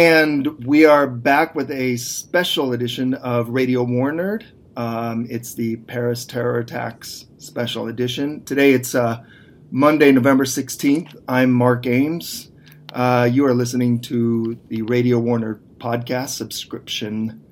[0.00, 4.44] And we are back with a special edition of Radio War Nerd.
[4.76, 8.44] Um, it's the Paris terror attacks special edition.
[8.44, 9.24] Today it's uh,
[9.72, 11.16] Monday, November 16th.
[11.26, 12.52] I'm Mark Ames.
[12.92, 17.44] Uh, you are listening to the Radio War Nerd podcast, subscription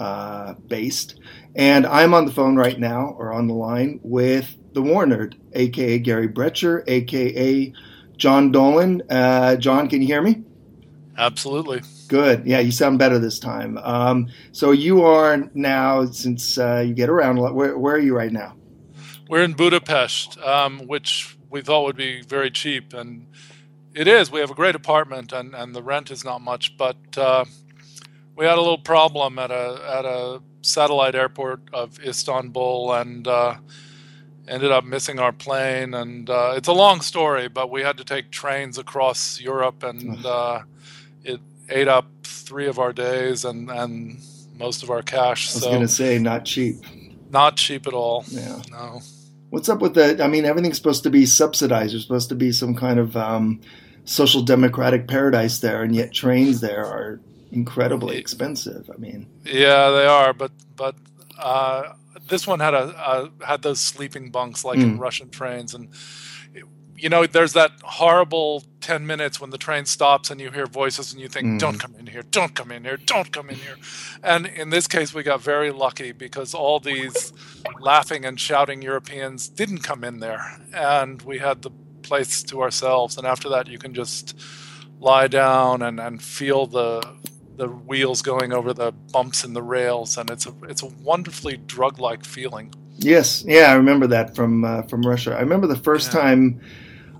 [0.00, 1.20] uh, based.
[1.54, 5.34] And I'm on the phone right now, or on the line, with the War Nerd,
[5.52, 7.70] aka Gary Brecher, aka
[8.16, 9.02] John Dolan.
[9.10, 10.42] Uh, John, can you hear me?
[11.16, 11.82] Absolutely.
[12.08, 12.46] Good.
[12.46, 13.78] Yeah, you sound better this time.
[13.78, 17.98] Um, so you are now, since uh, you get around a lot, where, where, are
[17.98, 18.54] you right now?
[19.28, 23.26] We're in Budapest, um, which we thought would be very cheap, and
[23.94, 24.30] it is.
[24.30, 27.44] We have a great apartment, and, and the rent is not much, but uh,
[28.36, 33.56] we had a little problem at a at a satellite airport of Istanbul, and uh,
[34.48, 35.94] ended up missing our plane.
[35.94, 40.24] And uh, it's a long story, but we had to take trains across Europe, and
[40.24, 40.62] uh,
[41.24, 44.20] it ate up three of our days and and
[44.56, 45.50] most of our cash.
[45.50, 46.76] I was so, going to say, not cheap.
[47.30, 48.24] Not cheap at all.
[48.28, 48.60] Yeah.
[48.70, 49.00] No.
[49.50, 50.20] What's up with that?
[50.20, 51.92] I mean, everything's supposed to be subsidized.
[51.92, 53.60] There's supposed to be some kind of um,
[54.04, 57.20] social democratic paradise there, and yet trains there are
[57.50, 58.90] incredibly expensive.
[58.92, 60.94] I mean, yeah, they are, but but
[61.38, 61.94] uh,
[62.28, 64.84] this one had a, a, had those sleeping bunks like mm.
[64.84, 65.88] in Russian trains, and
[67.02, 71.12] you know, there's that horrible ten minutes when the train stops and you hear voices
[71.12, 71.58] and you think, mm.
[71.58, 72.22] "Don't come in here!
[72.22, 72.96] Don't come in here!
[72.96, 73.74] Don't come in here!"
[74.22, 77.32] And in this case, we got very lucky because all these
[77.80, 81.70] laughing and shouting Europeans didn't come in there, and we had the
[82.02, 83.18] place to ourselves.
[83.18, 84.38] And after that, you can just
[85.00, 87.02] lie down and, and feel the
[87.56, 91.56] the wheels going over the bumps in the rails, and it's a it's a wonderfully
[91.56, 92.72] drug like feeling.
[92.98, 95.34] Yes, yeah, I remember that from uh, from Russia.
[95.34, 96.20] I remember the first yeah.
[96.20, 96.60] time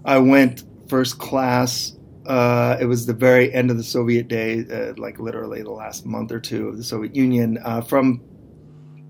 [0.04, 1.96] I went first class.
[2.26, 6.06] Uh, it was the very end of the Soviet day, uh, like literally the last
[6.06, 8.20] month or two of the Soviet Union, uh, from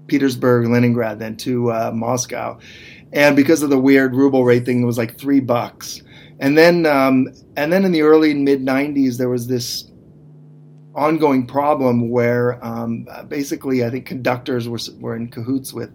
[0.06, 2.58] Petersburg, Leningrad, then to uh, Moscow,
[3.12, 6.02] and because of the weird ruble rate thing, it was like three bucks.
[6.40, 9.90] And then, um, and then in the early mid '90s, there was this
[10.94, 15.90] ongoing problem where um, basically I think conductors were were in cahoots with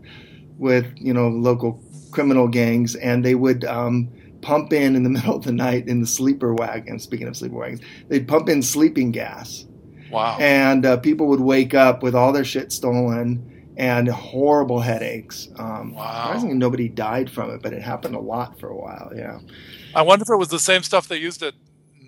[0.58, 4.10] with you know local criminal gangs, and they would um,
[4.48, 7.00] pump in in the middle of the night in the sleeper wagon.
[7.00, 9.66] Speaking of sleeper wagons, they'd pump in sleeping gas.
[10.10, 10.38] Wow!
[10.40, 15.50] And uh, people would wake up with all their shit stolen and horrible headaches.
[15.58, 16.24] Um, wow!
[16.24, 19.12] Surprisingly, nobody died from it, but it happened a lot for a while.
[19.14, 19.40] Yeah.
[19.94, 21.54] I wonder if it was the same stuff they used at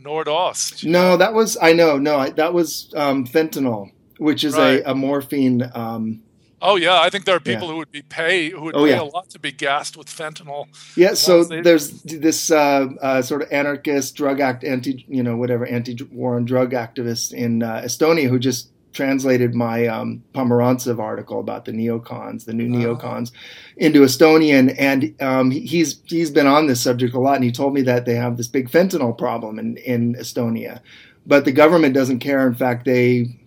[0.01, 0.85] Nordost.
[0.85, 1.97] No, that was I know.
[1.97, 4.79] No, that was um, fentanyl, which is right.
[4.79, 5.69] a, a, morphine.
[5.75, 6.23] Um,
[6.61, 7.71] oh yeah, I think there are people yeah.
[7.71, 9.01] who would be pay who would oh, pay yeah.
[9.01, 10.67] a lot to be gassed with fentanyl.
[10.95, 15.65] Yeah, so there's this uh, uh, sort of anarchist drug act anti you know whatever
[15.65, 21.39] anti war and drug activist in uh, Estonia who just translated my um, Pomerantsev article
[21.39, 22.95] about the neocons, the new oh.
[22.95, 23.31] neocons,
[23.77, 27.73] into Estonian, and um, he's he's been on this subject a lot, and he told
[27.73, 30.81] me that they have this big fentanyl problem in in Estonia,
[31.25, 32.47] but the government doesn't care.
[32.47, 33.38] In fact, they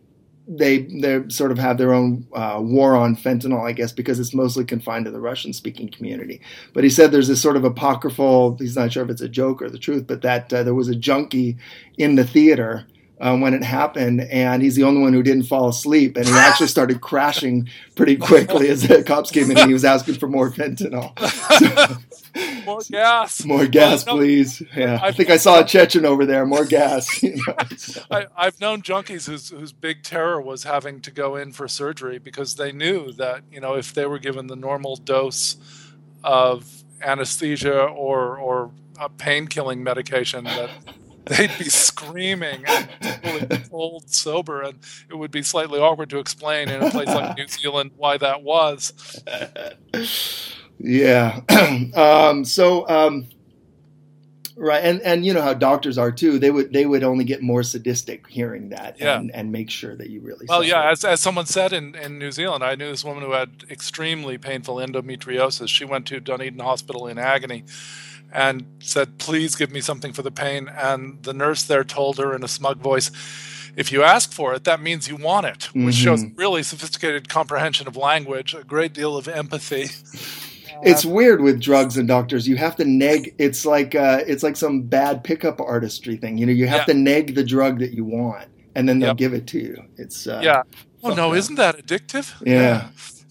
[0.56, 4.34] they they sort of have their own uh, war on fentanyl, I guess, because it's
[4.34, 6.40] mostly confined to the Russian speaking community.
[6.72, 8.56] But he said there's this sort of apocryphal.
[8.58, 10.88] He's not sure if it's a joke or the truth, but that uh, there was
[10.88, 11.56] a junkie
[11.96, 12.86] in the theater
[13.22, 16.32] um, when it happened, and he's the only one who didn't fall asleep, and he
[16.34, 20.26] actually started crashing pretty quickly as the cops came in, and he was asking for
[20.26, 21.16] more fentanyl.
[21.38, 24.60] So, more gas, more gas, well, no, please.
[24.76, 26.44] Yeah, I've, i think I saw a Chechen over there.
[26.44, 27.22] More gas.
[27.22, 28.02] You know, so.
[28.10, 32.18] I, have known junkies whose whose big terror was having to go in for surgery
[32.18, 35.56] because they knew that you know if they were given the normal dose
[36.24, 40.70] of anesthesia or or a pain killing medication that
[41.26, 44.78] they'd be screaming and be told sober and
[45.08, 48.42] it would be slightly awkward to explain in a place like new zealand why that
[48.42, 48.92] was.
[50.84, 51.40] Yeah.
[51.94, 53.28] Um, so um,
[54.56, 56.38] right and and you know how doctors are too.
[56.38, 59.18] They would they would only get more sadistic hearing that yeah.
[59.18, 62.18] and, and make sure that you really well yeah as, as someone said in, in
[62.18, 65.68] new zealand i knew this woman who had extremely painful endometriosis.
[65.68, 67.64] She went to dunedin hospital in agony
[68.32, 70.68] and said, Please give me something for the pain.
[70.68, 73.10] And the nurse there told her in a smug voice,
[73.76, 75.90] If you ask for it, that means you want it, which mm-hmm.
[75.90, 79.86] shows really sophisticated comprehension of language, a great deal of empathy.
[80.84, 82.48] It's weird with drugs and doctors.
[82.48, 83.34] You have to neg.
[83.38, 86.38] It's like uh, it's like some bad pickup artistry thing.
[86.38, 86.84] You know, you have yeah.
[86.86, 89.16] to neg the drug that you want, and then they'll yep.
[89.16, 89.76] give it to you.
[89.96, 90.62] It's uh, yeah.
[91.04, 92.34] Oh no, isn't that addictive?
[92.44, 92.54] Yeah.
[92.54, 92.88] yeah.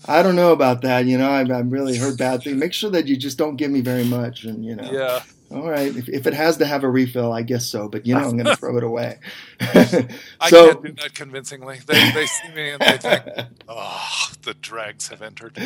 [0.07, 1.05] I don't know about that.
[1.05, 2.57] You know, I've, I've really heard bad things.
[2.57, 4.89] Make sure that you just don't give me very much, and you know.
[4.91, 5.21] Yeah.
[5.53, 5.95] All right.
[5.95, 7.89] If, if, it has to have a refill, I guess so.
[7.89, 9.19] But you know, I'm going to throw it away.
[9.61, 10.07] so,
[10.39, 11.79] I can't do that convincingly.
[11.85, 13.23] They, they see me and they think,
[13.67, 15.57] "Oh, the dregs have entered."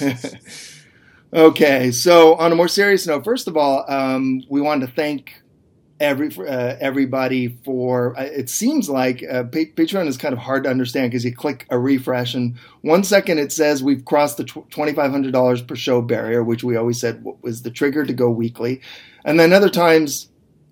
[1.32, 1.90] okay.
[1.90, 5.42] So, on a more serious note, first of all, um, we wanted to thank
[6.00, 8.18] every uh, everybody for.
[8.18, 11.66] Uh, it seems like uh, Patreon is kind of hard to understand because you click
[11.70, 15.76] a refresh and one second it says we've crossed the twenty five hundred dollars per
[15.76, 18.80] show barrier, which we always said was the trigger to go weekly,
[19.24, 20.28] and then other times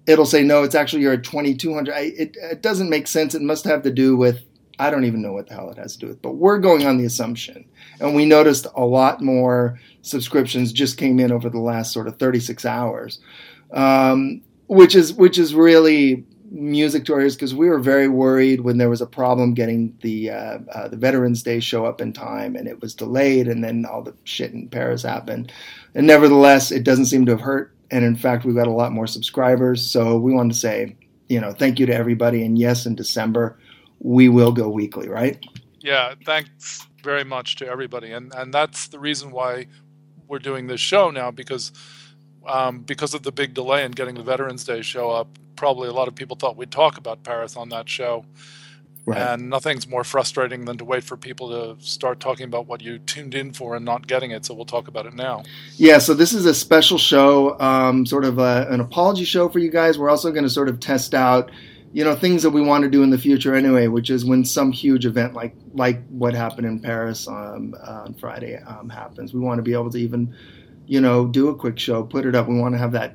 [0.06, 1.94] it'll say no, it's actually you're at twenty two hundred.
[1.96, 3.34] It, it doesn't make sense.
[3.34, 4.42] It must have to do with
[4.80, 6.86] I don't even know what the hell it has to do with, but we're going
[6.86, 7.64] on the assumption.
[8.00, 12.16] And we noticed a lot more subscriptions just came in over the last sort of
[12.18, 13.18] 36 hours.
[13.72, 18.62] Um, which is which is really music to our ears because we were very worried
[18.62, 22.12] when there was a problem getting the uh, uh, the Veterans Day show up in
[22.12, 25.52] time, and it was delayed, and then all the shit in Paris happened.
[25.94, 28.92] And nevertheless, it doesn't seem to have hurt, and in fact, we've got a lot
[28.92, 29.84] more subscribers.
[29.84, 30.96] So we wanted to say,
[31.28, 33.58] you know, thank you to everybody, and yes, in December
[34.00, 35.44] we will go weekly, right?
[35.80, 39.66] Yeah, thanks very much to everybody, and and that's the reason why
[40.28, 41.72] we're doing this show now because
[42.46, 45.92] um, because of the big delay in getting the Veterans Day show up, probably a
[45.92, 48.24] lot of people thought we'd talk about Paris on that show.
[49.06, 49.18] Right.
[49.18, 52.98] And nothing's more frustrating than to wait for people to start talking about what you
[52.98, 54.44] tuned in for and not getting it.
[54.44, 55.44] So we'll talk about it now.
[55.76, 59.60] Yeah, so this is a special show, um, sort of a, an apology show for
[59.60, 59.98] you guys.
[59.98, 61.50] We're also going to sort of test out,
[61.94, 64.44] you know, things that we want to do in the future anyway, which is when
[64.44, 69.32] some huge event like like what happened in Paris um, uh, on Friday um, happens.
[69.32, 70.34] We want to be able to even
[70.88, 72.48] you know, do a quick show, put it up.
[72.48, 73.14] We want to have that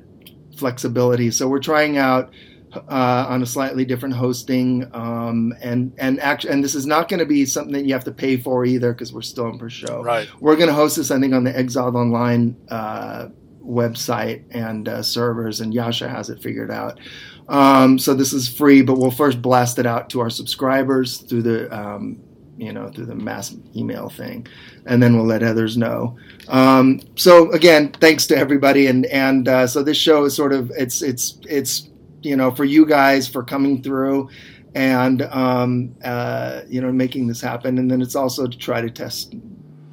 [0.56, 1.32] flexibility.
[1.32, 2.32] So we're trying out
[2.72, 7.20] uh, on a slightly different hosting, um, and and actually, and this is not going
[7.20, 9.68] to be something that you have to pay for either because we're still in per
[9.68, 10.02] show.
[10.02, 10.28] Right.
[10.40, 13.28] We're going to host this, I think, on the Exiled Online uh,
[13.60, 17.00] website and uh, servers, and Yasha has it figured out.
[17.48, 21.42] Um, so this is free, but we'll first blast it out to our subscribers through
[21.42, 22.20] the um,
[22.56, 24.46] you know, through the mass email thing,
[24.86, 26.16] and then we'll let others know.
[26.48, 30.70] Um, so again, thanks to everybody, and and uh, so this show is sort of
[30.76, 31.88] it's it's it's
[32.22, 34.28] you know for you guys for coming through,
[34.74, 38.90] and um, uh, you know making this happen, and then it's also to try to
[38.90, 39.34] test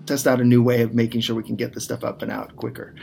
[0.06, 2.31] test out a new way of making sure we can get the stuff up and
[2.31, 2.95] out quicker.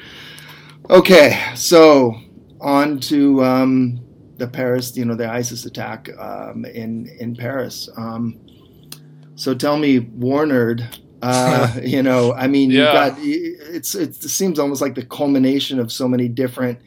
[0.91, 2.15] Okay, so
[2.61, 4.01] on to um,
[4.37, 7.89] the Paris, you know, the ISIS attack um, in in Paris.
[7.97, 8.41] Um,
[9.35, 13.17] so tell me, Warnerd, uh, you know, I mean, yeah.
[13.17, 16.79] you got it's it seems almost like the culmination of so many different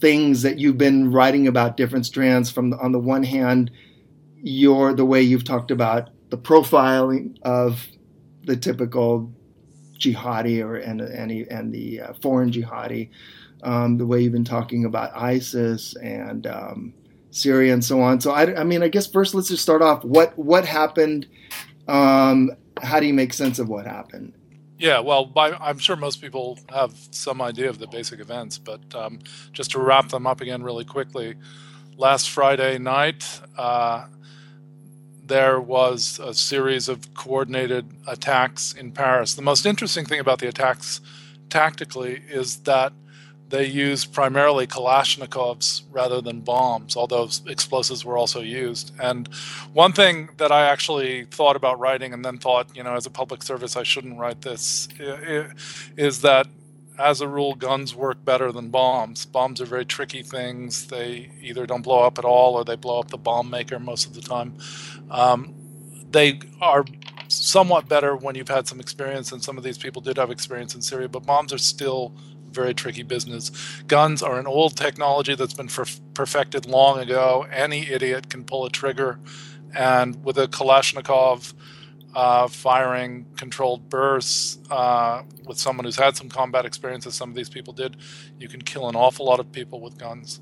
[0.00, 2.50] things that you've been writing about different strands.
[2.50, 3.70] From the, on the one hand,
[4.42, 7.86] your the way you've talked about the profiling of
[8.44, 9.32] the typical
[9.98, 13.10] jihadi or and and, and the uh, foreign jihadi,
[13.62, 16.94] um, the way you've been talking about ISIS and um,
[17.30, 18.20] Syria and so on.
[18.20, 20.04] So I, I mean, I guess first let's just start off.
[20.04, 21.26] What what happened?
[21.88, 22.50] Um,
[22.82, 24.32] how do you make sense of what happened?
[24.78, 29.20] Yeah, well, I'm sure most people have some idea of the basic events, but um,
[29.52, 31.34] just to wrap them up again really quickly,
[31.96, 34.06] last Friday night, uh,
[35.24, 39.34] there was a series of coordinated attacks in Paris.
[39.34, 41.00] The most interesting thing about the attacks
[41.48, 42.92] tactically is that
[43.48, 48.92] they used primarily Kalashnikovs rather than bombs, although explosives were also used.
[49.00, 49.28] And
[49.72, 53.10] one thing that I actually thought about writing and then thought, you know, as a
[53.10, 54.88] public service, I shouldn't write this,
[55.96, 56.48] is that
[56.98, 59.26] as a rule, guns work better than bombs.
[59.26, 60.86] Bombs are very tricky things.
[60.86, 64.06] They either don't blow up at all or they blow up the bomb maker most
[64.06, 64.56] of the time.
[65.10, 65.54] Um,
[66.10, 66.84] they are
[67.28, 70.74] somewhat better when you've had some experience, and some of these people did have experience
[70.74, 72.12] in Syria, but bombs are still
[72.56, 73.52] very tricky business.
[73.86, 75.68] Guns are an old technology that's been
[76.14, 77.46] perfected long ago.
[77.52, 79.20] Any idiot can pull a trigger,
[79.74, 81.54] and with a Kalashnikov
[82.16, 87.36] uh, firing controlled bursts uh, with someone who's had some combat experience, as some of
[87.36, 87.96] these people did,
[88.40, 90.40] you can kill an awful lot of people with guns.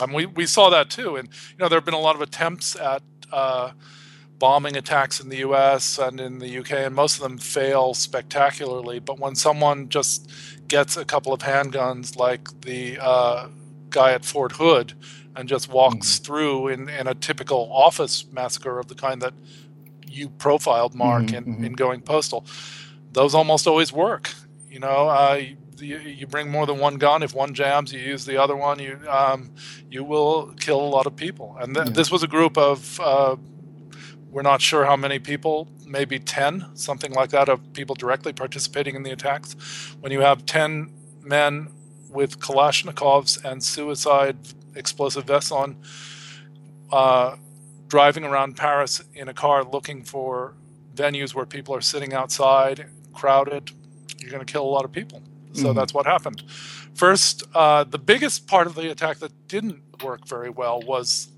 [0.00, 2.22] Um, we we saw that too, and you know there have been a lot of
[2.22, 3.70] attempts at uh,
[4.38, 5.98] bombing attacks in the U.S.
[5.98, 8.98] and in the U.K., and most of them fail spectacularly.
[8.98, 10.28] But when someone just
[10.72, 13.46] gets a couple of handguns like the uh,
[13.90, 14.94] guy at Fort Hood
[15.36, 16.24] and just walks mm-hmm.
[16.24, 19.34] through in, in a typical office massacre of the kind that
[20.08, 21.64] you profiled, Mark, mm-hmm, in, mm-hmm.
[21.64, 22.46] in Going Postal.
[23.12, 24.30] Those almost always work.
[24.70, 25.42] You know, uh,
[25.76, 27.22] you, you, bring more than one gun.
[27.22, 28.78] If one jams, you use the other one.
[28.78, 29.50] You um,
[29.90, 31.54] you will kill a lot of people.
[31.60, 31.92] And th- yeah.
[31.92, 33.36] this was a group of uh,
[34.30, 38.96] we're not sure how many people, maybe 10, something like that, of people directly participating
[38.96, 39.54] in the attacks.
[40.00, 40.90] When you have 10
[41.22, 41.68] men
[42.08, 44.36] with Kalashnikovs and suicide
[44.74, 45.76] explosive vests on,
[46.90, 47.36] uh,
[47.88, 50.54] driving around Paris in a car looking for
[50.94, 53.70] venues where people are sitting outside, crowded.
[54.18, 55.22] You're going to kill a lot of people.
[55.52, 55.78] So mm-hmm.
[55.78, 56.42] that's what happened.
[56.94, 61.28] First, uh, the biggest part of the attack that didn't work very well was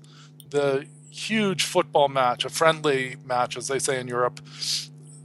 [0.49, 4.41] the huge football match, a friendly match, as they say in Europe.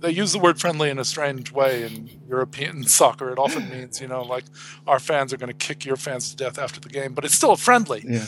[0.00, 3.30] They use the word friendly in a strange way in European soccer.
[3.30, 4.44] It often means, you know, like
[4.86, 7.34] our fans are going to kick your fans to death after the game, but it's
[7.34, 8.04] still friendly.
[8.06, 8.24] Yeah.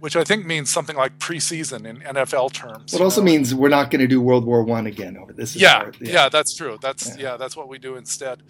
[0.00, 2.92] Which I think means something like preseason in NFL terms.
[2.92, 3.26] It also know?
[3.26, 5.54] means we're not going to do World War One again over this.
[5.54, 6.76] Yeah, yeah, yeah, that's true.
[6.82, 7.22] That's yeah.
[7.22, 8.42] yeah, that's what we do instead.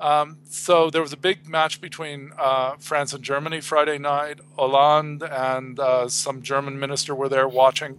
[0.00, 4.40] Um, so there was a big match between uh, France and Germany Friday night.
[4.56, 7.98] Hollande and uh, some German minister were there watching.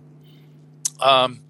[1.00, 1.42] Um,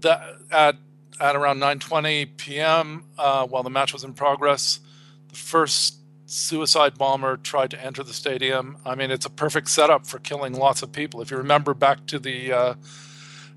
[0.00, 0.76] that at
[1.20, 3.04] at around 9:20 p.m.
[3.18, 4.80] Uh, while the match was in progress,
[5.28, 8.78] the first suicide bomber tried to enter the stadium.
[8.84, 11.20] I mean, it's a perfect setup for killing lots of people.
[11.22, 12.74] If you remember back to the uh,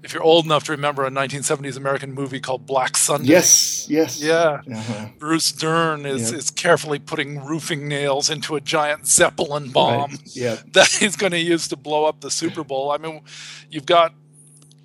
[0.02, 3.30] if you're old enough to remember a 1970s American movie called Black Sunday.
[3.30, 4.22] Yes, yes.
[4.22, 4.62] Yeah.
[4.72, 5.08] Uh-huh.
[5.18, 6.40] Bruce Dern is, yep.
[6.40, 10.36] is carefully putting roofing nails into a giant Zeppelin bomb right.
[10.36, 10.64] yep.
[10.74, 12.92] that he's going to use to blow up the Super Bowl.
[12.92, 13.22] I mean,
[13.70, 14.14] you've got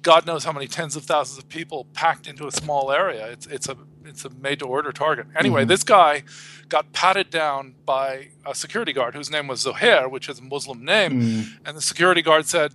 [0.03, 3.27] God knows how many tens of thousands of people packed into a small area.
[3.29, 5.27] It's, it's a it's a made to order target.
[5.35, 5.69] Anyway, mm-hmm.
[5.69, 6.25] this guy
[6.69, 10.85] got patted down by a security guard whose name was Zohair, which is a Muslim
[10.85, 11.49] name, mm.
[11.65, 12.75] and the security guard said,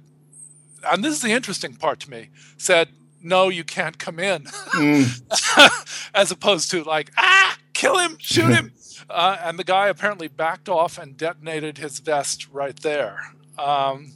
[0.85, 2.89] and this is the interesting part to me, said,
[3.21, 4.43] no, you can't come in.
[4.43, 6.09] Mm.
[6.15, 8.73] As opposed to like, ah, kill him, shoot him.
[9.09, 13.19] uh, and the guy apparently backed off and detonated his vest right there.
[13.57, 14.13] Um,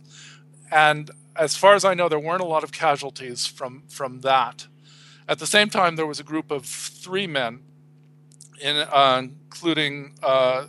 [0.71, 4.67] and as far as I know, there weren't a lot of casualties from, from that.
[5.27, 7.61] At the same time, there was a group of three men,
[8.61, 10.67] in, uh, including uh,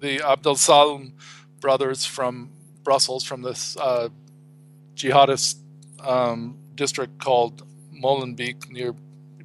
[0.00, 1.12] the Abdeslam
[1.60, 2.50] brothers from
[2.82, 4.08] Brussels, from this uh,
[4.96, 5.56] jihadist
[6.00, 7.62] um, district called
[7.92, 8.94] Molenbeek near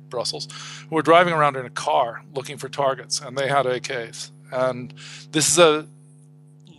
[0.09, 0.47] Brussels,
[0.89, 4.31] who were driving around in a car looking for targets, and they had AKs.
[4.51, 4.93] And
[5.31, 5.87] this is a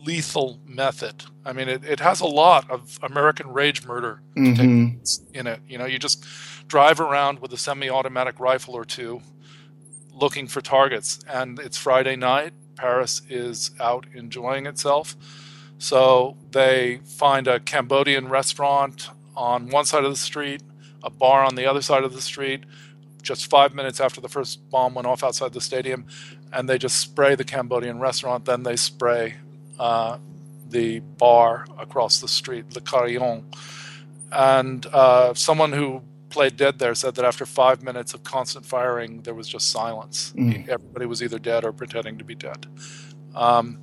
[0.04, 1.24] lethal method.
[1.44, 4.98] I mean, it, it has a lot of American rage murder mm-hmm.
[5.34, 5.60] in it.
[5.66, 6.24] You know, you just
[6.68, 9.22] drive around with a semi-automatic rifle or two,
[10.12, 11.20] looking for targets.
[11.28, 12.52] And it's Friday night.
[12.76, 15.16] Paris is out enjoying itself
[15.82, 20.62] so they find a Cambodian restaurant on one side of the street,
[21.02, 22.62] a bar on the other side of the street,
[23.20, 26.06] just five minutes after the first bomb went off outside the stadium,
[26.52, 28.44] and they just spray the Cambodian restaurant.
[28.44, 29.34] Then they spray
[29.80, 30.18] uh,
[30.70, 33.44] the bar across the street, Le Carillon.
[34.30, 39.22] And uh, someone who played dead there said that after five minutes of constant firing,
[39.22, 40.32] there was just silence.
[40.36, 40.68] Mm.
[40.68, 42.68] Everybody was either dead or pretending to be dead.
[43.34, 43.80] Um,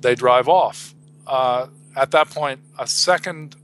[0.00, 0.94] they drive off
[1.30, 3.54] uh, at that point, a second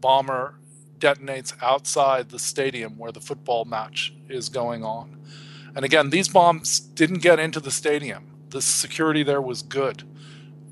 [0.00, 0.54] bomber
[0.98, 5.18] detonates outside the stadium where the football match is going on.
[5.74, 8.26] And again, these bombs didn't get into the stadium.
[8.50, 10.04] The security there was good.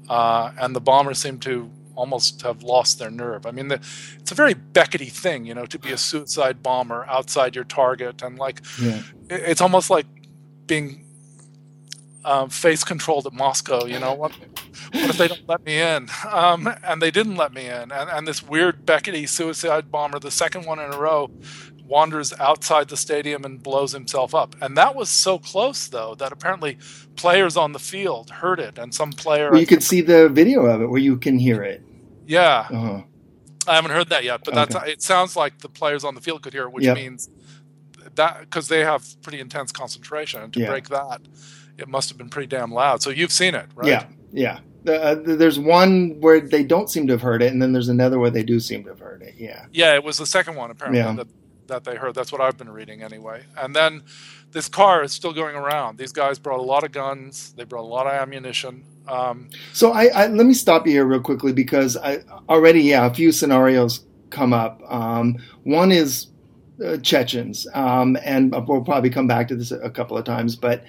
[0.08, 3.44] Uh, and the bombers seemed to almost have lost their nerve.
[3.44, 3.80] I mean, the,
[4.20, 8.22] it's a very Beckety thing, you know, to be a suicide bomber outside your target.
[8.22, 9.02] And like, yeah.
[9.28, 10.06] it, it's almost like
[10.66, 11.04] being
[12.24, 13.84] um, face controlled at Moscow.
[13.84, 14.32] You know what?
[14.32, 16.08] What if they don't let me in?
[16.28, 17.92] Um, and they didn't let me in.
[17.92, 21.30] And, and this weird Beckety suicide bomber, the second one in a row,
[21.84, 24.54] wanders outside the stadium and blows himself up.
[24.60, 26.78] And that was so close, though, that apparently
[27.16, 29.50] players on the field heard it, and some player.
[29.50, 31.82] Well, you can see the video of it where you can hear it.
[32.26, 32.68] Yeah.
[32.70, 33.02] Uh-huh.
[33.66, 34.72] I haven't heard that yet, but okay.
[34.72, 35.02] that's it.
[35.02, 36.96] Sounds like the players on the field could hear it, which yep.
[36.96, 37.28] means
[38.14, 40.66] that because they have pretty intense concentration, to yeah.
[40.68, 41.20] break that
[41.80, 43.02] it must have been pretty damn loud.
[43.02, 43.88] So you've seen it, right?
[43.88, 44.60] Yeah, yeah.
[44.86, 48.18] Uh, there's one where they don't seem to have heard it, and then there's another
[48.18, 49.34] where they do seem to have heard it.
[49.36, 49.66] Yeah.
[49.72, 51.12] Yeah, it was the second one apparently yeah.
[51.12, 51.26] that
[51.66, 52.14] that they heard.
[52.14, 53.44] That's what I've been reading anyway.
[53.56, 54.02] And then
[54.52, 55.98] this car is still going around.
[55.98, 57.52] These guys brought a lot of guns.
[57.56, 58.84] They brought a lot of ammunition.
[59.08, 62.18] Um, so I, I, let me stop you here real quickly because I
[62.48, 64.82] already yeah a few scenarios come up.
[64.88, 66.28] Um, one is
[66.84, 70.84] uh, Chechens, um, and we'll probably come back to this a couple of times, but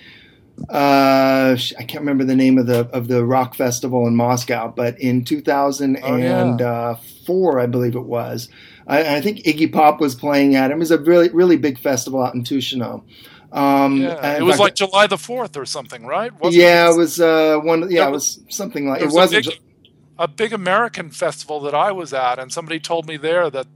[0.70, 5.00] uh, I can't remember the name of the of the rock festival in Moscow, but
[5.00, 7.64] in 2004, oh, yeah.
[7.64, 8.50] I believe it was.
[8.88, 10.74] I, I, think Iggy Pop was playing at it.
[10.74, 13.04] It was a really really big festival out in Tushino.
[13.52, 16.32] Um, yeah, it was fact, like July the Fourth or something, right?
[16.40, 16.94] Wasn't yeah, it?
[16.94, 17.90] it was uh, one.
[17.92, 19.48] Yeah, it was something like it, was it wasn't.
[19.48, 19.60] A big,
[20.20, 23.68] a big American festival that I was at, and somebody told me there that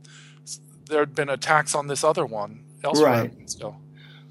[0.86, 3.24] there had been attacks on this other one elsewhere.
[3.24, 3.50] Right.
[3.50, 3.76] So.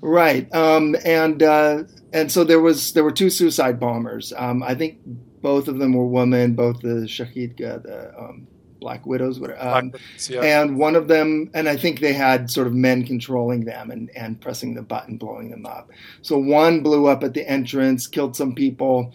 [0.07, 0.55] Right.
[0.55, 4.35] Um, and uh, and so there was there were two suicide bombers.
[4.37, 4.99] Um, I think
[5.41, 6.55] Both of them were women.
[6.55, 8.47] Both the Shahid, uh, the um,
[8.81, 9.61] Black Widows, whatever.
[9.61, 10.41] Um, Black Widows, yeah.
[10.43, 14.11] and one of them, and I think they had sort of men controlling them and,
[14.17, 15.91] and pressing the button, blowing them up.
[16.23, 19.13] So one blew up at the entrance, killed some people,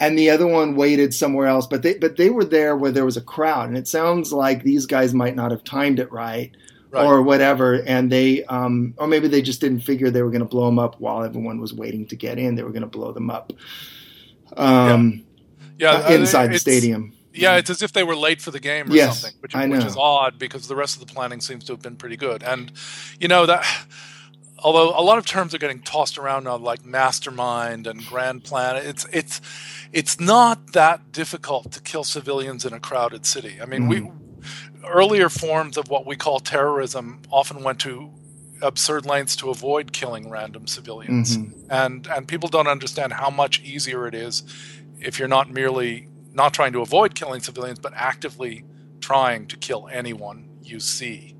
[0.00, 1.66] and the other one waited somewhere else.
[1.66, 4.62] But they but they were there where there was a crowd, and it sounds like
[4.62, 6.52] these guys might not have timed it right.
[6.90, 7.04] Right.
[7.04, 10.46] Or whatever, and they, um, or maybe they just didn't figure they were going to
[10.46, 12.54] blow them up while everyone was waiting to get in.
[12.54, 13.52] They were going to blow them up
[14.56, 15.24] um,
[15.78, 17.12] yeah, uh, inside the stadium.
[17.32, 19.84] Yeah, it's as if they were late for the game or Yes, something, which, which
[19.84, 22.42] is odd because the rest of the planning seems to have been pretty good.
[22.42, 22.72] And
[23.20, 23.66] you know that,
[24.58, 28.76] although a lot of terms are getting tossed around now, like mastermind and grand plan,
[28.76, 29.40] it's it's
[29.92, 33.58] it's not that difficult to kill civilians in a crowded city.
[33.60, 34.25] I mean, we Mm-hmm.
[34.88, 38.10] Earlier forms of what we call terrorism often went to
[38.62, 41.52] absurd lengths to avoid killing random civilians Mhm.
[41.70, 44.42] and and people don't understand how much easier it is
[44.98, 48.64] if you're not merely not trying to avoid killing civilians but actively
[49.00, 51.35] trying to kill anyone you see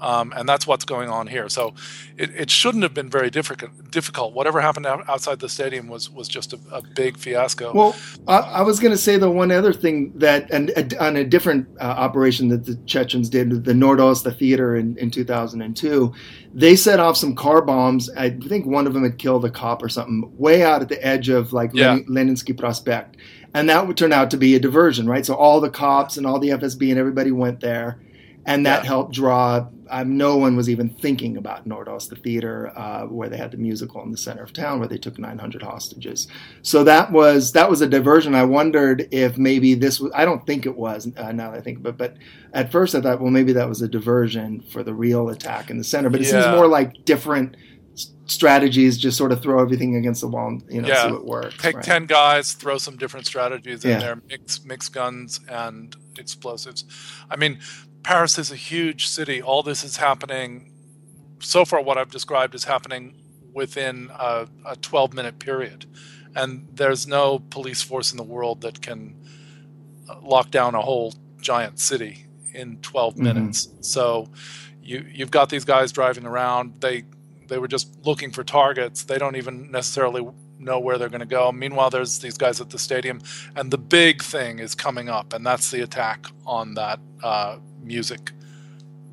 [0.00, 1.74] um, and that's what's going on here so
[2.16, 6.28] it, it shouldn't have been very difficult difficult whatever happened outside the stadium was was
[6.28, 7.96] just a, a big fiasco Well,
[8.28, 11.66] I, I was going to say the one other thing that, and on a different
[11.80, 16.12] uh, operation that the Chechens did, the Nordost, the theater in, in 2002,
[16.54, 18.10] they set off some car bombs.
[18.16, 21.04] I think one of them had killed a cop or something, way out at the
[21.04, 21.98] edge of like Yeah.
[22.08, 23.16] Lenin, Leninsky Prospect,
[23.54, 25.24] and that would turn out to be a diversion, right?
[25.24, 27.98] So all the cops and all the FSB and everybody went there,
[28.46, 28.88] and that Yeah.
[28.88, 29.66] helped draw.
[29.90, 33.56] Um, no one was even thinking about Nordost, the theater uh, where they had the
[33.56, 36.26] musical in the center of town, where they took 900 hostages.
[36.62, 38.34] So that was that was a diversion.
[38.34, 40.10] I wondered if maybe this was.
[40.14, 41.06] I don't think it was.
[41.16, 42.16] Uh, now that I think, but but
[42.52, 45.78] at first I thought, well, maybe that was a diversion for the real attack in
[45.78, 46.08] the center.
[46.10, 47.56] But it seems more like different
[48.26, 48.98] strategies.
[48.98, 51.06] Just sort of throw everything against the wall and you know Yeah.
[51.06, 51.56] see what works.
[51.58, 51.84] take right?
[51.84, 53.98] 10 guys throw some different strategies in Yeah.
[54.00, 56.84] there mix mix guns and explosives
[57.30, 57.58] i mean
[58.06, 59.42] paris is a huge city.
[59.42, 60.70] All this is happening
[61.40, 63.14] so far what i've described is happening
[63.52, 65.86] within a, a 12 minute period.
[66.36, 69.14] And there's no police force in the world that can
[70.08, 73.18] uh, lock down a whole giant city in 12 Mhm.
[73.28, 73.68] minutes.
[73.80, 74.28] So
[74.82, 76.80] you you've got these guys driving around.
[76.80, 77.02] They
[77.48, 79.02] they were just looking for targets.
[79.04, 80.22] They don't even necessarily
[80.58, 81.50] know where they're going to go.
[81.52, 83.20] Meanwhile there's these guys at the stadium
[83.56, 88.32] and the big thing is coming up and that's the attack on that uh, music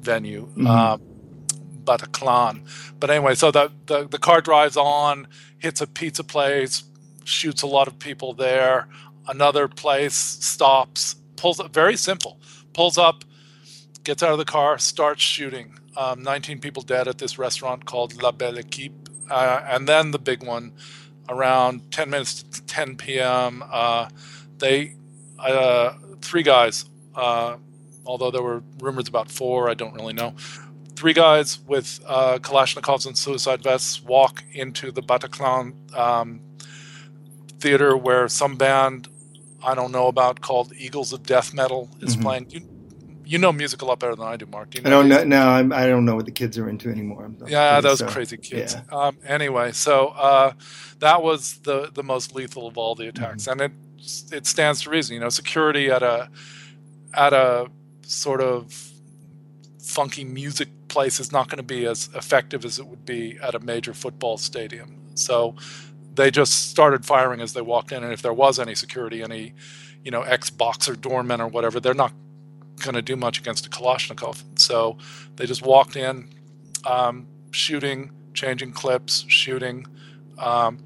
[0.01, 0.67] venue Mhm.
[0.67, 0.97] uh,
[1.83, 2.61] Bataclan.
[2.99, 5.27] But anyway, so the, the the car drives on,
[5.59, 6.83] hits a pizza place,
[7.25, 8.87] shoots a lot of people there.
[9.27, 11.73] Another place stops, pulls up.
[11.73, 12.39] Very simple.
[12.73, 13.23] Pulls up,
[14.03, 15.77] gets out of the car, starts shooting.
[15.95, 18.93] Um, 19 people dead at this restaurant called La Belle Equipe.
[19.29, 20.73] Uh, and then the big one,
[21.29, 23.63] around 10 minutes to 10 p.m.
[23.71, 24.09] Uh,
[24.57, 24.95] they
[25.39, 26.85] uh, three guys.
[28.05, 30.35] Although there were rumors about four, I don't really know
[30.95, 36.39] three guys with uh, Kalashnikovs and suicide vests walk into the Bataclan um,
[37.59, 39.07] theater where some band
[39.65, 42.21] I don't know about called Eagles of Death Metal is Mhm.
[42.21, 42.45] playing.
[42.49, 42.61] You,
[43.25, 44.71] you know music a lot better than I do, Mark.
[44.71, 45.23] Do you I don't know.
[45.23, 47.31] No, I'm, I don't know what the kids are into anymore.
[47.47, 48.75] Yeah, those so- crazy kids.
[48.75, 48.81] yeah.
[48.95, 50.51] Um, anyway, so uh,
[50.99, 53.61] that was the the most lethal of all the attacks, Mm-hmm.
[53.61, 55.13] and it it stands to reason.
[55.15, 56.29] You know, security at a
[57.13, 57.67] at a
[58.03, 58.91] sort of
[59.79, 63.55] funky music place is not going to be as effective as it would be at
[63.55, 64.95] a major football stadium.
[65.15, 65.55] So
[66.15, 69.53] they just started firing as they walked in, and if there was any security, any
[70.03, 72.13] you know ex boxer doorman or whatever, they're not
[72.79, 74.43] going to do much against a Kalashnikov.
[74.59, 74.97] So
[75.35, 76.29] they just walked in,
[76.85, 79.85] um, shooting, changing clips, shooting,
[80.37, 80.79] um,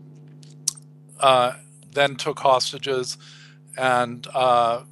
[1.20, 1.54] uh,
[1.94, 3.18] then took hostages,
[3.78, 4.84] and uh,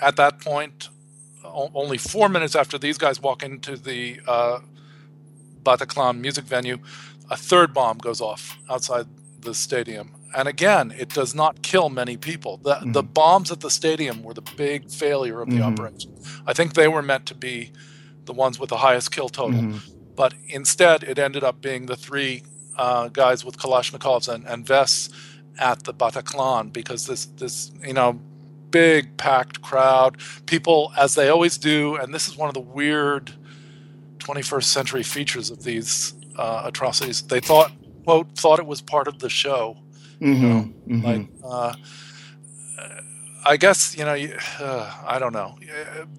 [0.00, 0.88] at that point,
[1.44, 4.60] only four minutes after these guys walk into the uh,
[5.62, 6.78] Bataclan music venue,
[7.30, 9.06] a third bomb goes off outside
[9.40, 10.12] the stadium.
[10.36, 12.58] And again, it does not kill many people.
[12.58, 15.72] The, the bombs at the stadium were the big failure of the Mhm.
[15.72, 16.14] operation.
[16.46, 17.72] I think they were meant to be
[18.26, 19.80] the ones with the highest kill total Mhm.
[20.14, 22.42] but instead it ended up being the three
[22.76, 25.10] uh, guys with Kalashnikovs and, and vests
[25.58, 28.18] at the Bataclan because this this you know
[28.70, 33.32] big packed crowd people as they always do and this is one of the weird
[34.18, 37.72] 21st century features of these uh, atrocities they thought
[38.04, 39.76] quote thought it was part of the show
[40.20, 40.72] Mhm.
[40.88, 41.04] Mhm.
[41.04, 41.74] like uh,
[43.44, 44.14] I guess you know
[44.60, 45.56] uh, I don't know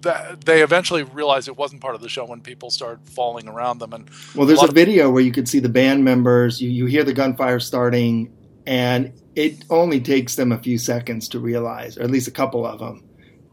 [0.04, 3.78] Uh, they eventually realized it wasn't part of the show when people started falling around
[3.78, 6.60] them and Well, there's lot a video where you could see the band members.
[6.60, 8.32] You, you hear the gunfire starting,
[8.66, 12.66] and it only takes them a few seconds to realize, or at least a couple
[12.66, 13.02] of them,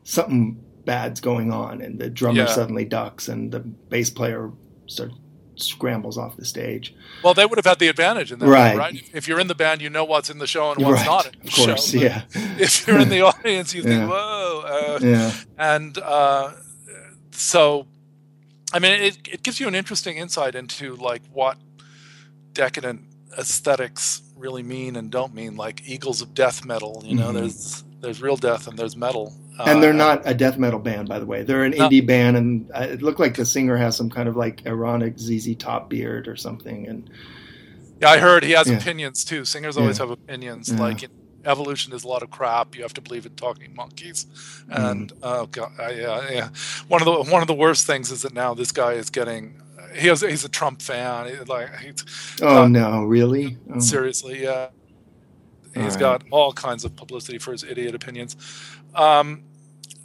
[0.04, 2.46] something bad's going on, and the drummer Yeah.
[2.48, 4.52] suddenly ducks, and the bass player
[4.88, 5.18] sort of
[5.56, 6.94] scrambles off the stage.
[7.24, 8.78] Well, they would have had the advantage in that, Right.
[8.78, 9.04] right?
[9.14, 11.26] If, you're in the band, you know what's in the show and what's right, not
[11.28, 12.00] in the of course, show.
[12.00, 12.22] Yeah,
[12.58, 16.54] If you're in the audience, you think, "Whoa!" Uh, yeah, and uh,
[17.32, 17.88] so,
[18.74, 21.58] I mean, it it gives you an interesting insight into like what
[22.54, 23.02] decadent
[23.38, 25.56] aesthetics really mean and don't mean.
[25.56, 27.34] Like Eagles of Death metal, you know, Mhm.
[27.36, 29.34] there's there's real death and there's metal.
[29.66, 31.44] and they're Uh, not a death metal band, by the way.
[31.44, 31.90] They're an No.
[31.90, 35.20] indie band, and uh, it looked like the singer has some kind of like ironic
[35.20, 37.10] ZZ Top beard or something, and
[38.02, 38.78] Yeah, I heard he has Yeah.
[38.78, 39.44] opinions too.
[39.44, 40.04] Singers always Yeah.
[40.06, 40.70] have opinions.
[40.70, 40.80] Yeah.
[40.80, 41.10] Like
[41.44, 42.74] evolution is a lot of crap.
[42.78, 44.26] You have to believe in talking monkeys.
[44.70, 45.20] And Mm-hmm.
[45.24, 46.50] oh god, I, yeah, yeah.
[46.88, 49.56] One of the one of the worst things is that now this guy is getting.
[49.96, 51.28] He he's a Trump fan.
[51.28, 51.70] He, like
[52.42, 53.58] oh Uh, no, really?
[53.74, 53.80] Oh.
[53.80, 54.70] seriously, yeah.
[55.74, 56.00] He's All right.
[56.00, 58.36] got all kinds of publicity for his idiot opinions.
[58.96, 59.44] Um,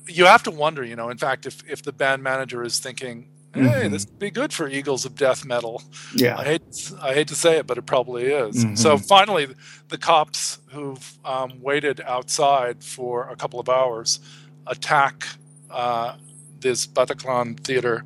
[0.09, 1.11] you have to wonder, you know.
[1.11, 3.90] In fact, if if the band manager is thinking, "Hey, Mhm.
[3.92, 5.83] this would be good for Eagles of Death Metal,"
[6.14, 8.64] Yeah, I hate I hate to say it, but it probably is.
[8.64, 8.79] Mhm.
[8.79, 9.49] So finally,
[9.88, 14.20] the cops who've um, waited outside for a couple of hours
[14.66, 15.27] attack
[15.70, 16.16] uh,
[16.61, 18.05] this Bataclan theater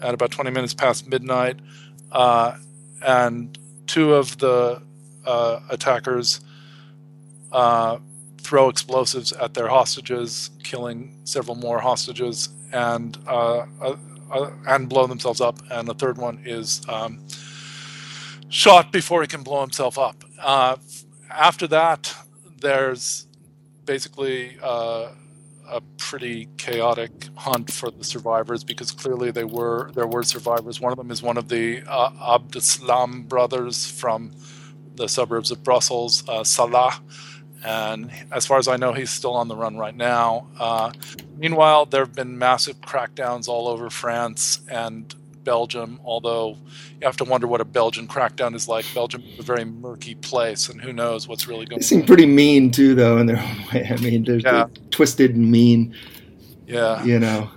[0.00, 1.56] at about 20 minutes past midnight,
[2.12, 2.56] uh,
[3.04, 4.82] and two of the
[5.24, 6.40] uh, attackers
[7.52, 7.98] uh,
[8.38, 13.96] throw explosives at their hostages, killing several more hostages, and uh, uh,
[14.30, 15.58] uh, and blow themselves up.
[15.70, 17.26] And the third one is um,
[18.48, 20.24] shot before he can blow himself up.
[21.28, 22.14] After that,
[22.60, 23.26] there's
[23.84, 24.58] basically
[25.68, 30.80] a pretty chaotic hunt for the survivors because clearly they were there were survivors.
[30.80, 34.32] One of them is one of the uh, Abdeslam brothers from
[34.94, 37.00] the suburbs of Brussels, uh, Salah.
[37.64, 40.46] And as far as I know, he's still on the run right now.
[40.58, 40.92] Uh,
[41.36, 45.14] meanwhile, there have been massive crackdowns all over France and
[45.46, 46.58] Belgium, although
[47.00, 48.84] you have to wonder what a Belgian crackdown is like.
[48.94, 51.80] Belgium is a very murky place, and who knows what's really going on.
[51.80, 53.88] they seem pretty mean too, though, in their own way.
[53.88, 54.52] I mean, they're, Yeah.
[54.52, 55.94] they're twisted and mean,
[56.66, 57.02] Yeah.
[57.04, 57.48] you know.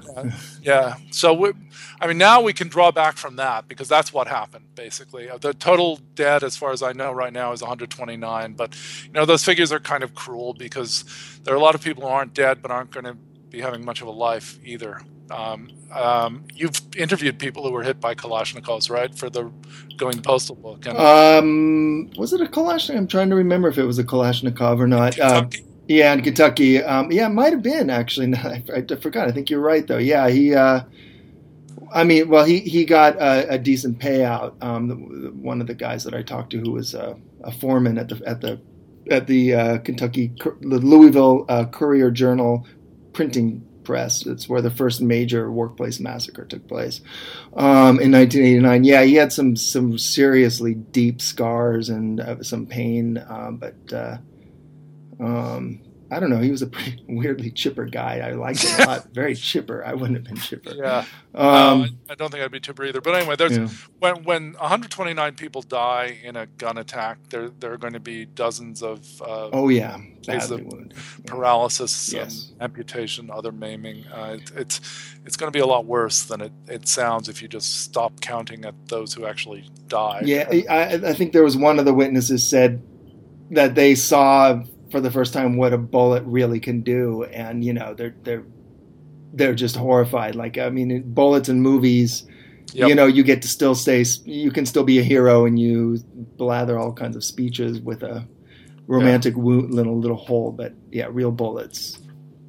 [0.62, 0.96] Yeah.
[1.12, 1.52] So, we,
[2.00, 5.30] I mean, now we can draw back from that because that's what happened, basically.
[5.30, 8.54] Uh, The total dead, as far as I know right now, is 129.
[8.54, 8.76] But,
[9.06, 11.06] you know, those figures are kind of cruel because
[11.44, 13.16] there are a lot of people who aren't dead but aren't going to
[13.50, 15.02] be having much of a life either.
[15.32, 19.52] Um, um, you've interviewed people who were hit by Kalashnikovs, right, for the
[19.98, 20.86] Going Postal book.
[20.86, 22.98] And Um, was it a Kalashnikov?
[22.98, 25.20] I'm trying to remember if it was a Kalashnikov or not.
[25.20, 25.46] Uh,
[25.88, 26.84] yeah, in Kentucky.
[26.84, 28.28] Um, yeah, it might have been actually.
[28.36, 29.28] No, I, I forgot.
[29.28, 29.98] I think you're right though.
[29.98, 30.54] Yeah, he.
[30.54, 30.82] Uh,
[31.92, 34.54] I mean, well, he he got a, a decent payout.
[34.64, 37.52] Um, the, the- one of the guys that I talked to, who was a, a
[37.52, 38.60] foreman at the at the
[39.10, 42.68] at the uh, Kentucky the Louisville uh, Courier Journal
[43.14, 44.24] printing press.
[44.28, 47.02] It's where the first major workplace massacre took place
[47.56, 48.84] um, in 1989.
[48.84, 54.18] Yeah, he had some some seriously deep scars and uh, some pain, um, but uh,
[55.20, 56.40] um, I don't know.
[56.40, 58.20] He was a pretty weirdly chipper guy.
[58.20, 59.08] I liked him a lot.
[59.14, 59.84] Very chipper.
[59.86, 60.72] I wouldn't have been chipper.
[60.76, 61.06] yeah.
[61.36, 63.02] Um, no, I, I don't think I'd be chipper either.
[63.02, 63.68] But anyway, there's yeah.
[64.00, 68.26] when when 129 people die in a gun attack, there there are going to be
[68.26, 70.62] dozens of uh, Oh yeah, Cases of
[71.26, 72.50] paralysis, Yes.
[72.54, 74.06] and amputation, other maiming.
[74.08, 74.82] Uh, it, it's
[75.26, 78.20] it's going to be a lot worse than it, it sounds if you just stop
[78.22, 80.28] counting at those who actually died.
[80.28, 82.82] Yeah, I, I think there was one of the witnesses said
[83.52, 87.74] that they saw for the first time what a bullet really can do, and you
[87.74, 88.44] know they're they're
[89.34, 90.36] they're just horrified.
[90.36, 92.26] Like I mean, bullets in movies,
[92.74, 92.90] Yep.
[92.90, 95.98] you know, you get to still stay, you can still be a hero, and you
[96.38, 98.28] blather all kinds of speeches with a
[98.88, 100.52] romantic wo- little little hole.
[100.52, 102.00] But yeah, real bullets.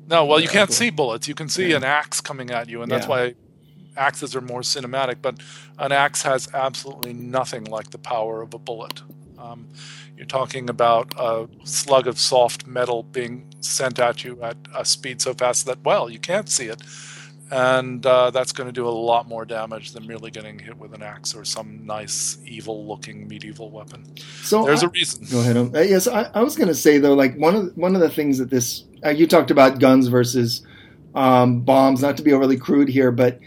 [0.09, 0.74] No, well, you Yeah, can't cool.
[0.76, 1.29] see bullets.
[1.29, 1.76] You can see Yeah.
[1.76, 3.11] an axe coming at you, and that's Yeah.
[3.11, 3.35] why
[3.96, 5.16] axes are more cinematic.
[5.22, 5.37] But
[5.79, 9.03] an axe has absolutely nothing like the power of a bullet.
[9.40, 9.68] Um,
[10.16, 15.22] you're talking about a slug of soft metal being sent at you at a speed
[15.22, 16.83] so fast that, well, you can't see it.
[17.53, 20.94] And uh, that's going to do a lot more damage than merely getting hit with
[20.94, 24.05] an axe or some nice, evil looking medieval weapon.
[24.42, 25.26] So There's I- a reason.
[25.31, 25.57] Go ahead.
[25.57, 28.03] Um, uh, yes, I, I was going to say though, like one of one of
[28.03, 30.64] the things that this uh, you talked about guns versus
[31.16, 32.03] um, bombs.
[32.03, 33.40] Not to be overly crude here, but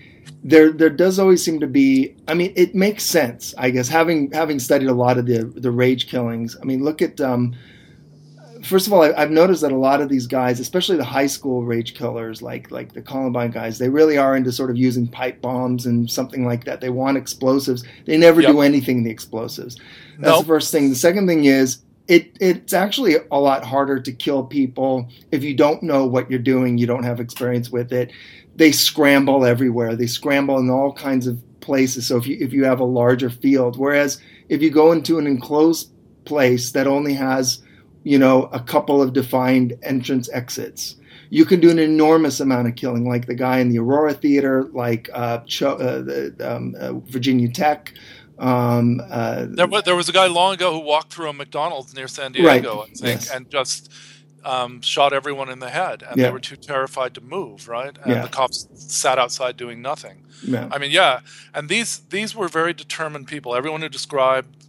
[0.43, 2.15] there there does always seem to be.
[2.27, 3.87] I mean, it makes sense, I guess.
[3.87, 6.57] Having having studied a lot of the the rage killings.
[6.61, 7.19] I mean, look at.
[7.21, 7.55] Um,
[8.63, 11.27] First of all, I, I've noticed that a lot of these guys, especially the high
[11.27, 15.05] school rage killers, like like the Columbine guys, they really are into sort of using
[15.05, 16.79] pipe bombs and something like that.
[16.79, 17.83] They want explosives.
[18.05, 18.51] They never Yep.
[18.53, 19.75] do anything in the explosives.
[20.17, 20.39] That's Nope.
[20.43, 20.89] the first thing.
[20.89, 25.53] The second thing is it it's actually a lot harder to kill people if you
[25.55, 28.11] don't know what you're doing, you don't have experience with it.
[28.55, 29.95] They scramble everywhere.
[29.95, 32.05] They scramble in all kinds of places.
[32.07, 35.25] So if you if you have a larger field, whereas if you go into an
[35.27, 35.89] enclosed
[36.25, 37.61] place that only has,
[38.03, 40.95] you know, a couple of defined entrance exits,
[41.29, 44.69] you can do an enormous amount of killing, like the guy in the Aurora Theater,
[44.73, 47.93] like uh, Cho- uh, the, um, uh, Virginia Tech.
[48.37, 52.07] Um, uh, there, there, was a guy long ago who walked through a McDonald's near
[52.07, 52.89] San Diego, right.
[52.91, 53.31] I think, yes.
[53.31, 53.91] and just
[54.43, 56.25] um, shot everyone in the head, and yeah.
[56.25, 57.67] they were too terrified to move.
[57.67, 58.21] Right, and yeah.
[58.21, 60.25] the cops sat outside doing nothing.
[60.45, 60.69] Yeah.
[60.71, 61.21] I mean, yeah,
[61.53, 63.55] and these these were very determined people.
[63.55, 64.67] Everyone who described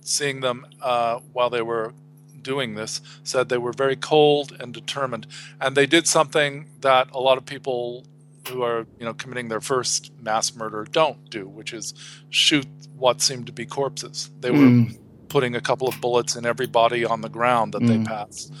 [0.00, 1.94] seeing them uh, while they were
[2.42, 5.26] doing this said they were very cold and determined,
[5.60, 8.04] and they did something that a lot of people
[8.48, 11.94] who are you know committing their first mass murder don't do, which is
[12.30, 14.30] shoot what seemed to be corpses.
[14.40, 14.98] They were mm.
[15.28, 17.88] putting a couple of bullets in every body on the ground that mm.
[17.88, 18.52] they passed,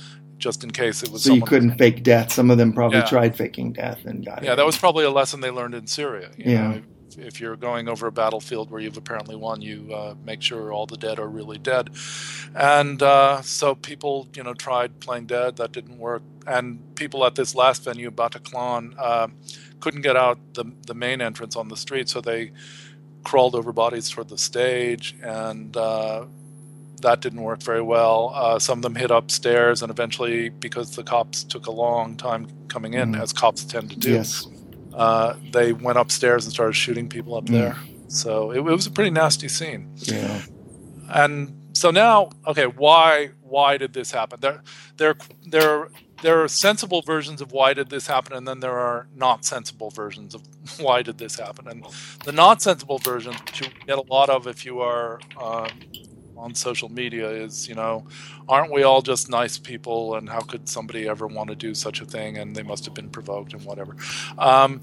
[0.42, 1.22] just in case it was.
[1.22, 2.32] So you couldn't fake death.
[2.32, 3.06] Some of them probably yeah.
[3.06, 4.56] tried faking death and got yeah, it.
[4.56, 6.30] That was probably a lesson they learned in Syria.
[6.36, 6.68] yeah.
[6.68, 6.82] Know?
[7.18, 10.86] if you're going over a battlefield where you've apparently won, you uh, make sure all
[10.86, 11.90] the dead are really dead.
[12.54, 15.56] And uh, so people, you know, tried playing dead.
[15.56, 16.22] That didn't work.
[16.46, 19.28] And people at this last venue, Bataclan, uh,
[19.80, 22.52] couldn't get out the the main entrance on the street, so they
[23.24, 26.24] crawled over bodies toward the stage, and uh,
[27.02, 28.32] that didn't work very well.
[28.34, 32.48] Uh, some of them hid upstairs, and eventually, because the cops took a long time
[32.68, 33.22] coming in, mm.
[33.22, 34.14] as cops tend to do.
[34.14, 34.46] Yes
[34.94, 37.52] uh, they went upstairs and started shooting people up mm.
[37.52, 37.76] there.
[38.08, 39.90] So it, it, was a pretty nasty scene.
[39.96, 40.42] Yeah.
[41.08, 44.40] And so now, okay, why why did this happen?
[44.40, 44.62] There
[44.96, 45.88] there there
[46.22, 49.90] there are sensible versions of why did this happen, and then there are not sensible
[49.90, 50.42] versions of
[50.80, 51.68] why did this happen.
[51.68, 51.86] And
[52.24, 55.68] the not sensible versions, which you get a lot of if you are um,
[56.42, 58.06] on social media is, you know,
[58.48, 62.00] aren't we all just nice people and how could somebody ever want to do such
[62.00, 63.96] a thing and they must have been provoked and whatever.
[64.38, 64.82] Um,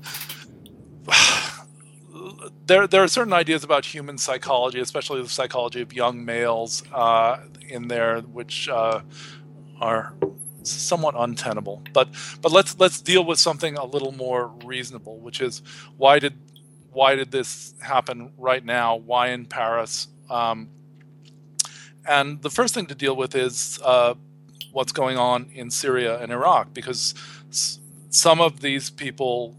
[2.65, 7.39] there, there are certain ideas about human psychology, especially the psychology of young males, uh,
[7.67, 9.01] in there, which uh,
[9.79, 10.13] are
[10.63, 11.81] somewhat untenable.
[11.93, 12.09] But
[12.41, 15.61] but let's let's deal with something a little more reasonable, which is
[15.97, 16.33] why did
[16.91, 18.95] why did this happen right now?
[18.95, 20.07] Why in Paris?
[20.29, 20.69] Um,
[22.09, 24.15] and the first thing to deal with is uh,
[24.71, 27.13] what's going on in Syria and Iraq, because
[27.49, 29.55] s- some of these people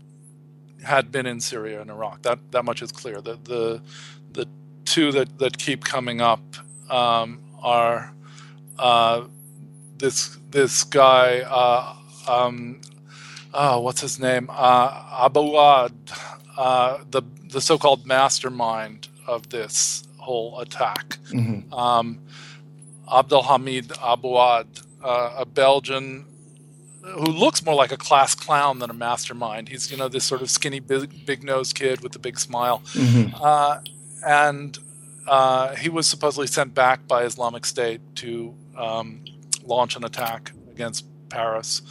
[0.84, 2.22] had been in Syria and Iraq.
[2.22, 3.20] That that much is clear.
[3.20, 3.82] The the
[4.32, 4.46] the
[4.84, 6.42] two that, that keep coming up
[6.90, 8.12] um, are
[8.78, 9.24] uh,
[9.98, 11.40] this this guy.
[11.40, 11.96] Uh,
[12.28, 12.80] um,
[13.54, 14.48] oh, what's his name?
[14.50, 15.92] Uh, Abaaoud,
[16.56, 21.18] uh, the the so-called mastermind of this whole attack.
[21.32, 21.72] Mm-hmm.
[21.72, 22.20] Um,
[23.08, 26.26] Abdelhamid Abaaoud, uh, a Belgian
[27.02, 29.68] who looks more like a class clown than a mastermind.
[29.68, 32.82] He's you know this sort of skinny, big, big nosed kid with a big smile,
[32.92, 33.34] mm-hmm.
[33.42, 33.80] uh,
[34.26, 34.78] and
[35.26, 39.24] uh, he was supposedly sent back by Islamic State to um,
[39.64, 41.82] launch an attack against Paris.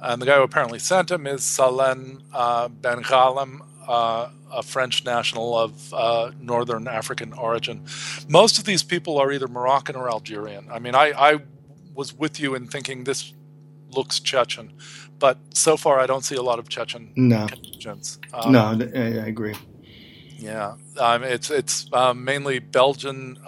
[0.00, 5.56] And the guy who apparently sent him is Salim uh, Benghalem, uh, a French national
[5.56, 7.84] of uh, northern African origin.
[8.28, 10.68] Most of these people are either Moroccan or Algerian.
[10.70, 11.38] I mean, I, I
[11.94, 13.32] was with you in thinking this
[13.90, 14.72] looks Chechen,
[15.18, 17.46] but so far I don't see a lot of Chechen no.
[18.32, 19.54] Um, no, I, I, agree.
[20.36, 23.38] Yeah, um, it's it's uh, mainly Belgian,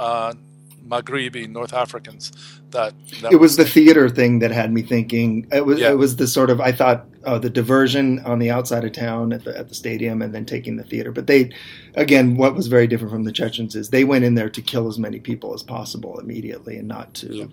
[0.91, 2.33] uh, Maghrebi, North Africans
[2.71, 5.47] that, that it was the theater thing that had me thinking.
[5.53, 5.91] It was yeah.
[5.91, 9.33] it was the sort of I thought oh, the diversion on the outside of town
[9.33, 11.13] at the at the stadium and then taking the theater.
[11.13, 11.53] But they,
[11.95, 14.89] again, what was very different from the Chechens is they went in there to kill
[14.89, 17.47] as many people as possible immediately and not to yeah.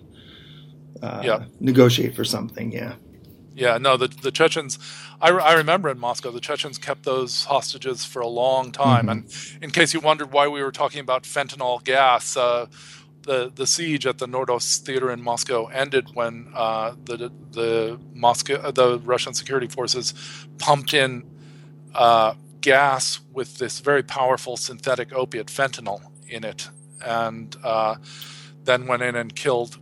[1.02, 1.44] Uh, yeah.
[1.60, 2.72] negotiate for something.
[2.72, 2.94] Yeah.
[3.56, 4.78] Yeah, no, the the Chechens.
[5.20, 9.06] I, I remember in Moscow, the Chechens kept those hostages for a long time.
[9.06, 9.10] Mm-hmm.
[9.10, 12.66] And in case you wondered why we were talking about fentanyl gas, uh,
[13.24, 18.54] the the siege at the Nordost Theater in Moscow ended when uh, the the Moscow
[18.56, 20.14] uh, the Russian security forces
[20.58, 21.24] pumped in
[21.94, 26.68] uh, gas with this very powerful synthetic opiate fentanyl in it,
[27.04, 27.96] and uh,
[28.64, 29.78] then went in and killed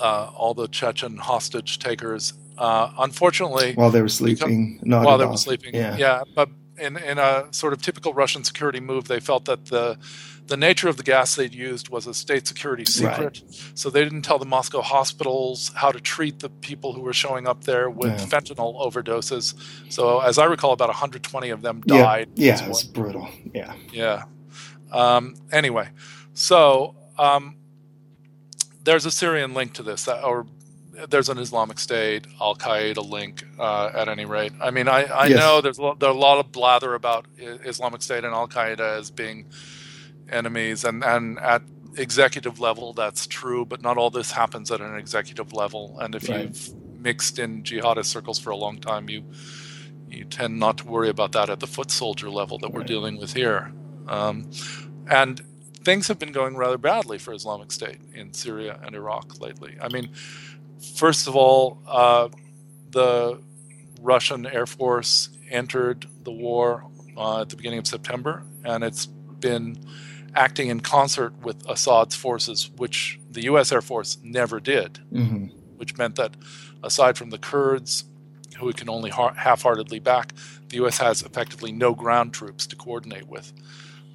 [0.00, 2.34] uh, all the Chechen hostage takers.
[2.58, 5.96] Uh, unfortunately, while they were sleeping, because, while they were sleeping, yeah.
[5.96, 9.98] yeah, but in in a sort of typical Russian security move, they felt that the
[10.46, 13.42] the nature of the gas they'd used was a state security secret.
[13.44, 13.72] Right.
[13.74, 17.46] So they didn't tell the Moscow hospitals how to treat the people who were showing
[17.46, 18.26] up there with yeah.
[18.26, 19.54] fentanyl overdoses.
[19.90, 22.30] So, as I recall, about 120 of them died.
[22.34, 23.28] Yeah, yeah it's brutal.
[23.54, 23.74] Yeah.
[23.92, 24.24] Yeah.
[24.90, 25.88] Um, anyway,
[26.34, 27.56] so um,
[28.84, 30.46] there's a Syrian link to this, or
[31.08, 34.52] there's an Islamic State, Al Qaeda link uh, at any rate.
[34.60, 35.38] I mean, I, I yes.
[35.38, 38.98] know there's a, lot, there's a lot of blather about Islamic State and Al Qaeda
[38.98, 39.46] as being
[40.32, 41.62] enemies, and, and at
[41.96, 45.98] executive level, that's true, but not all this happens at an executive level.
[46.00, 46.44] And if right.
[46.44, 49.24] you've mixed in jihadist circles for a long time, you
[50.08, 53.16] you tend not to worry about that at the foot soldier level that we're dealing
[53.16, 53.72] with here.
[54.08, 54.50] Um,
[55.08, 55.40] and
[55.82, 59.76] things have been going rather badly for Islamic State in Syria and Iraq lately.
[59.80, 60.10] I mean,
[60.96, 62.28] first of all, uh,
[62.90, 63.40] the
[64.02, 66.84] Russian Air Force entered the war
[67.16, 69.78] uh, at the beginning of September, and it's been
[70.34, 73.72] acting in concert with Assad's forces, which the U.S.
[73.72, 75.46] Air Force never did, mm-hmm.
[75.76, 76.34] which meant that
[76.82, 78.04] aside from the Kurds,
[78.58, 80.32] who it can only half heartedly back,
[80.68, 80.98] the U.S.
[80.98, 83.52] has effectively no ground troops to coordinate with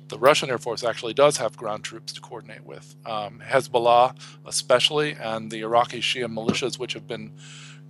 [0.10, 2.96] the Russian Air Force actually does have ground troops to coordinate with.
[3.06, 7.34] Um, Hezbollah, especially, and the Iraqi Shia militias, which have been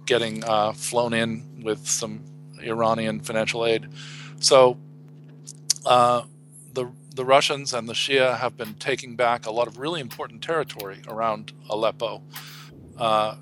[0.05, 2.23] getting uh, flown in with some
[2.61, 3.87] Iranian financial aid.
[4.39, 4.77] So
[5.85, 6.23] uh,
[6.73, 10.43] the the Russians and the Shia have been taking back a lot of really important
[10.43, 12.21] territory around Aleppo
[12.97, 13.35] uh,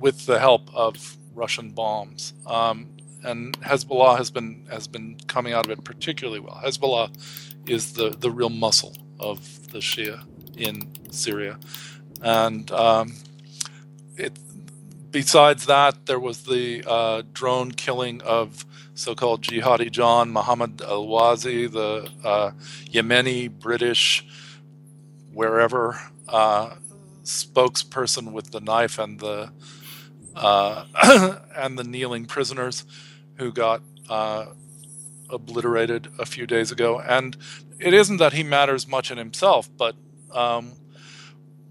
[0.00, 2.32] with the help of Russian bombs.
[2.46, 2.88] Um,
[3.22, 6.58] and Hezbollah has been has been coming out of it particularly well.
[6.64, 7.10] Hezbollah
[7.68, 10.24] is the, the real muscle of the Shia
[10.56, 11.58] in Syria.
[12.22, 13.12] And um,
[14.16, 14.32] it,
[15.10, 18.64] besides that, there was the uh, drone killing of
[18.98, 22.50] so called Jihadi John Mohammed Emwazi, the uh,
[22.90, 24.26] Yemeni British,
[25.32, 26.74] wherever uh,
[27.22, 29.52] spokesperson with the knife and the
[30.34, 30.84] uh,
[31.56, 32.84] and the kneeling prisoners
[33.36, 34.46] who got uh,
[35.30, 36.98] obliterated a few days ago.
[36.98, 37.36] And
[37.78, 39.94] it isn't that he matters much in himself, but
[40.32, 40.72] um,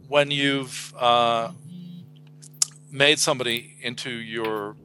[0.07, 1.51] when you've uh,
[2.89, 4.77] made somebody into your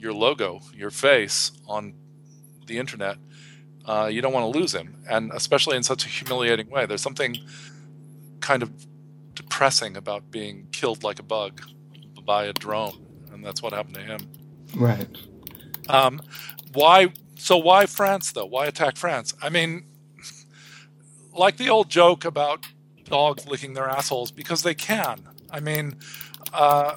[0.00, 1.94] your logo, your face on
[2.66, 3.16] the internet,
[3.84, 6.86] uh, you don't want to lose him, and especially in such a humiliating way.
[6.86, 7.36] There's something
[8.40, 8.70] kind of
[9.34, 11.62] depressing about being killed like a bug
[12.24, 14.20] by a drone, and that's what happened to him.
[14.76, 15.08] Right.
[15.88, 16.20] Um,
[16.72, 18.46] why so why France though?
[18.46, 19.34] Why attack France?
[19.42, 19.84] I mean,
[21.32, 22.66] like the old joke about
[23.04, 25.26] dogs licking their assholes because they can.
[25.50, 25.96] I mean,
[26.52, 26.96] uh,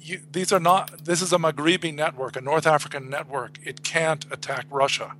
[0.00, 1.04] you, these are not.
[1.04, 3.58] This is a Maghrebi network, a North African network.
[3.64, 5.14] It can't attack Russia.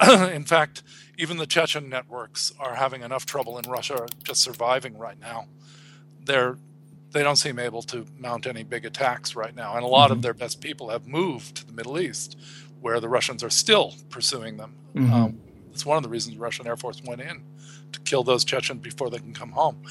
[0.10, 0.82] in fact,
[1.16, 5.46] even the Chechen networks are having enough trouble in Russia just surviving right now.
[6.24, 6.58] They're
[7.12, 10.14] they don't seem able to mount any big attacks right now, and a lot mm-hmm.
[10.14, 12.36] of their best people have moved to the Middle East
[12.80, 14.74] where the Russians are still pursuing them.
[14.94, 15.12] Mm-hmm.
[15.12, 15.40] Um,
[15.72, 17.42] it's one of the reasons the Russian Air Force went in
[17.92, 19.82] to kill those Chechens before they can come home.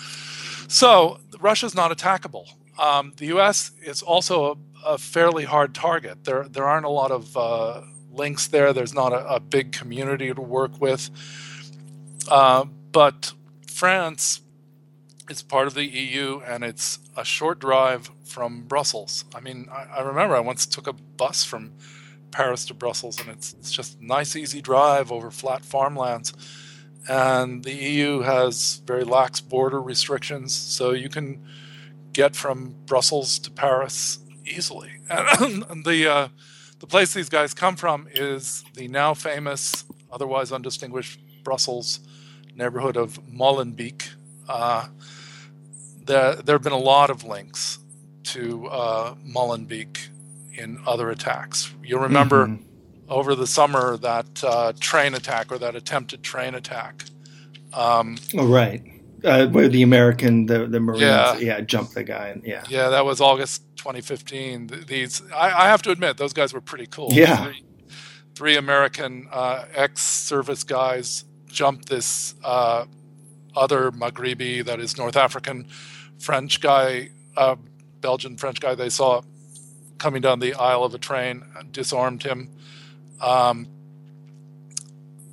[0.67, 2.47] So Russia's not attackable.
[2.77, 3.71] Um, the U.S.
[3.81, 6.25] is also a, a, fairly hard target.
[6.25, 8.73] There there aren't a lot of uh, links there.
[8.73, 11.09] There's not a, a, big community to work with.
[12.29, 13.33] Uh, but
[13.67, 14.41] France
[15.29, 19.25] is part of the EU, and it's a short drive from Brussels.
[19.33, 21.73] I mean, I, I remember I once took a bus from
[22.31, 26.33] Paris to Brussels, and it's, it's just a nice, easy drive over flat farmlands.
[27.07, 31.45] And the EU has very lax border restrictions, so you can
[32.15, 34.91] get from Brussels to Paris easily.
[35.09, 36.27] And the uh,
[36.79, 41.99] the place these guys come from is the now famous, otherwise undistinguished Brussels
[42.55, 44.09] neighborhood of Molenbeek.
[44.47, 44.87] Uh,
[46.05, 47.79] there, there have been a lot of links
[48.23, 50.07] to uh, Molenbeek
[50.53, 51.73] in other attacks.
[51.83, 52.63] You'll remember mm-hmm.
[53.09, 57.03] over the summer that uh, train attack or that attempted train attack.
[57.73, 58.81] Um, oh, right.
[59.23, 62.89] Uh, where the American, the the Marines, yeah, yeah, jumped the guy, and yeah, yeah,
[62.89, 64.85] that was August 2015.
[64.87, 67.09] These, I, I have to admit, those guys were pretty cool.
[67.11, 67.63] Yeah, three,
[68.35, 72.85] three American uh, ex-service guys jumped this uh,
[73.55, 75.67] other Maghrebi, that is North African
[76.19, 77.55] French guy, uh,
[78.01, 78.75] Belgian French guy.
[78.75, 79.21] They saw
[79.97, 82.49] coming down the aisle of a train, disarmed him.
[83.21, 83.67] Um,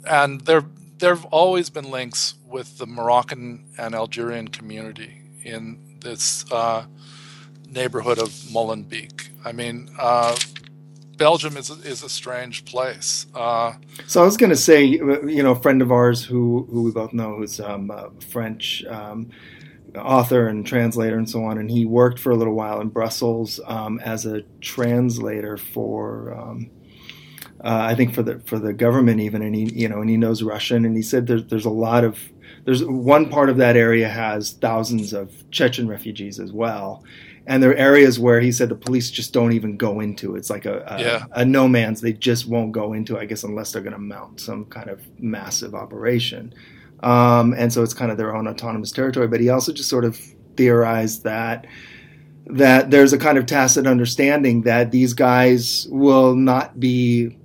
[0.09, 0.65] and there,
[0.99, 6.85] there have always been links with the Moroccan and Algerian community in this uh,
[7.69, 9.31] neighborhood of Molenbeek.
[9.45, 10.37] I mean, uh,
[11.17, 13.27] Belgium is a, is a strange place.
[13.35, 13.75] Uh,
[14.07, 16.91] so I was going to say, you know, a friend of ours who who we
[16.91, 18.85] both know who's um, uh, French.
[18.85, 19.31] Um,
[19.95, 23.61] author and translator and so on, and he worked for a little while in Brussels
[23.67, 26.35] um, as a translator for.
[26.35, 26.71] Um,
[27.63, 30.17] uh, I think for the for the government even, and he you know and he
[30.17, 32.19] knows Russian, and he said there's there's a lot of
[32.65, 37.03] there's one part of that area has thousands of Chechen refugees as well.
[37.45, 40.37] And there are areas where he said the police just don't even go into.
[40.37, 41.25] It's like a, a, Yeah.
[41.33, 42.01] a no man's.
[42.01, 45.01] They just won't go into, I guess, unless they're going to mount some kind of
[45.19, 46.55] massive operation.
[47.01, 49.27] Um, and so it's kind of their own autonomous territory.
[49.27, 50.17] But he also just sort of
[50.57, 51.67] theorized that
[52.47, 57.37] that there's a kind of tacit understanding that these guys will not be,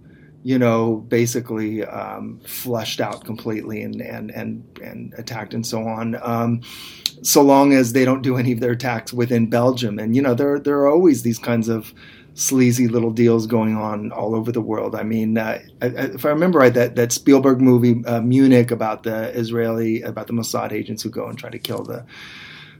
[0.48, 6.18] you know, basically um, flushed out completely and and and and attacked and so on.
[6.22, 6.62] Um,
[7.22, 10.34] so long as they don't do any of their attacks within Belgium, and you know,
[10.34, 11.94] there there are always these kinds of
[12.34, 14.96] sleazy little deals going on all over the world.
[14.96, 18.72] I mean, uh, I, I, if I remember right, that that Spielberg movie uh, Munich
[18.72, 22.06] about the Israeli about the Mossad agents who go and try to kill the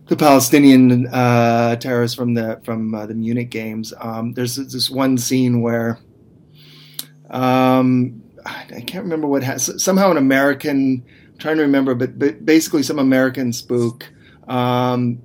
[0.08, 3.94] the Palestinian uh, terrorists from the from uh, the Munich games.
[4.00, 6.00] Um, there's this one scene where
[7.30, 11.04] um, I can't remember what has somehow an American.
[11.34, 14.10] I'm trying to remember, but but basically some American spook
[14.48, 15.22] um,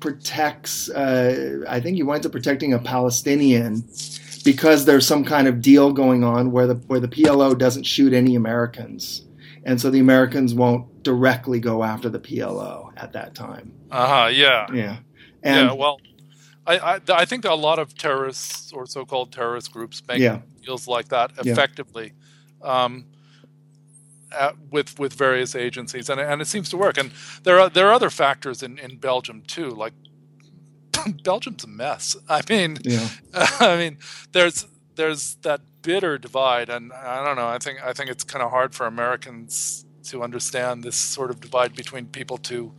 [0.00, 0.90] protects.
[0.90, 3.88] Uh, I think he winds up protecting a Palestinian
[4.44, 8.12] because there's some kind of deal going on where the where the PLO doesn't shoot
[8.12, 9.24] any Americans,
[9.64, 13.72] and so the Americans won't directly go after the PLO at that time.
[13.90, 14.28] Uh huh.
[14.28, 14.66] Yeah.
[14.72, 14.96] Yeah,
[15.42, 15.72] and yeah.
[15.72, 16.00] Well,
[16.66, 20.40] I, I I think a lot of terrorists or so-called terrorist groups make Yeah.
[20.66, 21.52] Deals like that Yeah.
[21.52, 22.12] effectively.
[22.62, 23.06] Um,
[24.32, 26.98] at, with with various agencies, and and it seems to work.
[26.98, 27.10] And
[27.44, 29.70] there are there are other factors in, in Belgium too.
[29.70, 29.92] Like
[31.22, 32.16] Belgium's a mess.
[32.28, 33.08] I mean, yeah,
[33.60, 33.98] I mean,
[34.32, 37.46] there's there's that bitter divide, and I don't know.
[37.48, 41.40] I think I think it's kind of hard for Americans to understand this sort of
[41.40, 42.72] divide between people to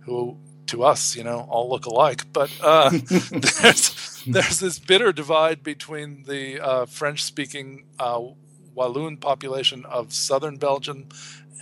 [0.00, 2.24] who to us, you know, all look alike.
[2.32, 8.22] But uh, there's there's this bitter divide between the uh, French-speaking uh,
[8.74, 11.08] Walloon population of southern Belgium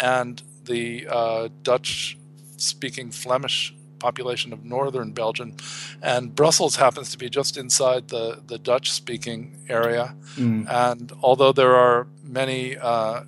[0.01, 5.57] and the uh, Dutch-speaking Flemish population of northern Belgium,
[6.03, 10.15] and Brussels happens to be just inside the the Dutch-speaking area.
[10.37, 10.69] Mm.
[10.69, 13.25] And although there are many uh,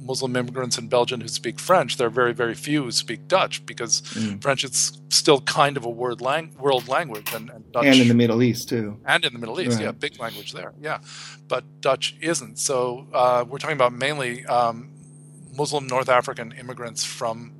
[0.00, 3.64] Muslim immigrants in Belgium who speak French, there are very, very few who speak Dutch
[3.66, 4.40] because Mm.
[4.42, 8.08] French is still kind of a word lang- world language, and, and Dutch and in
[8.08, 8.98] the Middle East too.
[9.04, 9.84] and in the Middle East, Right.
[9.84, 10.98] yeah, big language there, yeah,
[11.48, 12.58] but Dutch isn't.
[12.58, 14.90] So uh, we're talking about mainly um,
[15.56, 17.52] Muslim North African immigrants from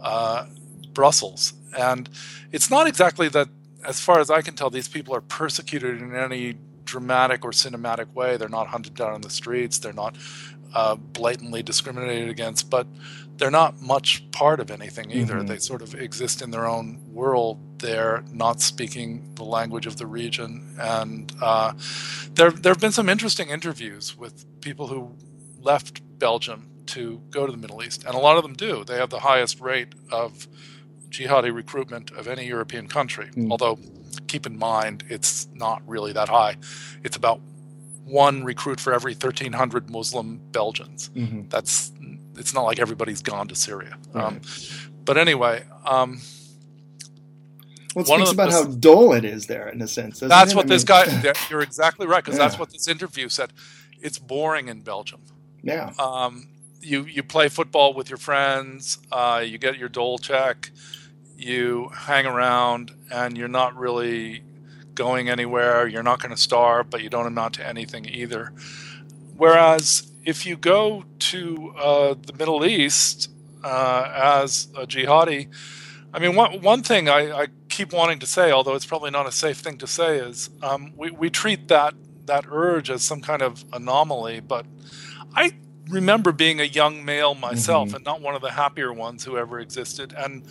[0.00, 0.46] uh,
[0.92, 2.08] Brussels, and
[2.52, 3.48] it's not exactly that,
[3.84, 8.12] as far as I can tell, these people are persecuted in any dramatic or cinematic
[8.14, 8.36] way.
[8.36, 9.78] They're not hunted down in the streets.
[9.78, 10.16] They're not
[10.76, 12.86] uh, blatantly discriminated against, but
[13.38, 15.36] they're not much part of anything either.
[15.36, 15.48] Mhm.
[15.48, 17.56] They sort of exist in their own world.
[17.78, 21.72] They're not speaking the language of the region, and uh,
[22.34, 25.16] there there have been some interesting interviews with people who
[25.60, 26.60] left Belgium
[26.94, 28.84] to go to the Middle East, and a lot of them do.
[28.84, 30.46] They have the highest rate of
[31.08, 33.28] jihadi recruitment of any European country.
[33.34, 33.50] Mm.
[33.50, 33.78] Although,
[34.26, 36.56] keep in mind, it's not really that high.
[37.02, 37.40] It's about
[38.06, 41.92] one recruit for every 1,300 Muslim Belgians hmm that's
[42.38, 43.96] it's not like everybody's gone to Syria.
[44.14, 44.42] Um, Right.
[45.04, 46.20] but anyway, um,
[47.94, 50.20] Well, it speaks about how dull it is there in a sense.
[50.20, 50.56] that's it?
[50.56, 51.32] what I this mean- guy.
[51.50, 53.52] You're exactly right because that's what this interview said.
[54.00, 55.22] It's boring in Belgium.
[55.62, 55.92] Yeah.
[55.98, 56.48] Um,
[56.82, 58.98] you you play football with your friends.
[59.10, 60.70] Uh, you get your dole check.
[61.38, 64.42] You hang around, and you're not really
[64.96, 65.86] going anywhere.
[65.86, 68.52] You're not going to starve, but you don't amount to anything either.
[69.36, 73.30] Whereas if you go to uh, the Middle East
[73.62, 74.10] uh,
[74.42, 75.48] as a jihadi,
[76.12, 79.26] I mean, one, one thing I, I keep wanting to say, although it's probably not
[79.26, 81.94] a safe thing to say, is um, we, we treat that,
[82.24, 84.40] that urge as some kind of anomaly.
[84.40, 84.66] But
[85.34, 85.52] I
[85.90, 87.96] remember being a young male myself Mhm.
[87.96, 90.14] and not one of the happier ones who ever existed.
[90.16, 90.44] And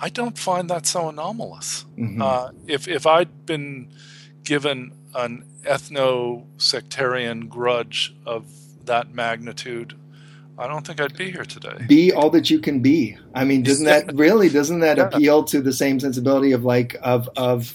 [0.00, 1.84] I don't find that so anomalous.
[1.98, 2.20] Mhm.
[2.22, 3.88] Uh, if if I'd been
[4.44, 8.44] given an ethno sectarian grudge of
[8.84, 9.94] that magnitude,
[10.58, 11.84] I don't think I'd be here today.
[11.88, 13.16] be all that you can be.
[13.34, 15.04] I mean, doesn't that really doesn't that Yeah.
[15.08, 17.72] appeal to the same sensibility of like of of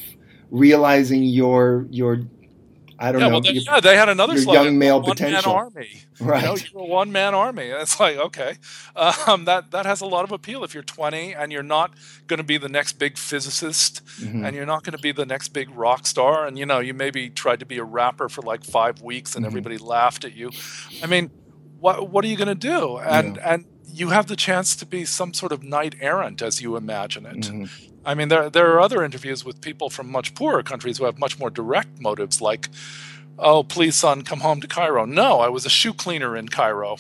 [0.51, 2.21] realizing your your
[3.01, 5.03] I don't Yeah, know well, they, yeah, they had another your slogan, young male one
[5.03, 5.21] potential.
[5.21, 6.03] man army.
[6.19, 7.65] right You know, you're a one man army.
[7.67, 8.55] It's like, okay,
[8.95, 11.95] um, that that has a lot of appeal if you're 20 and you're not
[12.27, 14.45] going to be the next big physicist Mhm.
[14.45, 16.45] and you're not going to be the next big rock star.
[16.47, 19.45] And you know, you maybe tried to be a rapper for like five weeks and
[19.45, 19.47] Mhm.
[19.47, 20.53] everybody laughed at you.
[21.01, 21.31] I mean,
[21.79, 22.97] what what are you going to do?
[22.99, 26.75] And and you have the chance to be some sort of knight errant as you
[26.75, 27.37] imagine it.
[27.37, 27.69] Mhm.
[28.05, 31.19] I mean, there there are other interviews with people from much poorer countries who have
[31.19, 32.69] much more direct motives, like,
[33.37, 36.97] "Oh, please, son, come home to Cairo." No, I was a shoe cleaner in Cairo.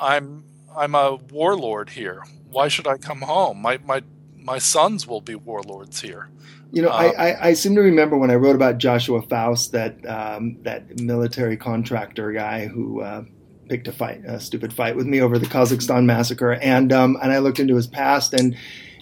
[0.00, 0.44] I'm
[0.76, 2.22] I'm a warlord here.
[2.48, 3.60] why should I come home?
[3.60, 4.02] My my
[4.34, 6.28] my sons will be warlords here.
[6.72, 10.04] You know, I, I, I, seem to remember when I wrote about Joshua Foust, that
[10.06, 13.24] um, that military contractor guy who uh,
[13.68, 17.32] picked a fight, a stupid fight with me over the Kazakhstan massacre, and um, and
[17.32, 18.56] I looked into his past, and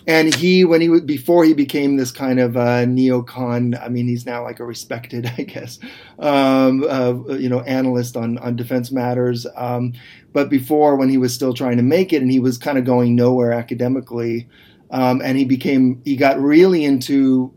[0.06, 4.06] and he when he was before he became this kind of uh, neocon i mean
[4.06, 5.78] he's now like a respected i guess
[6.18, 9.46] um, uh, you know analyst on on defense matters.
[9.56, 9.92] Um,
[10.32, 12.84] but before when he was still trying to make it and he was kind of
[12.84, 14.48] going nowhere academically
[14.90, 17.52] um, and he became he got really into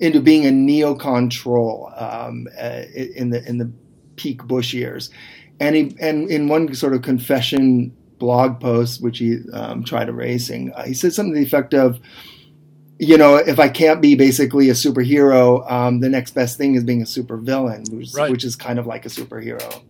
[0.00, 3.70] into being a neocon troll um, uh, in the in the
[4.16, 5.10] peak bush years
[5.60, 10.72] and he and in one sort of confession blog post, which he um, tried erasing,
[10.72, 12.00] uh, he said something to the effect of,
[12.98, 16.84] you know, if I can't be basically a superhero, um, the next best thing is
[16.84, 18.30] being a supervillain, which, right.
[18.30, 19.82] which is kind of like a superhero,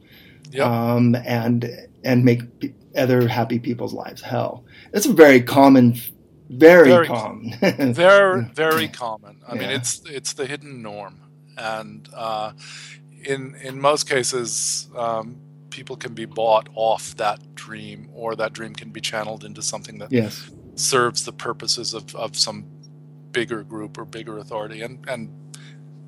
[0.51, 0.67] yep.
[0.67, 1.71] um, and
[2.05, 4.65] and make p- other happy people's lives hell.
[4.93, 6.01] It's a very common,
[6.49, 7.55] very, very common,
[7.95, 9.41] very very common.
[9.47, 9.61] I yeah.
[9.61, 11.21] mean, it's it's the hidden norm,
[11.57, 12.53] and uh,
[13.23, 15.37] in in most cases, um,
[15.77, 19.99] people can be bought off that dream, or that dream can be channeled into something
[19.99, 20.51] that yes.
[20.75, 22.65] serves the purposes of, of some
[23.31, 24.81] bigger group or bigger authority.
[24.83, 25.29] And, and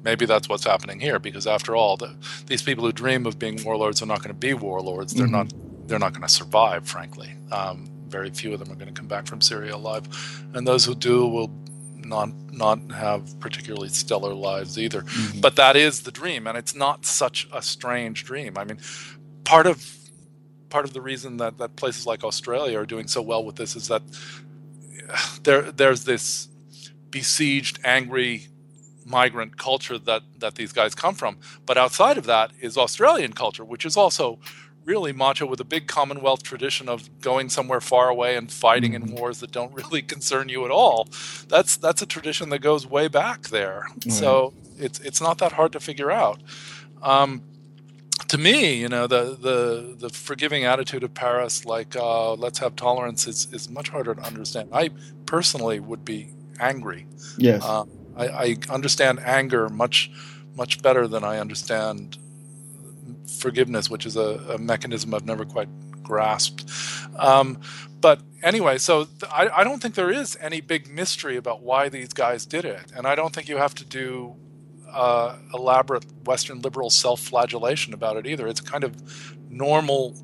[0.03, 2.17] maybe that's what's happening here, because after all, the,
[2.47, 5.13] these people who dream of being warlords are not going to be warlords.
[5.13, 5.33] They're mm-hmm.
[5.33, 5.89] not.
[5.89, 7.31] They're not going to survive, frankly.
[7.51, 10.05] Um, very few of them are going to come back from Syria alive,
[10.55, 11.51] and those who do will
[12.05, 15.03] not not have particularly stellar lives either.
[15.03, 15.41] Mm-hmm.
[15.41, 18.59] But that is the dream, and it's not such a strange dream.
[18.59, 18.79] I mean,
[19.49, 19.95] part of
[20.69, 23.75] part of the reason that, that places like Australia are doing so well with this
[23.75, 24.03] is that
[25.43, 26.49] there there's this
[27.11, 28.49] besieged, angry
[29.07, 31.39] migrant culture that that these guys come from.
[31.65, 34.39] But outside of that is Australian culture, which is also
[34.85, 39.03] really macho with a big Commonwealth tradition of going somewhere far away and fighting in
[39.03, 39.17] mm-hmm.
[39.17, 41.09] wars that don't really concern you at all.
[41.49, 43.87] That's that's a tradition that goes way back there.
[43.89, 44.11] Mm-hmm.
[44.11, 46.43] So it's it's not that hard to figure out.
[47.03, 47.43] Um,
[48.29, 52.77] to me, you know, the the the forgiving attitude of Paris, like uh, let's have
[52.77, 54.69] tolerance, is is much harder to understand.
[54.73, 54.91] I
[55.27, 57.07] personally would be angry.
[57.39, 57.85] Yes, uh,
[58.17, 60.11] I, I, understand anger much
[60.57, 62.19] much better than I understand
[63.41, 65.69] forgiveness, which is a, a mechanism I've never quite
[66.03, 66.65] grasped.
[67.17, 67.61] Um,
[68.01, 71.89] but anyway, so th- I, I don't think there is any big mystery about why
[71.89, 74.37] these guys did it, and I don't think you have to do
[74.93, 78.47] uh, elaborate Western liberal self flagellation about it either.
[78.47, 78.95] It's kind of
[79.51, 80.15] normal,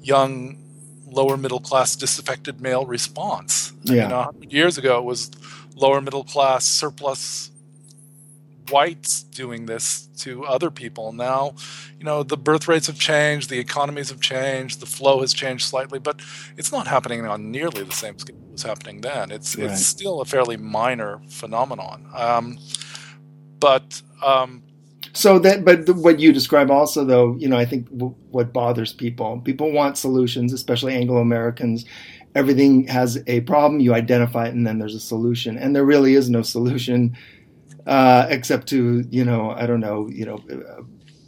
[0.00, 0.62] young,
[1.06, 3.72] lower middle class disaffected male response.
[3.82, 4.28] Yeah.
[4.28, 5.30] I mean, years ago, it was
[5.74, 7.50] lower middle class surplus
[8.70, 11.12] whites doing this to other people.
[11.12, 11.54] Now,
[11.98, 15.66] you know, the birth rates have changed, the economies have changed, the flow has changed
[15.66, 16.20] slightly, but
[16.56, 19.30] it's not happening on nearly the same scale as was happening then.
[19.30, 19.70] It's right.
[19.70, 22.06] it's still a fairly minor phenomenon.
[22.14, 22.58] Um,
[23.60, 24.62] but um,
[25.16, 28.92] so that, but what you describe also, though, you know, I think w- what bothers
[28.92, 31.86] people, people want solutions, especially Anglo Americans.
[32.34, 35.56] Everything has a problem, you identify it, and then there's a solution.
[35.56, 37.16] And there really is no solution,
[37.86, 40.82] uh, except to, you know, I don't know, you know, uh,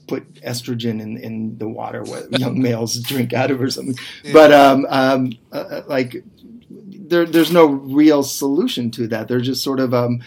[0.07, 3.97] put estrogen in, in the water what young males drink out of or something.
[4.23, 4.33] Yeah.
[4.35, 6.23] But um, um, uh, uh, like,
[6.69, 9.29] there, there's no real solution to that.
[9.29, 10.21] They're just sort of um,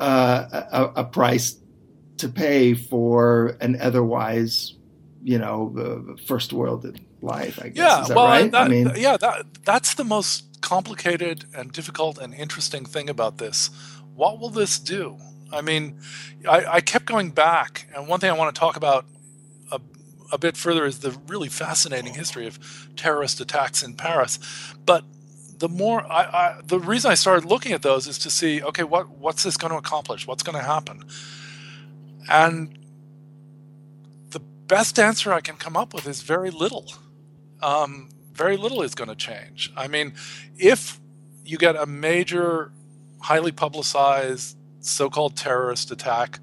[0.00, 1.56] uh, a, a, price
[2.18, 4.74] to pay for an otherwise,
[5.22, 7.58] you know, uh, first world life.
[7.62, 8.08] I guess.
[8.08, 8.50] Yeah, well, right?
[8.50, 13.38] That, I mean, yeah, that that's the most complicated and difficult and interesting thing about
[13.38, 13.70] this.
[14.14, 15.18] What will this do?
[15.52, 16.00] I mean,
[16.48, 19.04] I, I kept going back, and one thing I want to talk about
[19.72, 19.80] a,
[20.32, 24.38] a bit further is the really fascinating history of terrorist attacks in Paris.
[24.86, 25.04] But
[25.60, 28.82] the more I, I, the reason I started looking at those is to see okay
[28.82, 30.26] what what's this going to accomplish?
[30.26, 31.04] What's going to happen?
[32.28, 32.78] And
[34.30, 36.86] the best answer I can come up with is very little.
[37.62, 39.70] Um, very little is going to change.
[39.76, 40.14] I mean
[40.56, 40.98] if
[41.44, 42.72] you get a major
[43.20, 46.40] highly publicized so-called terrorist attack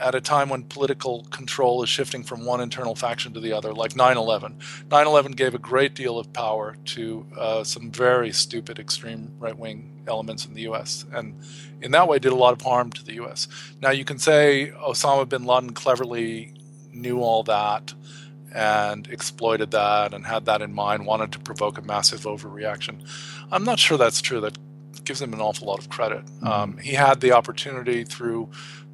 [0.00, 3.72] at a time when political control is shifting from one internal faction to the other,
[3.72, 4.58] like 9 11.
[4.90, 9.56] 9 11 gave a great deal of power to uh, some very stupid extreme right
[9.56, 11.38] wing elements in the US, and
[11.82, 13.46] in that way did a lot of harm to the US.
[13.80, 16.54] Now, you can say Osama bin Laden cleverly
[16.92, 17.94] knew all that
[18.52, 23.06] and exploited that and had that in mind, wanted to provoke a massive overreaction.
[23.52, 24.40] I'm not sure that's true.
[24.40, 24.58] That
[25.04, 26.24] gives him an awful lot of credit.
[26.24, 26.46] Mm-hmm.
[26.46, 28.50] Um, he had the opportunity through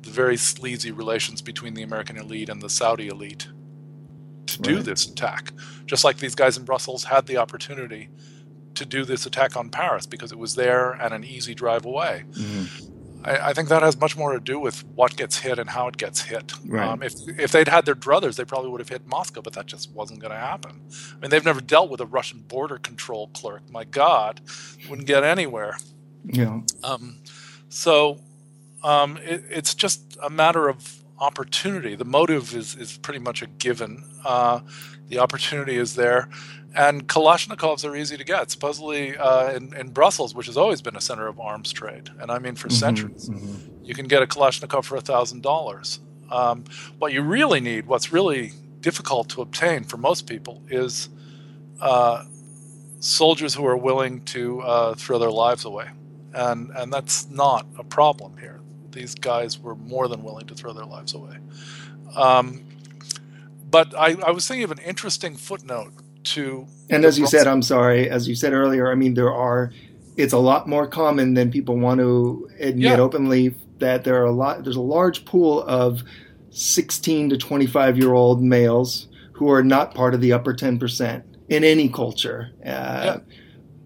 [0.07, 3.49] very sleazy relations between the American elite and the Saudi elite
[4.47, 4.85] to do right.
[4.85, 5.53] this attack.
[5.87, 8.09] Just like these guys in Brussels had the opportunity
[8.75, 12.25] to do this attack on Paris because it was there and an easy drive away.
[12.33, 12.93] Mm-hmm.
[13.25, 15.89] I, I, think that has much more to do with what gets hit and how
[15.89, 16.53] it gets hit.
[16.67, 16.87] Right.
[16.87, 19.67] Um, if if they'd had their druthers, they probably would have hit Moscow, but that
[19.67, 20.83] just wasn't going to happen.
[21.17, 23.69] I mean, they've never dealt with a Russian border control clerk.
[23.71, 24.41] My God,
[24.89, 25.77] wouldn't get anywhere.
[26.25, 26.61] Yeah.
[26.85, 27.19] Um,
[27.69, 28.21] so
[28.87, 31.97] um, it, it's just a matter of opportunity.
[31.97, 34.05] The motive is is pretty much a given.
[34.25, 34.61] Uh,
[35.09, 36.29] the opportunity is there,
[36.75, 38.51] and Kalashnikovs are easy to get.
[38.51, 42.31] Supposedly uh, in, in, Brussels, which has always been a center of arms trade, and
[42.31, 43.85] I mean for mm-hmm, centuries, mm-hmm.
[43.85, 45.99] you can get a Kalashnikov for a thousand dollars.
[46.31, 46.65] Um,
[46.99, 51.09] what you really need, what's really difficult to obtain for most people, is
[51.81, 52.25] uh,
[53.01, 55.89] soldiers who are willing to uh, throw their lives away,
[56.35, 58.61] and and that's not a problem here.
[58.97, 61.37] These guys were more than willing to throw their lives away.
[62.17, 62.65] Um,
[63.71, 65.93] but I, I was thinking of an interesting footnote
[66.25, 66.67] to.
[66.91, 69.73] And as you said, I'm sorry, as you said earlier, I mean, there are,
[70.17, 72.97] it's a lot more common than people want to admit yeah.
[72.97, 76.03] openly that there are a lot, there's a large pool of
[76.51, 81.65] 16 to 25 year old males who are not part of the upper 10% in
[81.65, 82.53] any culture.
[82.65, 82.69] Uh,
[83.05, 83.19] yeah.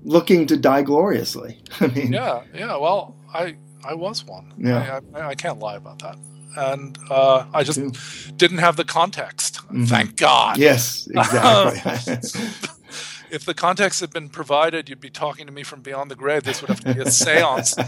[0.02, 1.60] Looking to die gloriously.
[1.80, 2.76] I mean, yeah, yeah.
[2.76, 4.52] Well, I I was one.
[4.58, 6.16] Yeah, I, I, I can't lie about that
[6.56, 9.56] and uh, I just didn't have the context.
[9.56, 9.84] Mm-hmm.
[9.84, 10.58] Thank God.
[10.58, 12.14] Yes, exactly.
[13.30, 16.42] if the context had been provided, you'd be talking to me from beyond the grave.
[16.42, 17.78] This would have to be a séance.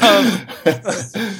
[0.00, 1.36] um,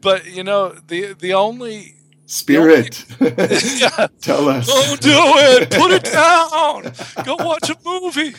[0.00, 1.96] but you know, the the only
[2.26, 3.04] Spirit.
[3.20, 4.06] yeah.
[4.20, 4.66] Tell us.
[4.66, 5.70] Don't do it.
[5.70, 6.92] Put it down.
[7.24, 8.34] Go watch a movie.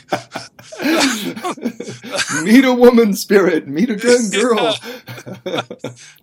[2.44, 3.68] Meet a woman, Spirit.
[3.68, 4.76] Meet a young girl.
[5.46, 5.62] Yeah.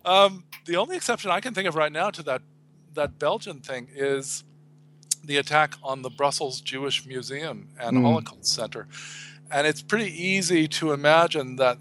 [0.04, 2.42] Um, the only exception I can think of right now to that
[2.94, 4.44] that Belgian thing is
[5.24, 8.02] the attack on the Brussels Jewish Museum and mm.
[8.02, 8.86] Holocaust Center.
[9.50, 11.78] And it's pretty easy to imagine that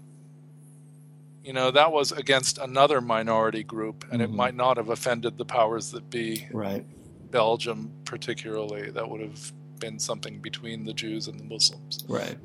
[1.44, 4.32] you know that was against another minority group and mm-hmm.
[4.32, 6.48] it might not have offended the powers that be.
[6.52, 6.84] Right.
[7.30, 12.04] Belgium particularly that would have been something between the jews and the muslims.
[12.08, 12.36] Right.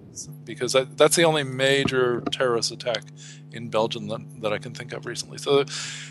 [0.44, 3.04] Because that, that's the only major terrorist attack
[3.52, 5.38] in belgium that, that i can think of recently.
[5.38, 5.64] So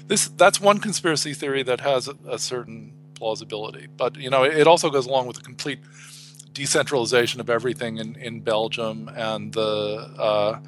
[0.06, 3.88] this that's one conspiracy theory that has a, a certain plausibility.
[3.88, 5.80] But you know it, it also goes along with the complete
[6.52, 10.58] decentralization of everything in, in belgium and the uh,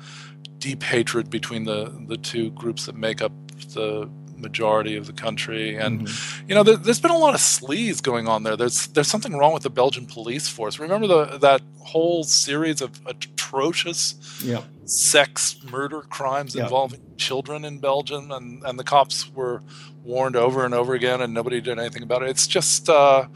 [0.58, 3.32] deep hatred between the the two groups that make up
[3.74, 6.48] the majority of the country and mm-hmm.
[6.48, 9.36] you know there, has been a lot of sleaze going on there there's there's something
[9.36, 14.64] wrong with the belgian police force remember the that whole series of atrocious yep.
[14.84, 16.64] sex murder crimes yep.
[16.64, 19.62] involving children in belgium and and the cops were
[20.04, 23.26] warned over and over again and nobody did anything about it it's just uh,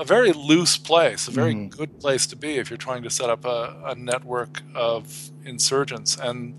[0.00, 1.68] a very loose place, a very mm.
[1.68, 6.16] good place to be if you're trying to set up a, a, network of insurgents.
[6.16, 6.58] And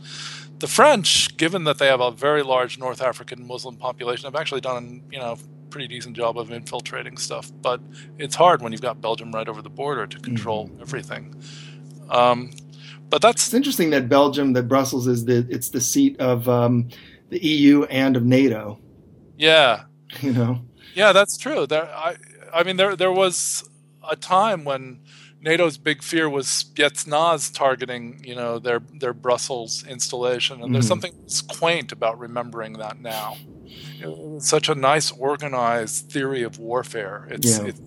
[0.60, 4.62] the French, given that they have a very large North African Muslim population, have actually
[4.62, 5.38] done you know
[5.72, 7.52] pretty decent job of infiltrating stuff.
[7.62, 7.82] But
[8.20, 10.80] it's hard when you've got Belgium right over the border to control mm.
[10.80, 11.42] everything.
[12.10, 12.52] Um,
[13.10, 16.90] but that's it's interesting that Belgium, that Brussels is the it's the seat of um,
[17.30, 18.80] the EU and of NATO.
[19.36, 19.86] Yeah,
[20.22, 20.62] you know.
[20.94, 21.66] Yeah, that's true.
[21.66, 22.18] There, I
[22.54, 23.68] I mean, there there was
[24.10, 25.02] a time when
[25.44, 30.74] NATO's big fear was Spetsnaz targeting, you know, their their Brussels installation, and mm-hmm.
[30.74, 31.14] there's something
[31.48, 33.38] quaint about remembering that now.
[34.00, 37.28] It's such a nice organized theory of warfare.
[37.30, 37.68] It's, yeah.
[37.68, 37.82] it's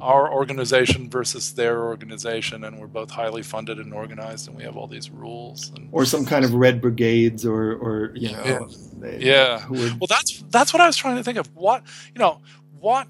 [0.00, 4.76] our organization versus their organization, and we're both highly funded and organized, and we have
[4.76, 5.70] all these rules.
[5.76, 8.60] And, or some kind of red brigades, or or you know, yeah.
[8.98, 9.68] They, yeah.
[9.68, 10.00] Would...
[10.00, 11.54] Well, that's that's what I was trying to think of.
[11.54, 11.82] What
[12.14, 12.40] you know,
[12.80, 13.06] what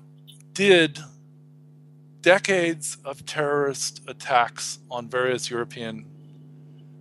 [0.60, 0.98] did
[2.20, 6.04] decades of terrorist attacks on various European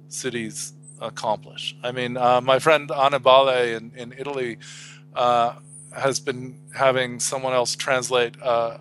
[0.07, 1.75] cities accomplish.
[1.83, 4.59] I mean, uh, my friend Annibale in, in Italy
[5.13, 5.55] uh,
[5.93, 8.77] has been having someone else translate uh,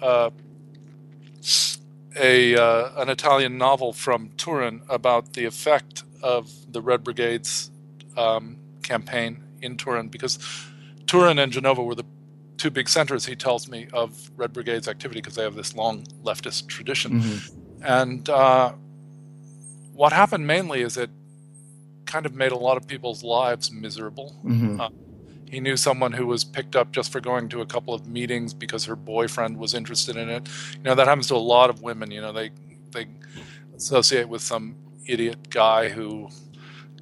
[0.00, 0.30] uh
[2.16, 7.70] a uh, an Italian novel from Turin about the effect of the Red Brigade's
[8.16, 10.38] um, campaign in Turin, because
[11.06, 12.11] Turin and Genova were the
[12.62, 16.04] two big centers, he tells me, of Red Brigade's activity because they have this long
[16.22, 17.20] leftist tradition.
[17.20, 17.82] Mm-hmm.
[17.84, 18.74] And uh,
[19.92, 21.10] what happened mainly is it
[22.06, 24.36] kind of made a lot of people's lives miserable.
[24.44, 24.80] Mm-hmm.
[24.80, 24.90] Uh,
[25.50, 28.54] he knew someone who was picked up just for going to a couple of meetings
[28.54, 30.48] because her boyfriend was interested in it.
[30.76, 32.12] You know, that happens to a lot of women.
[32.12, 32.52] You know, they
[32.92, 33.08] they
[33.74, 36.28] associate with some idiot guy who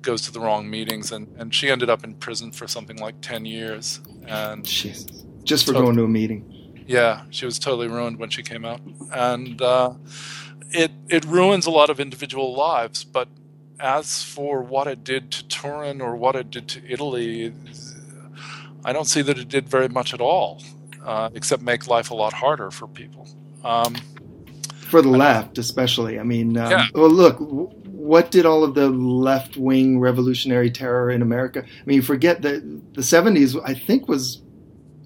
[0.00, 3.20] goes to the wrong meetings and, and she ended up in prison for something like
[3.20, 6.84] 10 years and Jesus just for totally, going to a meeting.
[6.86, 8.80] Yeah, she was totally ruined when she came out,
[9.12, 9.94] and uh,
[10.70, 13.04] it it ruins a lot of individual lives.
[13.04, 13.28] But
[13.78, 17.52] as for what it did to Turin or what it did to Italy,
[18.84, 20.62] I don't see that it did very much at all,
[21.04, 23.28] uh, except make life a lot harder for people.
[23.64, 23.96] Um,
[24.90, 26.18] for the left, especially.
[26.18, 26.86] I mean, um, yeah.
[26.94, 31.64] well, look, what did all of the left wing revolutionary terror in America?
[31.64, 32.62] I mean, forget that
[32.94, 34.42] the 70s, I think, was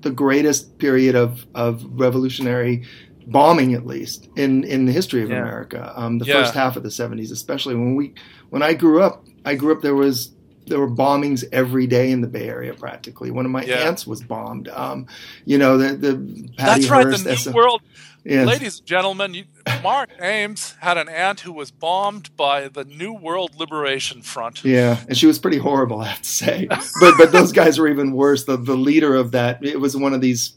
[0.05, 2.85] the greatest period of, of revolutionary
[3.27, 5.39] bombing, at least in, in the history of yeah.
[5.39, 5.93] America.
[5.97, 6.35] Um, the yeah.
[6.35, 8.15] first half of the 70s, especially when we
[8.51, 10.31] when I grew up, I grew up there was
[10.67, 13.31] there were bombings every day in the Bay Area practically.
[13.31, 13.89] One of my yeah.
[13.89, 14.69] aunts was bombed.
[14.69, 15.07] Um,
[15.45, 16.15] you know, the the
[16.57, 17.37] Patty That's Hearst, right.
[17.37, 17.83] The New World
[18.25, 18.47] Yes.
[18.47, 19.45] Ladies and gentlemen,
[19.83, 24.65] Mark Ames had an aunt who was bombed by the New World Liberation Front.
[24.65, 26.67] Yeah, and she was pretty horrible, I have to say.
[27.01, 28.45] but but those guys were even worse.
[28.45, 30.55] The the leader of that it was one of these,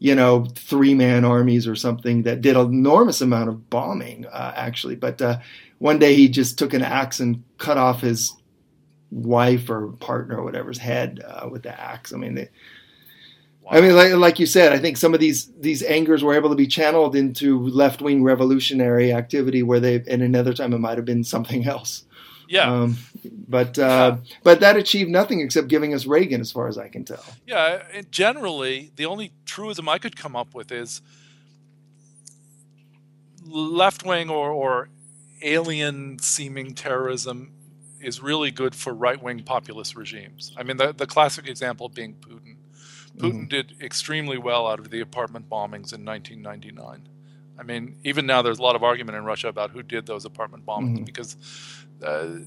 [0.00, 4.52] you know, three man armies or something that did an enormous amount of bombing, uh,
[4.56, 4.96] actually.
[4.96, 5.38] But uh,
[5.78, 8.34] one day he just took an axe and cut off his
[9.12, 12.12] wife or partner or whatever's head uh, with the axe.
[12.12, 12.48] I mean, they,
[13.64, 13.78] Wow.
[13.78, 16.50] I mean, like, like, you said, I think some of these these angers were able
[16.50, 20.98] to be channeled into left wing revolutionary activity, where they, and another time it might
[20.98, 22.04] have been something else.
[22.46, 22.70] Yeah.
[22.70, 22.98] Um,
[23.48, 24.34] but uh, yeah.
[24.42, 27.24] but that achieved nothing except giving us Reagan, as far as I can tell.
[27.46, 27.84] Yeah.
[27.92, 31.00] and Generally, the only truism I could come up with is
[33.46, 34.88] left wing or, or
[35.42, 37.52] alien seeming terrorism
[38.00, 40.54] is really good for right wing populist regimes.
[40.56, 42.53] I mean, the, the classic example being Putin.
[43.16, 43.46] Putin mm-hmm.
[43.46, 47.08] did extremely well out of the apartment bombings in 1999.
[47.58, 50.24] I mean, even now there's a lot of argument in Russia about who did those
[50.24, 51.04] apartment bombings mm-hmm.
[51.04, 51.36] because,
[52.04, 52.38] uh,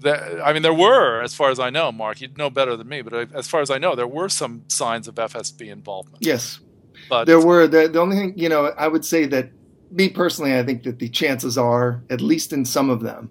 [0.00, 2.88] that, I mean, there were, as far as I know, Mark, you'd know better than
[2.88, 6.24] me, but as far as I know, there were some signs of FSB involvement.
[6.24, 6.60] Yes,
[7.08, 7.66] but there were.
[7.66, 9.50] The, the only thing, you know, I would say that
[9.90, 13.30] me personally, I think that the chances are, at least in some of them,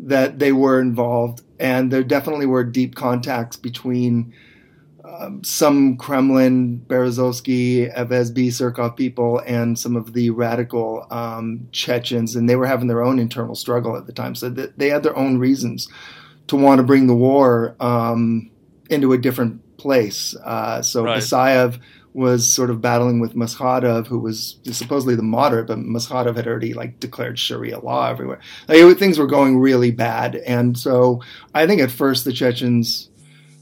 [0.00, 4.34] that they were involved, and there definitely were deep contacts between
[5.20, 12.48] um, some Kremlin, Berezovsky, FSB, Surkov people, and some of the radical um, Chechens, and
[12.48, 14.34] they were having their own internal struggle at the time.
[14.34, 15.88] So they had their own reasons
[16.48, 18.50] to want to bring the war um,
[18.90, 20.34] into a different place.
[20.36, 21.16] Uh, so right.
[22.14, 26.72] Was sort of battling with Maskhadov, who was supposedly the moderate, but Maskhadov had already
[26.72, 28.38] like declared Sharia law everywhere.
[28.68, 31.22] Like, things were going really bad, and so
[31.54, 33.10] I think at first the Chechens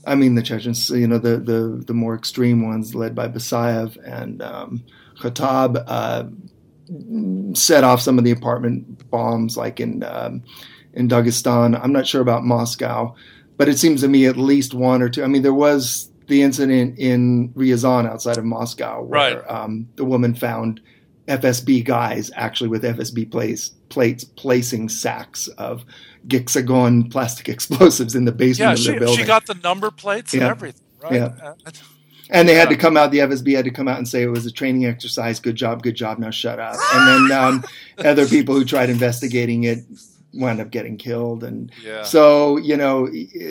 [0.06, 3.96] I mean the Chechens, you know, the the, the more extreme ones led by Basayev
[4.04, 4.84] and um,
[5.18, 6.24] Khattab uh,
[7.54, 10.42] set off some of the apartment bombs, like in um,
[10.92, 11.78] in Dagestan.
[11.80, 13.14] I'm not sure about Moscow,
[13.56, 15.24] but it seems to me at least one or two.
[15.24, 19.50] I mean, there was the incident in Ryazan outside of Moscow where right.
[19.50, 20.80] um, the woman found
[21.28, 25.84] FSB guys actually with FSB plates, plates placing sacks of
[26.26, 29.18] Gexagon plastic explosives in the basement yeah, of she, their building.
[29.18, 31.12] She got the number plates and everything, right?
[31.12, 31.34] Yeah.
[31.42, 31.54] Uh,
[32.30, 33.10] and they had to come out.
[33.10, 35.38] The FSB had to come out and say it was a training exercise.
[35.38, 36.18] Good job, good job.
[36.18, 36.76] Now shut up.
[36.94, 37.64] And then um,
[37.98, 39.80] other people who tried investigating it
[40.32, 41.44] wound up getting killed.
[41.44, 42.02] And yeah.
[42.02, 43.08] so you know,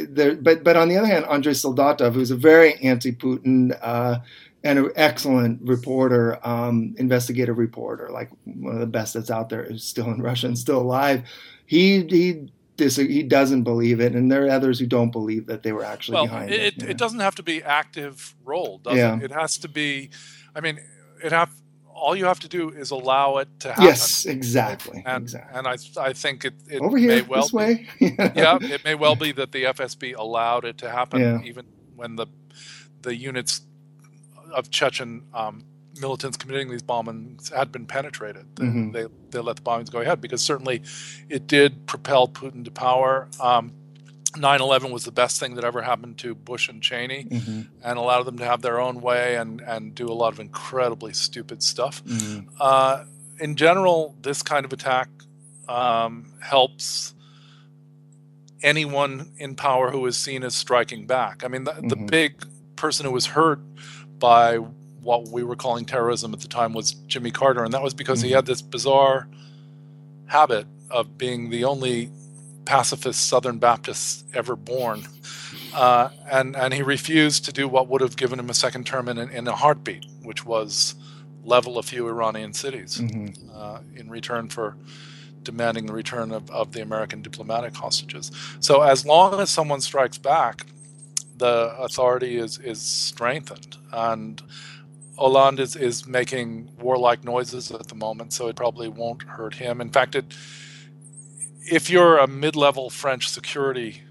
[0.09, 0.35] there.
[0.35, 3.77] But but on the other hand, Andrei Soldatov, who's a very anti-Putin.
[3.81, 4.19] Uh,
[4.63, 9.63] and an excellent reporter, um, investigative reporter, like one of the best that's out there,
[9.63, 11.23] is still in Russia and still alive.
[11.65, 15.63] He he dis- he doesn't believe it, and there are others who don't believe that
[15.63, 16.59] they were actually well, behind it.
[16.59, 19.17] It, it doesn't have to be active role, does yeah.
[19.17, 19.23] it?
[19.23, 20.09] It has to be.
[20.55, 20.79] I mean,
[21.23, 21.51] it have
[22.01, 23.85] all you have to do is allow it to happen.
[23.85, 25.03] Yes, exactly.
[25.05, 25.57] And, exactly.
[25.57, 27.87] and I, I think it, it over here may well this way.
[27.99, 31.41] Be, yeah, it may well be that the FSB allowed it to happen, yeah.
[31.43, 32.27] even when the
[33.01, 33.61] the units
[34.51, 35.65] of Chechen um,
[35.99, 38.45] militants committing these bombings had been penetrated.
[38.55, 38.91] Mm-hmm.
[38.91, 40.81] They, they let the bombings go ahead because certainly
[41.29, 43.27] it did propel Putin to power.
[43.39, 43.73] Um,
[44.33, 47.61] 9/11 was the best thing that ever happened to Bush and Cheney, mm-hmm.
[47.83, 51.11] and allowed them to have their own way and and do a lot of incredibly
[51.11, 52.03] stupid stuff.
[52.05, 52.49] Mm-hmm.
[52.59, 53.03] Uh,
[53.39, 55.09] in general, this kind of attack
[55.67, 57.13] um, helps
[58.63, 61.43] anyone in power who is seen as striking back.
[61.43, 62.05] I mean, the, the mm-hmm.
[62.05, 62.45] big
[62.75, 63.59] person who was hurt
[64.21, 64.55] by
[65.01, 68.19] what we were calling terrorism at the time was Jimmy Carter, and that was because
[68.19, 68.27] mm-hmm.
[68.27, 69.27] he had this bizarre
[70.27, 72.09] habit of being the only
[72.63, 75.03] pacifist Southern Baptist ever born,
[75.73, 79.09] uh, and and he refused to do what would have given him a second term
[79.09, 80.95] in, in a heartbeat, which was
[81.43, 83.49] level a few Iranian cities mm-hmm.
[83.53, 84.77] uh, in return for
[85.41, 88.31] demanding the return of, of the American diplomatic hostages.
[88.59, 90.67] So as long as someone strikes back,
[91.37, 94.41] the authority is is strengthened and
[95.17, 99.81] Hollande is, is making warlike noises at the moment, so it probably won't hurt him.
[99.81, 100.25] In fact, it,
[101.69, 104.01] if you're a mid-level French security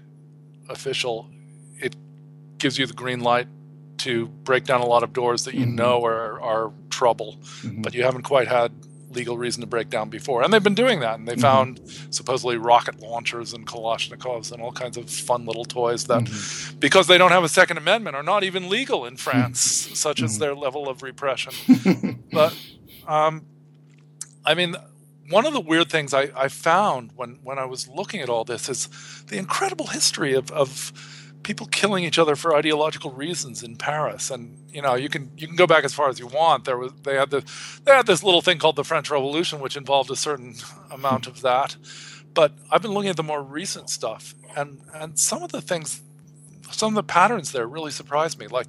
[0.69, 1.29] official,
[1.79, 1.95] it
[2.57, 3.47] gives you the green light
[3.97, 5.75] to break down a lot of doors that you mm-hmm.
[5.75, 7.81] know are, are trouble, mm-hmm.
[7.81, 8.70] but you haven't quite had
[9.13, 10.43] legal reason to break down before.
[10.43, 11.41] And they've been doing that, and they mm-hmm.
[11.41, 16.79] found supposedly rocket launchers and Kalashnikovs and all kinds of fun little toys that, mm-hmm.
[16.79, 19.59] because they don't have a Second Amendment, are not even legal in France,
[19.93, 20.39] such as mm-hmm.
[20.41, 21.53] their level of repression.
[22.31, 22.55] but,
[23.07, 23.45] um,
[24.45, 24.75] I mean,
[25.29, 28.43] one of the weird things I, I, found when, when I was looking at all
[28.43, 28.87] this is
[29.27, 30.91] the incredible history of, of
[31.43, 34.29] people killing each other for ideological reasons in Paris.
[34.29, 36.65] And you know, you can you can go back as far as you want.
[36.65, 37.43] There was they had the
[37.83, 40.55] they had this little thing called the French Revolution, which involved a certain
[40.89, 41.75] amount of that.
[42.33, 46.01] But I've been looking at the more recent stuff, and and some of the things,
[46.71, 48.47] some of the patterns there really surprised me.
[48.47, 48.67] Like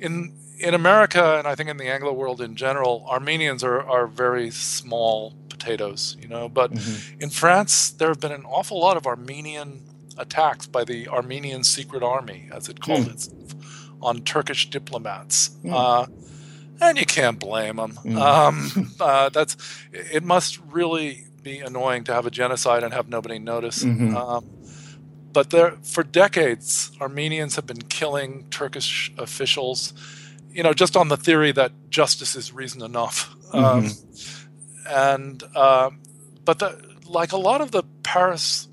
[0.00, 4.06] in in America, and I think in the Anglo world in general, Armenians are are
[4.06, 6.48] very small potatoes, you know.
[6.48, 7.20] But mm-hmm.
[7.20, 9.82] in France, there have been an awful lot of Armenian
[10.18, 13.12] attacks by the Armenian Secret Army, as it called mm.
[13.12, 13.54] itself,
[14.00, 15.50] on Turkish diplomats.
[15.64, 15.72] Mm.
[15.72, 16.06] Uh,
[16.80, 17.92] and you can't blame them.
[18.04, 18.16] Mm.
[18.18, 19.56] Um, uh, that's
[19.92, 20.24] it.
[20.24, 23.84] Must really be annoying to have a genocide and have nobody notice.
[23.84, 24.16] Mm-hmm.
[24.16, 24.44] Um,
[25.32, 29.94] but there, for decades, Armenians have been killing Turkish officials.
[30.52, 33.34] You know, just on the theory that justice is reason enough.
[33.52, 34.88] Um, mm-hmm.
[34.88, 35.90] and uh,
[36.44, 38.68] but the, like a lot of the Paris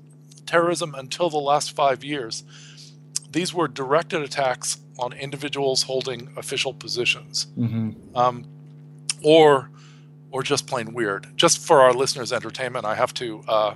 [0.50, 2.44] terrorism until the last five years,
[3.30, 8.16] these were directed attacks on individuals holding official positions, mm-hmm.
[8.16, 8.44] um,
[9.22, 9.70] or
[10.32, 11.26] or just plain weird.
[11.36, 13.74] Just for our listeners' entertainment, I have to uh,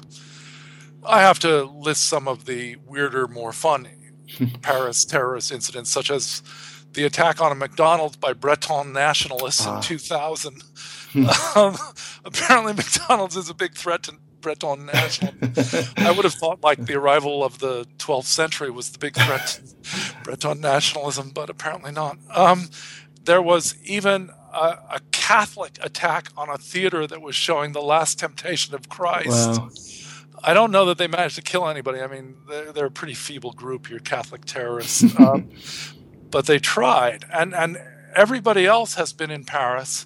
[1.06, 3.88] I have to list some of the weirder, more fun
[4.62, 6.42] Paris terrorist incidents, such as
[6.92, 9.80] the attack on a McDonald's by Breton nationalists in ah.
[9.80, 10.62] 2000.
[11.54, 11.76] um,
[12.24, 14.14] apparently, McDonald's is a big threat to
[14.44, 15.32] Breton national.
[15.96, 19.58] I would have thought like the arrival of the 12th century was the big threat
[19.58, 22.18] to Breton nationalism, but apparently not.
[22.30, 22.68] Um,
[23.24, 28.18] there was even a, a, Catholic attack on a theater that was showing the Last
[28.18, 29.58] Temptation of Christ.
[29.58, 29.70] Wow.
[30.42, 32.02] I don't know that they managed to kill anybody.
[32.02, 35.02] I mean, they're, they're a pretty feeble group, your Catholic terrorists.
[35.18, 35.48] Um,
[36.30, 37.80] but they tried, and and
[38.14, 40.04] everybody else has been in Paris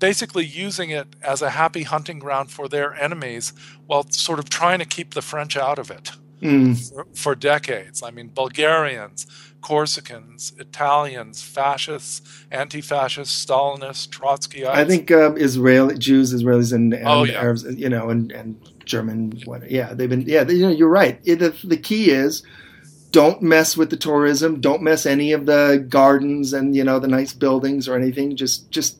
[0.00, 3.52] basically using it as a happy hunting ground for their enemies
[3.86, 6.10] while sort of trying to keep the French out of it
[6.42, 6.76] mm.
[6.92, 8.02] for, for, decades.
[8.02, 9.26] I mean, Bulgarians,
[9.60, 14.66] Corsicans, Italians, fascists, anti-fascists, Stalinists, Trotskyites.
[14.66, 17.40] I think uh, Israeli Jews, Israelis, and, and oh, yeah.
[17.40, 19.40] Arabs, you know, and, and German.
[19.44, 20.22] What, yeah, they've been.
[20.22, 21.20] Yeah, they, you know, you're right.
[21.24, 22.42] It, the, the key is
[23.10, 27.08] don't mess with the tourism don't mess any of the gardens and you know the
[27.08, 28.99] nice buildings or anything just just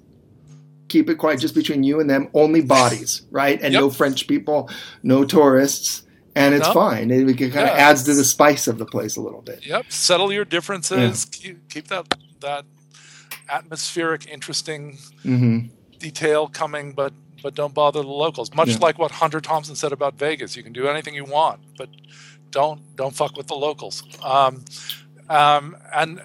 [0.90, 3.58] keep it quiet just between you and them, only bodies, right?
[3.62, 3.80] And yep.
[3.80, 4.68] no French people,
[5.02, 6.02] no tourists,
[6.34, 7.10] and it's fine.
[7.10, 7.88] It, it kind of yeah.
[7.88, 9.66] adds to the spice of the place a little bit.
[9.66, 9.90] Yep.
[9.90, 11.26] Settle your differences.
[11.32, 11.38] Yeah.
[11.40, 12.64] Keep, keep, that that
[13.48, 15.68] atmospheric, interesting mm-hmm.
[15.98, 17.12] detail coming, but
[17.42, 18.54] but don't bother the locals.
[18.54, 18.78] Much yeah.
[18.80, 21.88] like what Hunter Thompson said about Vegas, you can do anything you want, but
[22.50, 24.02] don't don't fuck with the locals.
[24.22, 24.64] Um,
[25.28, 26.20] um, and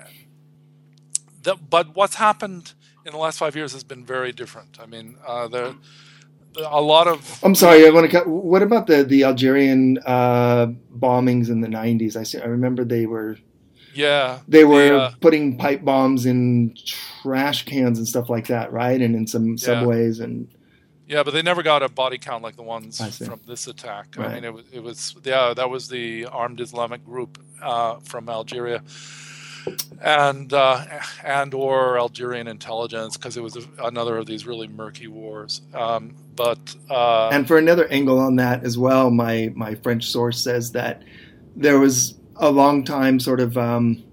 [1.44, 2.74] the, but what's happened
[3.06, 4.80] in the last five years has been very different.
[4.82, 5.74] I mean, uh, there
[6.58, 7.44] a lot of.
[7.44, 7.86] I'm sorry.
[7.86, 8.12] I want to.
[8.12, 12.16] Cut, what about the the Algerian uh, bombings in the '90s?
[12.16, 12.40] I see.
[12.40, 13.38] I remember they were.
[13.94, 18.74] Yeah, they were the, uh, putting pipe bombs in trash cans and stuff like that,
[18.74, 19.00] right?
[19.00, 20.26] And in some subways yeah.
[20.26, 20.48] and.
[21.08, 24.16] Yeah, but they never got a body count like the ones from this attack.
[24.18, 24.32] Right.
[24.32, 28.28] I mean, it was, it was yeah, that was the armed Islamic group uh, from
[28.28, 28.82] Algeria
[30.02, 30.86] and uh,
[31.24, 35.62] and or Algerian intelligence because it was another of these really murky wars.
[35.74, 40.42] Um, but uh, and for another angle on that as well, my my French source
[40.42, 41.02] says that
[41.56, 44.04] there was a long time sort of um,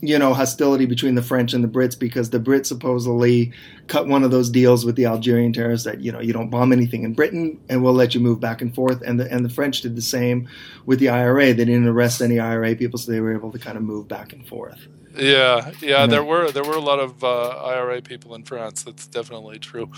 [0.00, 3.52] you know, hostility between the French and the Brits because the Brits supposedly
[3.88, 6.72] cut one of those deals with the Algerian terrorists that you know you don't bomb
[6.72, 9.02] anything in Britain and we'll let you move back and forth.
[9.02, 10.48] And the and the French did the same
[10.86, 11.46] with the IRA.
[11.46, 14.32] They didn't arrest any IRA people, so they were able to kind of move back
[14.32, 14.86] and forth.
[15.16, 18.84] Yeah, yeah, there were there were a lot of uh, IRA people in France.
[18.84, 19.90] That's definitely true,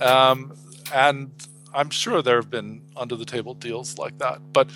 [0.00, 0.56] um,
[0.92, 1.30] and
[1.72, 4.68] I'm sure there have been under the table deals like that, but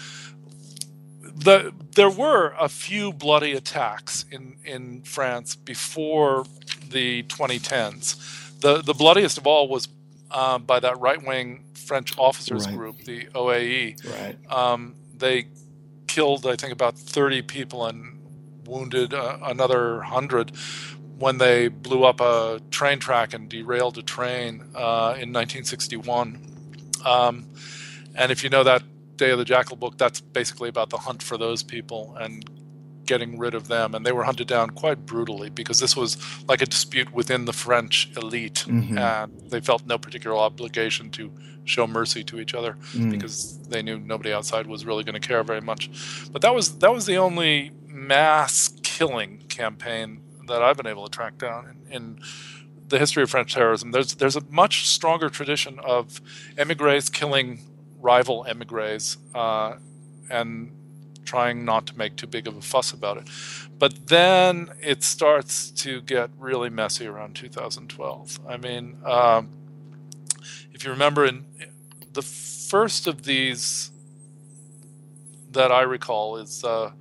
[1.45, 6.45] the, there were a few bloody attacks in, in France before
[6.91, 8.61] the 2010s.
[8.61, 9.89] The, the bloodiest of all was
[10.31, 12.77] uh, by that right wing French officers right.
[12.77, 14.09] group, the OAS.
[14.21, 14.53] Right.
[14.53, 15.49] Um, they
[16.07, 18.21] killed, I think, about 30 people and
[18.65, 20.53] wounded uh, another 100
[21.19, 26.39] when they blew up a train track and derailed a train uh, in 1961.
[27.05, 27.47] Um,
[28.15, 28.83] and if you know that
[29.23, 32.45] Day of the Jackal book, that's basically about the hunt for those people and
[33.05, 33.95] getting rid of them.
[33.95, 36.17] And they were hunted down quite brutally because this was
[36.49, 38.99] like a dispute within the French elite, mm-hmm.
[38.99, 41.33] and they felt no particular obligation to
[41.65, 43.11] show mercy to each other mm.
[43.13, 45.89] because they knew nobody outside was really going to care very much.
[46.33, 51.11] But that was that was the only mass killing campaign that I've been able to
[51.11, 52.19] track down in, in
[52.89, 53.93] the history of French terrorism.
[53.93, 56.21] There's there's a much stronger tradition of
[56.59, 57.61] emigres killing
[58.03, 59.77] rival emigres uh,
[60.31, 60.73] and
[61.25, 63.29] trying not to make too big of a fuss about it.
[63.79, 68.41] But then it starts to get really messy around 2012.
[68.47, 69.49] I mean, um,
[70.73, 71.45] if you remember, in
[72.13, 73.91] the first of these
[75.53, 76.93] that I recall is uh,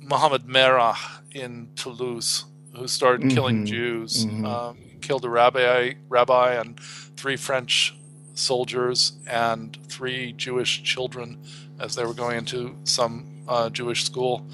[0.00, 0.96] Mohammed Merah
[1.32, 2.44] in Toulouse,
[2.74, 3.34] who started mm-hmm.
[3.34, 4.46] killing Jews, mm-hmm.
[4.46, 7.97] um, killed a rabbi, rabbi and three French
[8.38, 11.42] soldiers and three Jewish children
[11.78, 14.46] as they were going into some uh, Jewish school.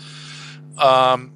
[0.79, 1.35] Um,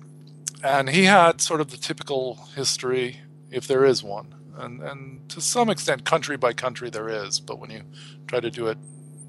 [0.62, 3.20] and he had sort of the typical history,
[3.50, 4.34] if there is one.
[4.56, 7.38] And, and to some extent, country by country, there is.
[7.38, 7.82] But when you
[8.26, 8.78] try to do it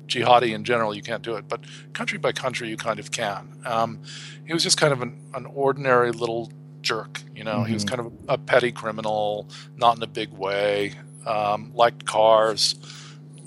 [0.07, 1.47] jihadi in general, you can't do it.
[1.47, 1.61] But
[1.93, 3.61] country by country, you kind of can.
[3.65, 4.01] Um,
[4.45, 6.51] he was just kind of an, an ordinary little
[6.82, 7.22] jerk.
[7.36, 7.65] You know, mm-hmm.
[7.65, 7.95] he was mm-hmm.
[7.95, 10.93] kind of a, a, petty criminal, not in a big way.
[11.26, 12.76] Um, liked cars,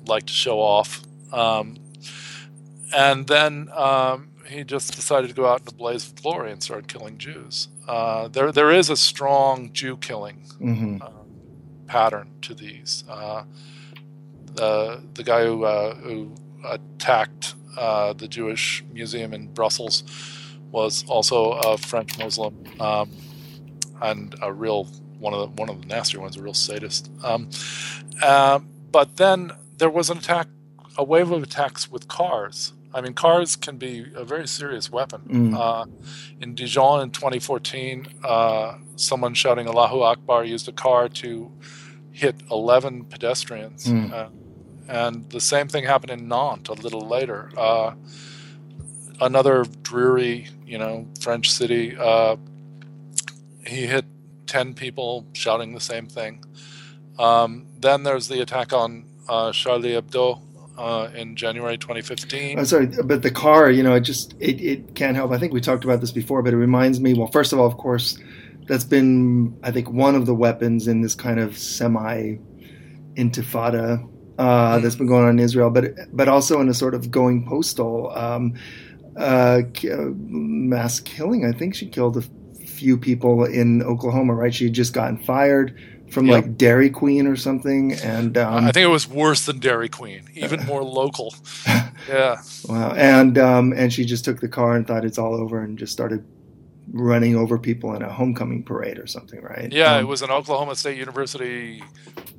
[0.07, 1.03] liked to show off.
[1.32, 1.76] Um,
[2.94, 6.62] and then um, he just decided to go out in a blaze of glory and
[6.62, 7.68] started killing Jews.
[7.88, 11.03] Uh, there, there is a strong Jew killing mm-hmm.
[11.03, 11.09] uh,
[11.86, 13.05] pattern to these.
[13.09, 13.44] Uh,
[14.55, 16.34] the the guy who uh, who
[16.64, 20.05] attacked uh, the Jewish museum in Brussels
[20.70, 23.11] was also a French Muslim um,
[24.00, 24.84] and a real
[25.18, 27.11] one of the one of the nastier ones, a real sadist.
[27.22, 27.48] Um,
[28.22, 30.46] uh, but then there was an attack,
[30.96, 32.72] a wave of attacks with cars.
[32.94, 35.22] I mean, cars can be a very serious weapon.
[35.26, 35.58] Mm.
[35.58, 35.86] Uh,
[36.40, 41.50] in Dijon in 2014, uh, someone shouting Allahu Akbar used a car to
[42.12, 43.86] hit 11 pedestrians.
[43.86, 44.12] Mm.
[44.12, 44.28] Uh,
[44.86, 47.50] and the same thing happened in Nantes a little later.
[47.56, 47.94] Uh,
[49.20, 51.96] another dreary, you know, French city.
[51.98, 52.36] Uh,
[53.66, 54.04] he hit
[54.46, 56.44] 10 people shouting the same thing.
[57.18, 60.40] Um, then there's the attack on uh, Charlie Hebdo
[60.78, 62.58] uh, in January 2015.
[62.58, 65.32] I'm sorry, but the car, you know, it just it, it can't help.
[65.32, 67.14] I think we talked about this before, but it reminds me.
[67.14, 68.18] Well, first of all, of course,
[68.66, 72.36] that's been I think one of the weapons in this kind of semi
[73.14, 74.08] intifada
[74.38, 77.46] uh, that's been going on in Israel, but but also in a sort of going
[77.46, 78.54] postal um,
[79.16, 79.62] uh,
[80.16, 81.44] mass killing.
[81.44, 82.22] I think she killed a
[82.66, 84.34] few people in Oklahoma.
[84.34, 84.54] Right?
[84.54, 85.78] She had just gotten fired
[86.12, 86.44] from yep.
[86.44, 90.24] like Dairy Queen or something, and um, I think it was worse than Dairy Queen,
[90.34, 91.34] even more local.
[92.08, 92.42] Yeah.
[92.68, 92.94] Wow.
[92.94, 95.92] And um, and she just took the car and thought it's all over and just
[95.92, 96.24] started
[96.90, 99.72] running over people in a homecoming parade or something, right?
[99.72, 101.82] Yeah, um, it was an Oklahoma State University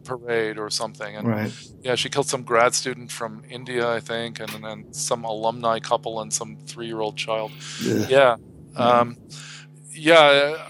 [0.04, 1.16] parade or something.
[1.16, 1.52] And right.
[1.82, 6.22] yeah, she killed some grad student from India, I think, and then some alumni couple
[6.22, 7.52] and some three year old child.
[7.82, 8.08] Yeah.
[8.10, 8.36] Yeah.
[8.76, 9.18] Um,
[9.92, 10.68] yeah.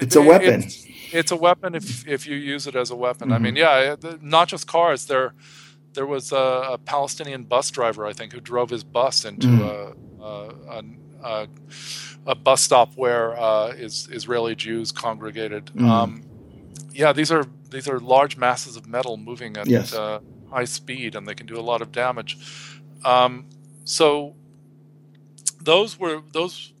[0.00, 0.62] It's a weapon.
[0.62, 0.79] It's,
[1.12, 3.28] it's, a weapon if, if you use it as a weapon.
[3.28, 3.34] Mm-hmm.
[3.34, 5.06] I mean, yeah, not just cars.
[5.06, 5.34] There,
[5.94, 6.36] there was a,
[6.72, 10.22] a, Palestinian bus driver, I think, who drove his bus into mm-hmm.
[10.22, 10.24] a,
[10.70, 10.84] a,
[11.22, 11.48] a,
[12.26, 15.66] a, bus stop where uh, is, Israeli Jews congregated.
[15.66, 15.88] Mm-hmm.
[15.88, 16.22] Um,
[16.92, 19.94] yeah, these are these are large masses of metal moving at yes.
[19.94, 22.36] uh, high speed, and they can do a lot of damage.
[23.04, 23.46] Um,
[23.84, 24.34] so
[25.60, 26.72] those were those.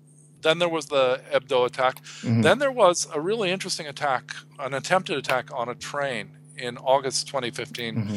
[0.42, 2.02] Then there was the Hebdo attack.
[2.22, 2.42] Mm-hmm.
[2.42, 7.26] Then there was a really interesting attack, an attempted attack on a train in August
[7.28, 7.94] 2015.
[7.94, 8.16] Mm-hmm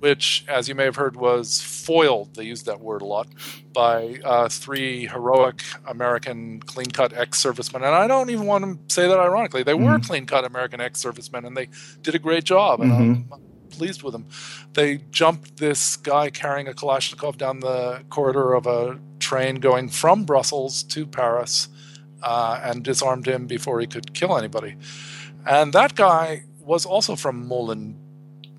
[0.00, 3.26] which, as you may have heard, was foiled, they used that word a lot,
[3.72, 7.82] by uh, three heroic American clean cut ex servicemen.
[7.82, 9.62] And I don't even want to say that ironically.
[9.62, 9.84] They mm-hmm.
[9.84, 11.68] were clean cut American ex servicemen and they
[12.02, 12.80] did a great job.
[12.80, 13.32] And mm-hmm.
[13.32, 13.40] I'm
[13.70, 14.26] pleased with them.
[14.74, 20.24] They jumped this guy carrying a Kalashnikov down the corridor of a train going from
[20.24, 21.68] Brussels to Paris
[22.22, 24.76] uh, and disarmed him before he could kill anybody.
[25.46, 27.96] And that guy was also from Molen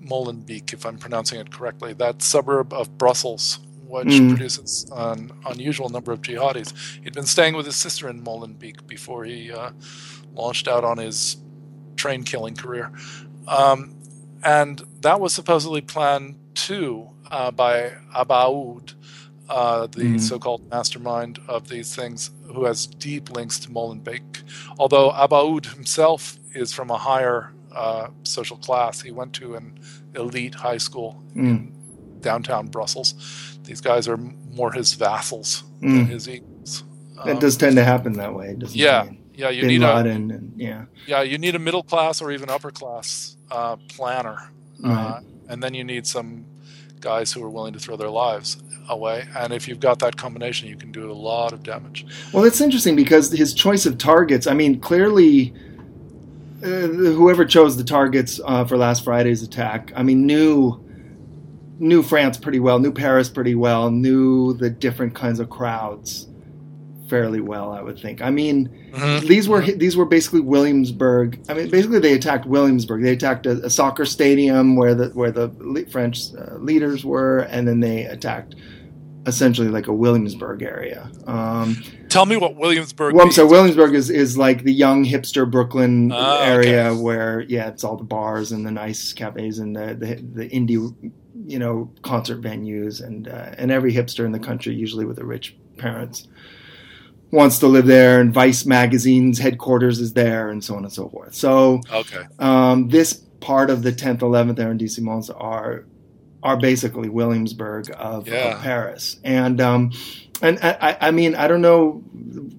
[0.02, 4.30] Molenbeek, if I'm pronouncing it correctly, that suburb of Brussels, which mm.
[4.30, 6.72] produces an unusual number of jihadis.
[7.02, 9.70] He'd been staying with his sister in Molenbeek before he uh,
[10.32, 11.36] launched out on his
[11.96, 12.90] train killing career.
[13.46, 13.96] Um,
[14.42, 18.94] and that was supposedly planned too uh, by Abaaoud,
[19.48, 20.20] uh, the mm.
[20.20, 24.42] so-called mastermind of these things, who has deep links to Molenbeek.
[24.78, 29.78] Although Abaaoud himself is from a higher uh, social class, he went to an
[30.14, 31.38] elite high school mm.
[31.38, 31.76] in
[32.20, 33.58] downtown Brussels.
[33.64, 35.92] These guys are more his vassals mm.
[35.94, 36.84] than his equals.
[37.18, 39.12] Um, it does tend to happen that way, doesn't yeah, it?
[39.34, 42.30] Yeah, you Bin need Laden a and, yeah, yeah, you need a middle class or
[42.32, 44.50] even upper class uh, planner,
[44.82, 44.92] right.
[44.92, 46.44] uh, and then you need some
[47.00, 49.24] guys who are willing to throw their lives away.
[49.36, 52.06] And if you've got that combination, you can do a lot of damage.
[52.32, 54.46] Well, it's interesting because his choice of targets.
[54.46, 55.54] I mean, clearly.
[56.62, 60.78] Uh, whoever chose the targets uh, for last Friday's attack, I mean, knew
[61.78, 66.28] knew France pretty well, knew Paris pretty well, knew the different kinds of crowds
[67.10, 68.22] fairly well, I would think.
[68.22, 69.26] I mean, mm-hmm.
[69.26, 71.38] these were these were basically Williamsburg.
[71.48, 73.02] I mean, basically they attacked Williamsburg.
[73.02, 75.50] They attacked a, a soccer stadium where the where the
[75.90, 78.54] French uh, leaders were, and then they attacked
[79.26, 81.10] essentially like a Williamsburg area.
[81.26, 83.14] Um, Tell me what Williamsburg.
[83.14, 87.00] Well, so Williamsburg is, is like the young hipster Brooklyn uh, area okay.
[87.00, 91.12] where yeah, it's all the bars and the nice cafes and the the, the indie
[91.46, 95.24] you know concert venues and uh, and every hipster in the country, usually with the
[95.24, 96.28] rich parents,
[97.30, 101.08] wants to live there, and Vice magazine's headquarters is there, and so on and so
[101.08, 101.34] forth.
[101.34, 105.84] So, okay, um, this part of the 10th, 11th arrondissements are
[106.42, 108.54] are basically Williamsburg of, yeah.
[108.54, 109.92] of Paris, and um,
[110.42, 112.02] and I, I mean I don't know,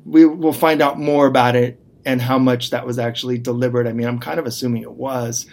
[0.06, 3.88] we will find out more about it and how much that was actually deliberate.
[3.88, 5.46] I mean, I'm kind of assuming it was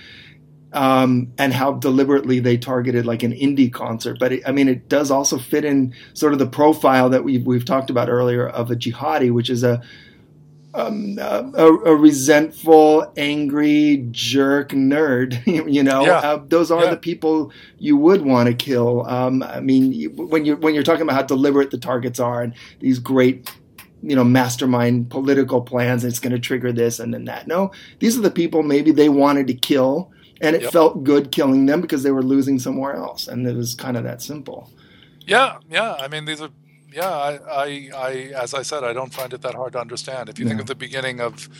[0.72, 4.18] um, and how deliberately they targeted like an indie concert.
[4.18, 7.46] But it, I mean, it does also fit in sort of the profile that we've
[7.46, 9.82] we've talked about earlier of a jihadi, which is a
[10.74, 15.44] um, a, a, resentful, angry, jerk nerd.
[15.72, 16.18] you know, yeah.
[16.18, 16.90] uh, those are yeah.
[16.90, 19.06] the people you would want to kill.
[19.06, 22.54] Um, I mean, when you're when you're talking about how deliberate the targets are and
[22.80, 23.50] these great
[24.02, 28.16] you know mastermind political plans it's going to trigger this and then that no these
[28.16, 30.72] are the people maybe they wanted to kill and it yep.
[30.72, 34.04] felt good killing them because they were losing somewhere else, and it was kind of
[34.04, 34.70] that simple.
[35.26, 35.94] Yeah, yeah.
[35.94, 36.50] I mean, these are.
[36.90, 40.30] Yeah, I, I, I, as I said, I don't find it that hard to understand.
[40.30, 41.50] If you think of the beginning of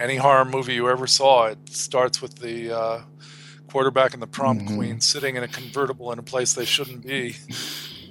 [0.00, 3.02] any horror movie you ever saw, it starts with the uh,
[3.70, 4.76] quarterback and the prom mm-hmm.
[4.76, 7.36] queen sitting in a convertible in a place they shouldn't be,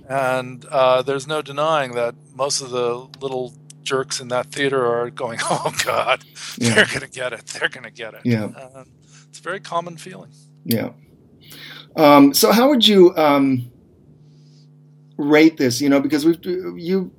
[0.07, 5.09] and uh, there's no denying that most of the little jerks in that theater are
[5.09, 6.23] going, "Oh God,
[6.57, 6.75] yeah.
[6.75, 7.45] they're gonna get it.
[7.47, 8.51] They're gonna get it." Yeah.
[9.37, 10.31] It's a very common feeling.
[10.65, 10.93] Yeah.
[11.95, 13.71] Um, so how would you um,
[15.15, 15.79] rate this?
[15.79, 17.11] You know, because we've you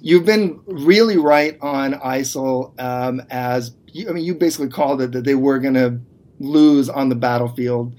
[0.00, 3.74] you've been really right on ISIL um, as
[4.08, 6.00] I mean, you basically called it that they were going to
[6.38, 7.96] lose on the battlefield.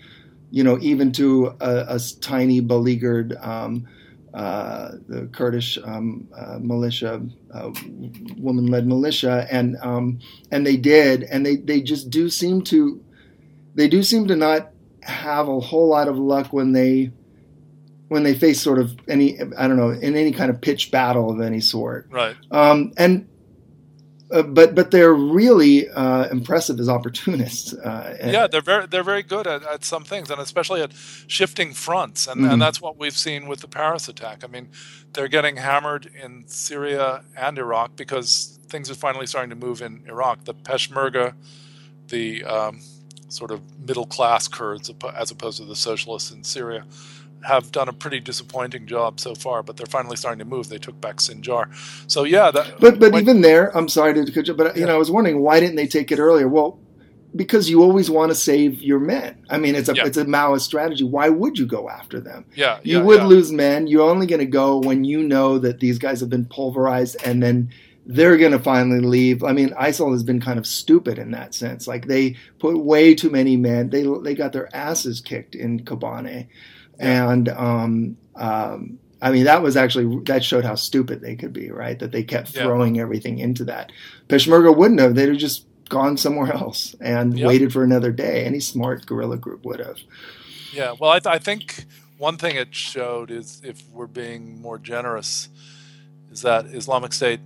[0.49, 3.87] You know, even to a, a tiny beleaguered um,
[4.33, 7.71] uh, the Kurdish um, uh, militia, uh,
[8.37, 10.19] woman-led militia, and um,
[10.49, 13.03] and they did, and they they just do seem to
[13.75, 14.71] they do seem to not
[15.01, 17.11] have a whole lot of luck when they
[18.07, 21.31] when they face sort of any I don't know in any kind of pitched battle
[21.31, 22.07] of any sort.
[22.11, 22.35] Right.
[22.51, 23.27] Um, and
[24.31, 27.73] uh, but but they're really uh, impressive as opportunists.
[27.73, 30.91] Uh, yeah, they're very they're very good at, at some things, and especially at
[31.27, 32.51] shifting fronts, and, mm-hmm.
[32.51, 34.43] and that's what we've seen with the Paris attack.
[34.43, 34.69] I mean,
[35.11, 40.03] they're getting hammered in Syria and Iraq because things are finally starting to move in
[40.07, 40.45] Iraq.
[40.45, 41.35] The Peshmerga,
[42.07, 42.79] the um,
[43.33, 46.85] sort of middle class Kurds as opposed to the socialists in Syria
[47.43, 50.69] have done a pretty disappointing job so far, but they're finally starting to move.
[50.69, 51.67] They took back Sinjar,
[52.09, 52.51] so yeah.
[52.51, 54.97] That, but but when, even there, I'm sorry to cut you, but you know, I
[54.97, 56.47] was wondering why didn't they take it earlier?
[56.47, 56.79] Well,
[57.35, 59.45] because you always want to save your men.
[59.49, 60.05] I mean, it's a yeah.
[60.05, 61.03] it's a Maoist strategy.
[61.03, 62.45] Why would you go after them?
[62.55, 63.87] Yeah, you yeah, would lose men.
[63.87, 67.41] You're only going to go when you know that these guys have been pulverized, and
[67.41, 67.69] then
[68.05, 69.43] they're going to finally leave.
[69.43, 71.87] I mean, ISIL has been kind of stupid in that sense.
[71.87, 73.89] Like they put way too many men.
[73.89, 76.47] They they got their asses kicked in Kobane,
[76.99, 81.71] and um, um, I mean that was actually that showed how stupid they could be,
[81.71, 81.97] right?
[81.97, 83.03] That they kept throwing yeah.
[83.03, 83.91] everything into that.
[84.27, 85.15] Peshmerga wouldn't have.
[85.15, 87.47] They'd have just gone somewhere else and yep.
[87.47, 88.45] waited for another day.
[88.45, 89.99] Any smart guerrilla group would have.
[90.73, 90.95] Yeah.
[90.99, 91.85] Well, I, th- I think
[92.17, 95.49] one thing it showed is, if we're being more generous,
[96.31, 97.41] is that Islamic State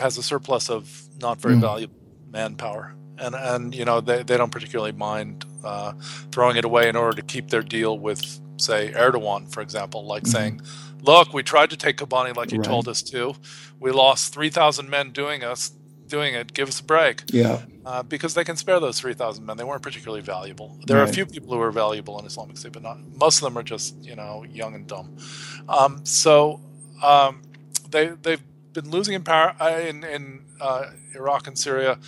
[0.00, 1.60] has a surplus of not very mm.
[1.60, 1.94] valuable
[2.30, 5.92] manpower, and and you know they, they don't particularly mind uh,
[6.32, 10.24] throwing it away in order to keep their deal with say Erdogan, for example, like
[10.24, 10.28] mm.
[10.28, 10.60] saying,
[11.02, 12.66] "Look, we tried to take Kobani like you right.
[12.66, 13.34] told us to.
[13.80, 15.72] We lost three thousand men doing us
[16.06, 16.54] doing it.
[16.54, 19.56] Give us a break." Yeah, uh, because they can spare those three thousand men.
[19.56, 20.78] They weren't particularly valuable.
[20.86, 21.06] There right.
[21.06, 23.56] are a few people who are valuable in Islamic State, but not most of them
[23.58, 25.16] are just you know young and dumb.
[25.68, 26.60] Um, so
[27.02, 27.42] um,
[27.90, 28.42] they they've
[28.80, 31.98] been losing in Par- uh, in, in uh, Iraq and Syria.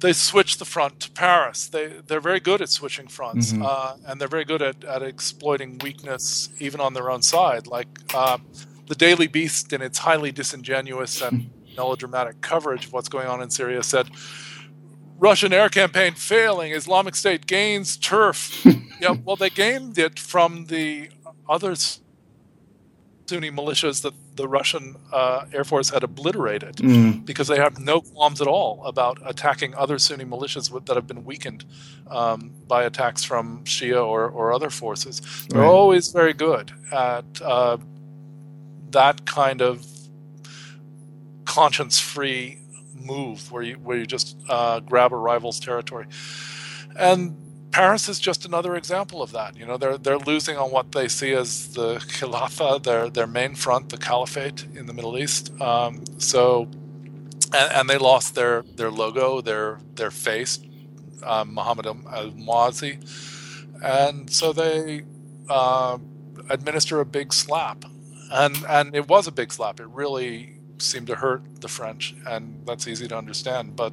[0.00, 1.68] They switched the front to Paris.
[1.68, 3.62] They they're very good at switching fronts, mm-hmm.
[3.64, 7.66] uh, and they're very good at, at exploiting weakness even on their own side.
[7.66, 8.38] Like uh,
[8.86, 13.50] the Daily Beast, in its highly disingenuous and melodramatic coverage of what's going on in
[13.50, 14.08] Syria, said
[15.18, 18.64] Russian air campaign failing, Islamic State gains turf.
[19.00, 21.10] yeah, well, they gained it from the
[21.46, 21.74] other
[23.30, 27.24] Sunni militias that the Russian uh, Air Force had obliterated mm.
[27.24, 31.24] because they have no qualms at all about attacking other Sunni militias that have been
[31.24, 31.64] weakened
[32.08, 35.22] um, by attacks from Shia or, or other forces.
[35.48, 35.68] They're right.
[35.68, 37.76] always very good at uh,
[38.90, 39.86] that kind of
[41.44, 42.58] conscience free
[42.94, 46.06] move where you where you just uh, grab a rival's territory,
[46.98, 47.36] and
[47.70, 49.56] Paris is just another example of that.
[49.56, 53.54] You know, they're they're losing on what they see as the Khilafah, their their main
[53.54, 55.52] front, the Caliphate in the Middle East.
[55.60, 56.68] Um, so,
[57.52, 60.58] and, and, they lost their their logo, their their face,
[61.24, 62.00] um, Muhammad al
[63.82, 65.02] and so they
[65.48, 65.98] uh,
[66.48, 67.84] administer a big slap,
[68.30, 69.80] and and it was a big slap.
[69.80, 73.76] It really seemed to hurt the French, and that's easy to understand.
[73.76, 73.92] But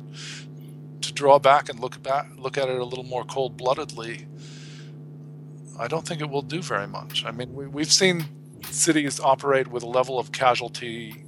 [1.01, 4.27] to draw back and look back, look at it a little more cold bloodedly,
[5.79, 7.23] I don't think it will do very much.
[7.25, 8.25] I mean, we, we've seen
[8.69, 11.23] cities operate with a level of casualty,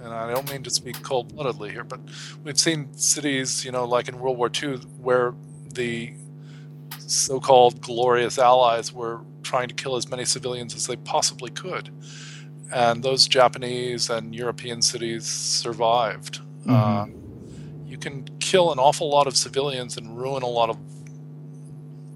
[0.00, 2.00] and I don't mean to speak cold bloodedly here, but
[2.44, 5.34] we've seen cities, you know, like in World War II, where
[5.72, 6.12] the
[6.98, 11.90] so called glorious allies were trying to kill as many civilians as they possibly could
[12.72, 16.40] and those Japanese and European cities survived.
[16.66, 16.72] Mm-hmm.
[16.72, 17.06] Uh,
[17.86, 20.78] you can kill an awful lot of civilians and ruin a lot of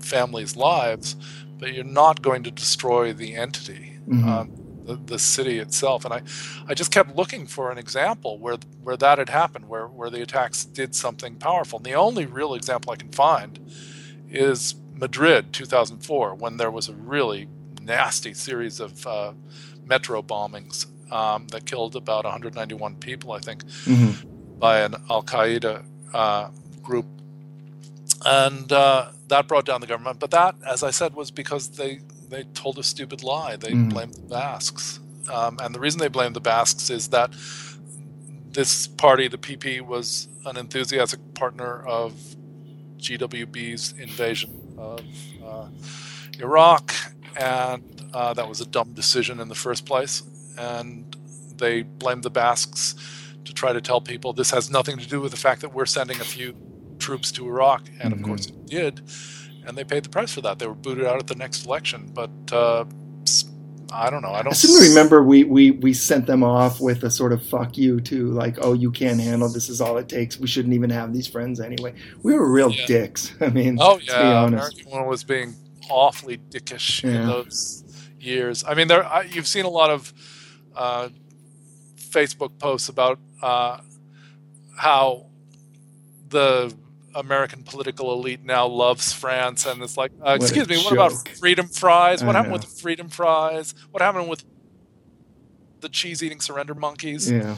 [0.00, 1.16] families' lives,
[1.58, 4.28] but you're not going to destroy the entity, mm-hmm.
[4.28, 4.44] uh,
[4.84, 6.04] the, the, city itself.
[6.04, 6.22] And I,
[6.68, 10.22] I just kept looking for an example where where that had happened, where where the
[10.22, 11.78] attacks did something powerful.
[11.80, 13.58] And the only real example I can find
[14.30, 17.48] is Madrid, 2004, when there was a really
[17.82, 19.32] nasty series of uh,
[19.84, 24.58] metro bombings um, that killed about 191 people, I think, mm-hmm.
[24.58, 25.84] by an Al Qaeda
[26.82, 27.06] group.
[28.24, 30.18] And uh, that brought down the government.
[30.20, 33.56] But that, as I said, was because they, they told a stupid lie.
[33.56, 33.88] They mm-hmm.
[33.88, 35.00] blamed the Basques.
[35.32, 37.32] Um, and the reason they blamed the Basques is that
[38.52, 42.12] this party, the PP, was an enthusiastic partner of
[42.98, 45.00] GWB's invasion of
[45.44, 45.68] uh,
[46.38, 46.92] Iraq,
[47.36, 47.82] and
[48.12, 50.22] uh, that was a dumb decision in the first place,
[50.58, 51.16] and
[51.56, 52.94] they blamed the Basques
[53.44, 55.86] to try to tell people this has nothing to do with the fact that we're
[55.86, 56.54] sending a few
[56.98, 58.12] troops to Iraq, and mm-hmm.
[58.12, 59.00] of course it did,
[59.66, 60.58] and they paid the price for that.
[60.58, 62.30] They were booted out at the next election, but.
[62.52, 62.84] Uh,
[63.92, 64.30] I don't know.
[64.30, 64.52] I don't.
[64.52, 67.76] I seem to remember we, we we sent them off with a sort of fuck
[67.76, 69.68] you to like, oh, you can't handle this.
[69.68, 70.38] Is all it takes.
[70.38, 71.94] We shouldn't even have these friends anyway.
[72.22, 72.86] We were real yeah.
[72.86, 73.34] dicks.
[73.40, 75.56] I mean, oh yeah, American one was being
[75.88, 77.22] awfully dickish yeah.
[77.22, 77.84] in those
[78.20, 78.64] years.
[78.64, 80.12] I mean, there I, you've seen a lot of
[80.76, 81.08] uh,
[82.10, 83.80] Facebook posts about uh,
[84.76, 85.26] how
[86.28, 86.74] the
[87.14, 91.66] American political elite now loves France, and it's like, uh, excuse me, what about freedom
[91.66, 92.22] fries?
[92.22, 92.60] What I happened know.
[92.60, 93.74] with freedom fries?
[93.90, 94.44] What happened with
[95.80, 97.30] the cheese-eating surrender monkeys?
[97.30, 97.56] Yeah.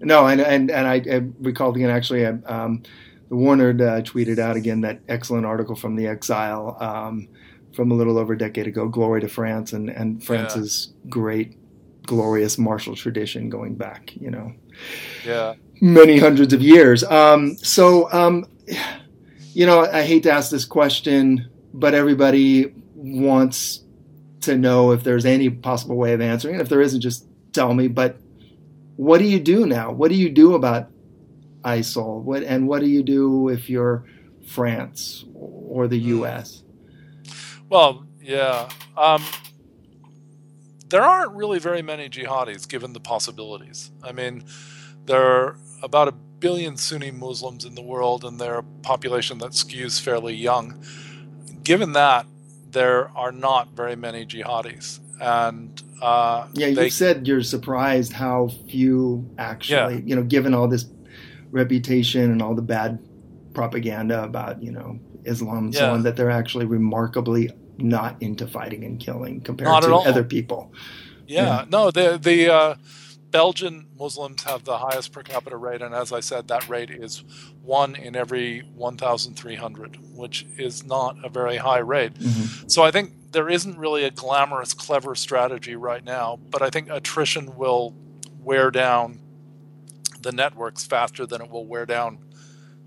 [0.00, 1.90] No, and and and I, I recalled again.
[1.90, 2.82] Actually, um,
[3.28, 6.76] the War Nerd uh, tweeted out again that excellent article from the Exile.
[6.80, 7.28] Um,
[7.74, 11.10] from a little over a decade ago, Glory to France and, and France's yeah.
[11.10, 11.56] great,
[12.08, 14.50] glorious martial tradition going back, you know,
[15.26, 17.04] yeah, many hundreds of years.
[17.04, 18.46] Um, so, um,
[19.52, 23.84] you know, I hate to ask this question, but everybody wants
[24.40, 26.62] to know if there's any possible way of answering it.
[26.62, 27.88] If there isn't, just tell me.
[27.88, 28.16] But
[28.96, 29.92] what do you do now?
[29.92, 30.88] What do you do about
[31.62, 32.22] ISIL?
[32.22, 34.06] What and what do you do if you're
[34.46, 36.08] France or the hmm.
[36.08, 36.62] U.S.?
[37.68, 38.70] Well, yeah.
[38.96, 39.22] Um,
[40.88, 43.90] there aren't really very many jihadis given the possibilities.
[44.02, 44.44] I mean,
[45.06, 49.52] there are about a billion Sunni Muslims in the world, and they're a population that
[49.52, 50.82] skews fairly young.
[51.62, 52.26] Given that,
[52.70, 55.00] there are not very many jihadis.
[55.20, 60.00] And uh, yeah, you said you're surprised how few actually, yeah.
[60.04, 60.86] you know, given all this
[61.50, 62.98] reputation and all the bad
[63.52, 65.80] propaganda about, you know, Islam and yeah.
[65.80, 70.72] so on that they're actually remarkably not into fighting and killing compared to other people.
[71.26, 72.74] Yeah, yeah, no, the the uh,
[73.30, 77.22] Belgian Muslims have the highest per capita rate, and as I said, that rate is
[77.62, 82.14] one in every 1,300, which is not a very high rate.
[82.14, 82.68] Mm-hmm.
[82.68, 86.88] So I think there isn't really a glamorous, clever strategy right now, but I think
[86.88, 87.94] attrition will
[88.40, 89.20] wear down
[90.22, 92.18] the networks faster than it will wear down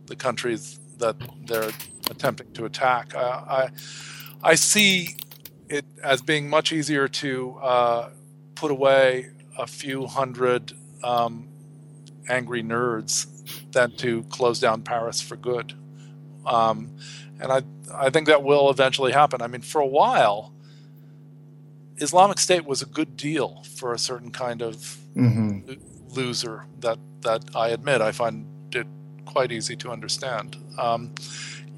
[0.07, 1.15] the countries that
[1.45, 1.71] they're
[2.09, 3.15] attempting to attack.
[3.15, 3.69] I,
[4.43, 5.15] I see
[5.69, 8.09] it as being much easier to uh,
[8.55, 10.73] put away a few hundred
[11.03, 11.47] um,
[12.27, 13.27] angry nerds
[13.71, 15.73] than to close down Paris for good.
[16.45, 16.97] Um,
[17.39, 17.61] and I,
[17.93, 19.41] I think that will eventually happen.
[19.41, 20.53] I mean, for a while,
[21.97, 24.75] Islamic State was a good deal for a certain kind of
[25.15, 25.73] mm-hmm.
[26.09, 28.45] loser that, that I admit I find
[28.75, 28.87] it
[29.25, 30.57] quite easy to understand.
[30.77, 31.13] Um,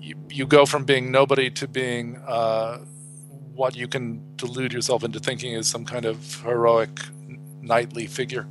[0.04, 2.80] you, you, go from being nobody to being uh,
[3.56, 7.00] what you can delude yourself into thinking is some kind of heroic
[7.62, 8.46] knightly figure.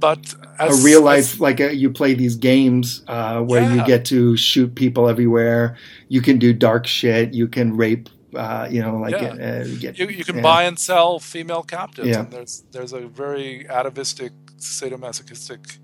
[0.00, 3.62] But as, a real life, as, like a, uh, you play these games uh, where
[3.62, 3.74] yeah.
[3.74, 5.76] you get to shoot people everywhere.
[6.08, 7.34] You can do dark shit.
[7.34, 8.08] You can rape.
[8.34, 9.32] Uh, you know, like yeah.
[9.32, 10.42] uh, get, you, you, can yeah.
[10.42, 12.08] buy and sell female captives.
[12.08, 12.20] Yeah.
[12.20, 15.78] And there's there's a very atavistic, sadomasochistic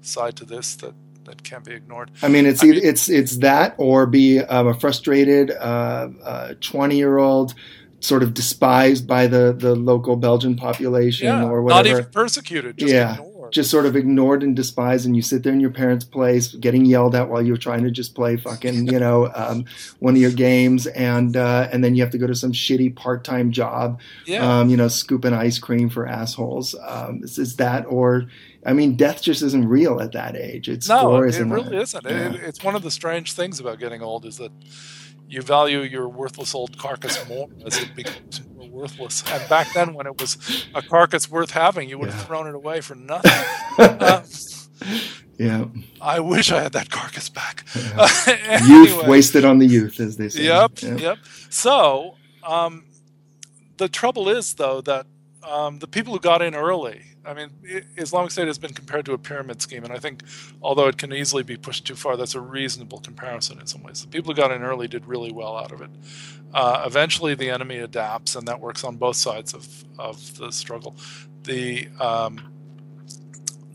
[0.00, 0.94] side to this that
[1.28, 2.10] that can't be ignored.
[2.22, 5.48] I mean, it's I mean, it's it's that or be um, a frustrated
[6.60, 7.54] twenty uh, year old
[8.00, 11.88] sort of despised by the the local Belgian population yeah, or whatever.
[11.88, 12.78] Not even persecuted.
[12.78, 13.14] Just yeah.
[13.14, 13.28] Ignored.
[13.50, 16.84] Just sort of ignored and despised, and you sit there in your parents' place, getting
[16.84, 19.64] yelled at while you're trying to just play fucking, you know, um,
[20.00, 22.94] one of your games, and uh, and then you have to go to some shitty
[22.94, 24.60] part time job, yeah.
[24.60, 26.74] um, you know, scooping ice cream for assholes.
[26.86, 28.26] Um, is, is that or
[28.66, 30.68] I mean, death just isn't real at that age.
[30.68, 31.22] It's no.
[31.22, 32.04] It, it really isn't.
[32.04, 32.34] Yeah.
[32.34, 34.52] It, it's one of the strange things about getting old is that
[35.28, 39.22] you value your worthless old carcass more as it becomes more worthless.
[39.30, 42.54] And back then, when it was a carcass worth having, you would have thrown it
[42.54, 43.30] away for nothing.
[43.78, 44.24] uh,
[45.38, 45.66] yeah.
[46.00, 47.64] I wish I had that carcass back.
[47.76, 48.08] Yeah.
[48.26, 50.44] anyway, youth wasted on the youth, as they say.
[50.44, 50.82] Yep.
[50.82, 51.00] Yep.
[51.00, 51.18] yep.
[51.50, 52.86] So, um,
[53.76, 55.06] the trouble is, though, that
[55.42, 57.50] um, the people who got in early I mean,
[57.98, 60.22] Islamic State has been compared to a pyramid scheme, and I think,
[60.62, 64.00] although it can easily be pushed too far, that's a reasonable comparison in some ways.
[64.00, 65.90] The people who got in early did really well out of it.
[66.54, 70.96] Uh, eventually, the enemy adapts, and that works on both sides of, of the struggle.
[71.42, 72.40] The um,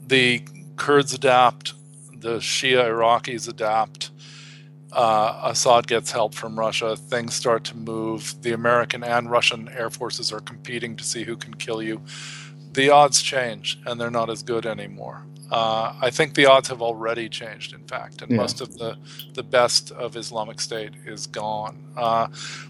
[0.07, 0.43] the
[0.75, 1.75] Kurds adapt,
[2.11, 4.09] the Shia Iraqis adapt.
[4.91, 6.95] Uh, Assad gets help from Russia.
[6.95, 8.35] Things start to move.
[8.41, 12.01] The American and Russian air forces are competing to see who can kill you
[12.73, 15.25] the odds change and they're not as good anymore.
[15.51, 18.37] Uh, I think the odds have already changed, in fact, and yeah.
[18.37, 18.97] most of the,
[19.33, 21.93] the best of Islamic State is gone.
[21.95, 22.27] Uh,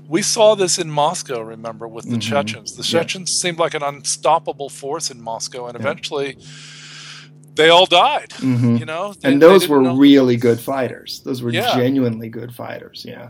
[0.09, 2.19] we saw this in Moscow, remember, with the mm-hmm.
[2.19, 2.75] Chechens.
[2.75, 3.41] The Chechens yeah.
[3.41, 6.37] seemed like an unstoppable force in Moscow, and eventually
[7.55, 8.31] they all died.
[8.31, 8.77] Mm-hmm.
[8.77, 9.95] You know, they, and those were know.
[9.95, 11.21] really good fighters.
[11.23, 11.73] Those were yeah.
[11.75, 13.05] genuinely good fighters.
[13.07, 13.29] Yeah,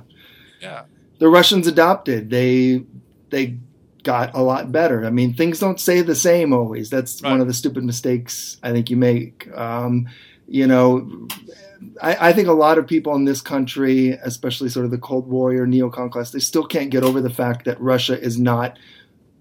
[0.62, 0.86] yeah.
[1.20, 2.32] The Russians adopted.
[2.32, 2.86] They
[3.30, 3.60] they
[4.03, 5.05] got a lot better.
[5.05, 6.89] I mean, things don't stay the same always.
[6.89, 7.31] That's right.
[7.31, 9.49] one of the stupid mistakes I think you make.
[9.55, 10.07] Um,
[10.47, 11.27] you know,
[12.01, 15.27] I, I, think a lot of people in this country, especially sort of the Cold
[15.27, 18.77] Warrior neocon class, they still can't get over the fact that Russia is not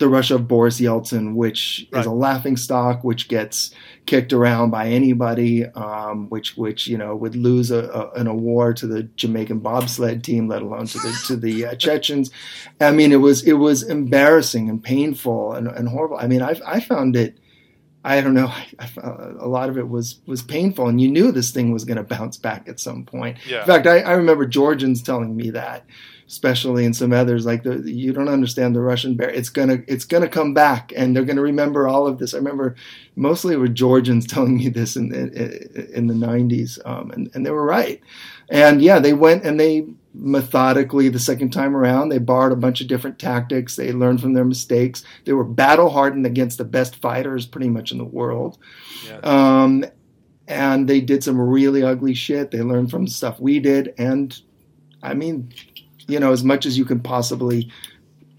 [0.02, 2.00] the Russia of Boris Yeltsin, which right.
[2.00, 3.72] is a laughing stock, which gets
[4.04, 8.76] kicked around by anybody, um, which which you know would lose a, a, an award
[8.78, 12.32] to the Jamaican bobsled team, let alone to the to the uh, Chechens.
[12.80, 16.16] I mean, it was it was embarrassing and painful and, and horrible.
[16.16, 17.38] I mean, I I found it.
[18.04, 18.48] I don't know.
[18.48, 18.88] I, I,
[19.38, 22.02] a lot of it was was painful, and you knew this thing was going to
[22.02, 23.38] bounce back at some point.
[23.46, 23.60] Yeah.
[23.60, 25.86] In fact, I, I remember Georgians telling me that
[26.32, 29.28] especially in some others like the, you don't understand the russian bear.
[29.28, 32.32] It's gonna it's gonna come back and they're gonna remember all of this.
[32.32, 32.74] I remember
[33.16, 37.50] mostly were georgians telling me this in the, in the 90s um, and, and they
[37.50, 38.00] were right.
[38.48, 42.80] And yeah they went and they methodically the second time around they borrowed a bunch
[42.80, 43.76] of different tactics.
[43.76, 45.04] They learned from their mistakes.
[45.26, 48.56] They were battle hardened against the best fighters pretty much in the world.
[49.06, 49.18] Yeah.
[49.22, 49.84] um,
[50.48, 52.50] and they did some really ugly shit.
[52.50, 54.40] They learned from stuff we did and
[55.02, 55.52] i mean
[56.12, 57.70] you know, as much as you can possibly,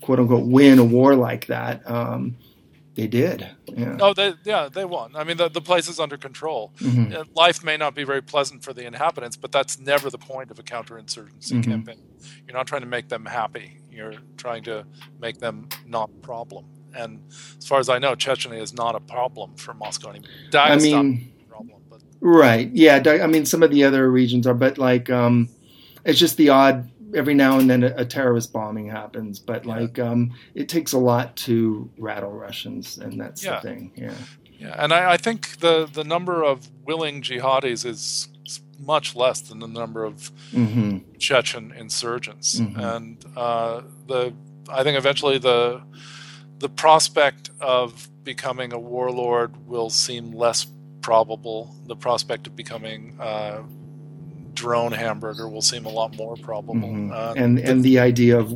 [0.01, 1.89] quote unquote, win a war like that.
[1.89, 2.37] Um,
[2.95, 3.47] they did.
[3.65, 3.97] Yeah.
[3.99, 5.15] Oh, they yeah, they won.
[5.15, 6.71] I mean, the, the place is under control.
[6.77, 7.33] Mm-hmm.
[7.33, 10.59] Life may not be very pleasant for the inhabitants, but that's never the point of
[10.59, 11.61] a counterinsurgency mm-hmm.
[11.61, 12.01] campaign.
[12.45, 13.79] You're not trying to make them happy.
[13.91, 14.85] You're trying to
[15.19, 16.65] make them not a problem.
[16.95, 17.23] And
[17.57, 20.29] as far as I know, Chechnya is not a problem for Moscow anymore.
[20.51, 22.01] Dagestan I mean, problem, but.
[22.21, 22.69] right?
[22.71, 25.49] Yeah, I mean, some of the other regions are, but like, um,
[26.05, 29.76] it's just the odd every now and then a, a terrorist bombing happens, but yeah.
[29.76, 33.56] like um, it takes a lot to rattle Russians, and that's yeah.
[33.56, 33.91] the thing.
[33.95, 34.14] Yeah.
[34.60, 38.30] Yeah, and I, I think the the number of willing jihadis is
[38.80, 40.99] much less than the number of mm-hmm.
[41.18, 42.80] Chechen insurgents, mm-hmm.
[42.80, 44.34] and uh, the
[44.69, 45.81] I think eventually the
[46.60, 50.65] the prospect of becoming a warlord will seem less
[51.02, 51.76] probable.
[51.88, 53.64] The prospect of becoming uh,
[54.53, 56.89] drone hamburger will seem a lot more probable.
[56.89, 57.11] Mm-hmm.
[57.11, 58.53] Uh, and and the idea of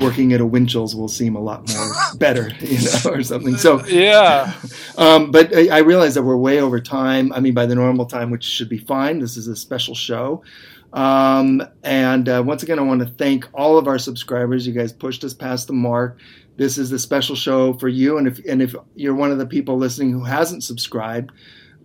[0.00, 3.56] working at a Winchell's will seem a lot more better, you know, or something.
[3.56, 4.52] So yeah.
[4.96, 7.32] Um, but I, I, realize that we're way over time.
[7.32, 9.18] I mean, by the normal time, which should be fine.
[9.18, 10.44] This is a special show.
[10.92, 14.68] Um, and uh, once again, I want to thank all of our subscribers.
[14.68, 16.20] You guys pushed us past the mark.
[16.56, 18.18] This is a special show for you.
[18.18, 21.32] And if and if you're one of the people listening who hasn't subscribed,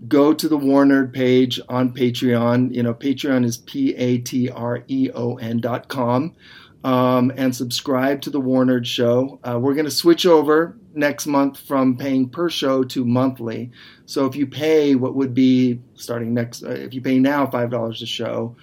[0.07, 2.73] go to the War Nerd page on Patreon.
[2.73, 6.35] You know, Patreon is p a t r e o n dot com
[6.83, 9.39] um, and subscribe to the War Nerd Show.
[9.43, 13.71] Uh, we're going to switch over next month from paying per show to monthly.
[14.05, 17.69] So if you pay what would be starting next, uh, if you pay now five
[17.69, 18.55] dollars a show,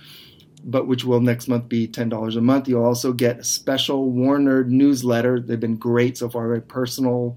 [0.65, 4.11] but which will next month be ten dollars a month, you'll also get a special
[4.11, 5.39] War Nerd newsletter.
[5.39, 7.37] They've been great so far, very personal.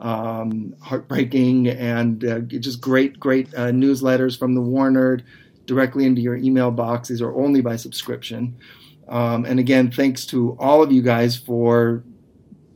[0.00, 5.22] Um, heartbreaking and uh, just great, great uh, newsletters from the War Nerd
[5.66, 7.08] directly into your email box.
[7.08, 8.56] These are only by subscription.
[9.08, 12.02] Um, and again, thanks to all of you guys for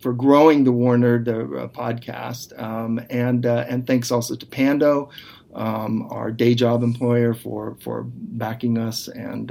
[0.00, 5.08] for growing the War Nerd uh, podcast, um, and uh, and thanks also to Pando,
[5.54, 9.50] um, our day job employer, for for backing us and.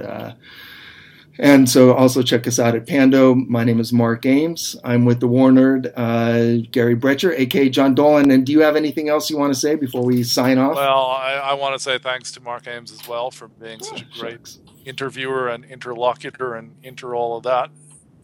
[1.39, 3.33] And so also check us out at Pando.
[3.33, 4.75] My name is Mark Ames.
[4.83, 8.29] I'm with the War Nerd, uh, Gary Brecher, aka John Dolan.
[8.29, 10.75] And do you have anything else you want to say before we sign off?
[10.75, 13.85] Well, I, I want to say thanks to Mark Ames as well for being oh,
[13.85, 14.59] such a great shucks.
[14.85, 17.71] interviewer and interlocutor and inter all of that.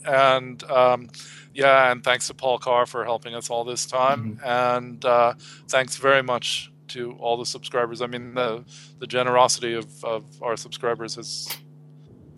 [0.06, 1.10] And um,
[1.54, 4.36] yeah, and thanks to Paul Carr for helping us all this time.
[4.36, 4.46] Mm-hmm.
[4.46, 5.34] And uh,
[5.68, 8.02] thanks very much to all the subscribers.
[8.02, 8.64] I mean, the
[9.00, 11.50] the generosity of, of our subscribers has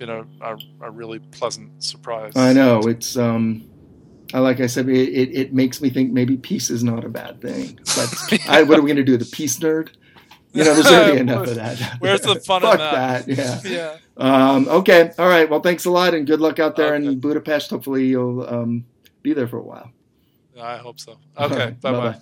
[0.02, 2.34] been a, a, a really pleasant surprise.
[2.36, 3.69] I know it's um,
[4.34, 7.40] like I said, it, it, it, makes me think maybe peace is not a bad
[7.40, 7.80] thing.
[7.95, 9.18] But I, what are we going to do?
[9.18, 9.91] The peace nerd?
[10.53, 11.98] You know, there's already enough of that.
[11.99, 13.26] Where's the fun Fuck in that?
[13.28, 13.64] that?
[13.64, 13.98] Yeah.
[14.18, 14.53] yeah.
[14.53, 15.11] Um, okay.
[15.19, 15.48] All right.
[15.48, 17.06] Well, thanks a lot, and good luck out there okay.
[17.06, 17.69] in Budapest.
[17.69, 18.86] Hopefully, you'll um,
[19.22, 19.91] be there for a while.
[20.60, 21.18] I hope so.
[21.38, 21.56] Okay.
[21.56, 21.82] Right.
[21.82, 22.18] Bye bye.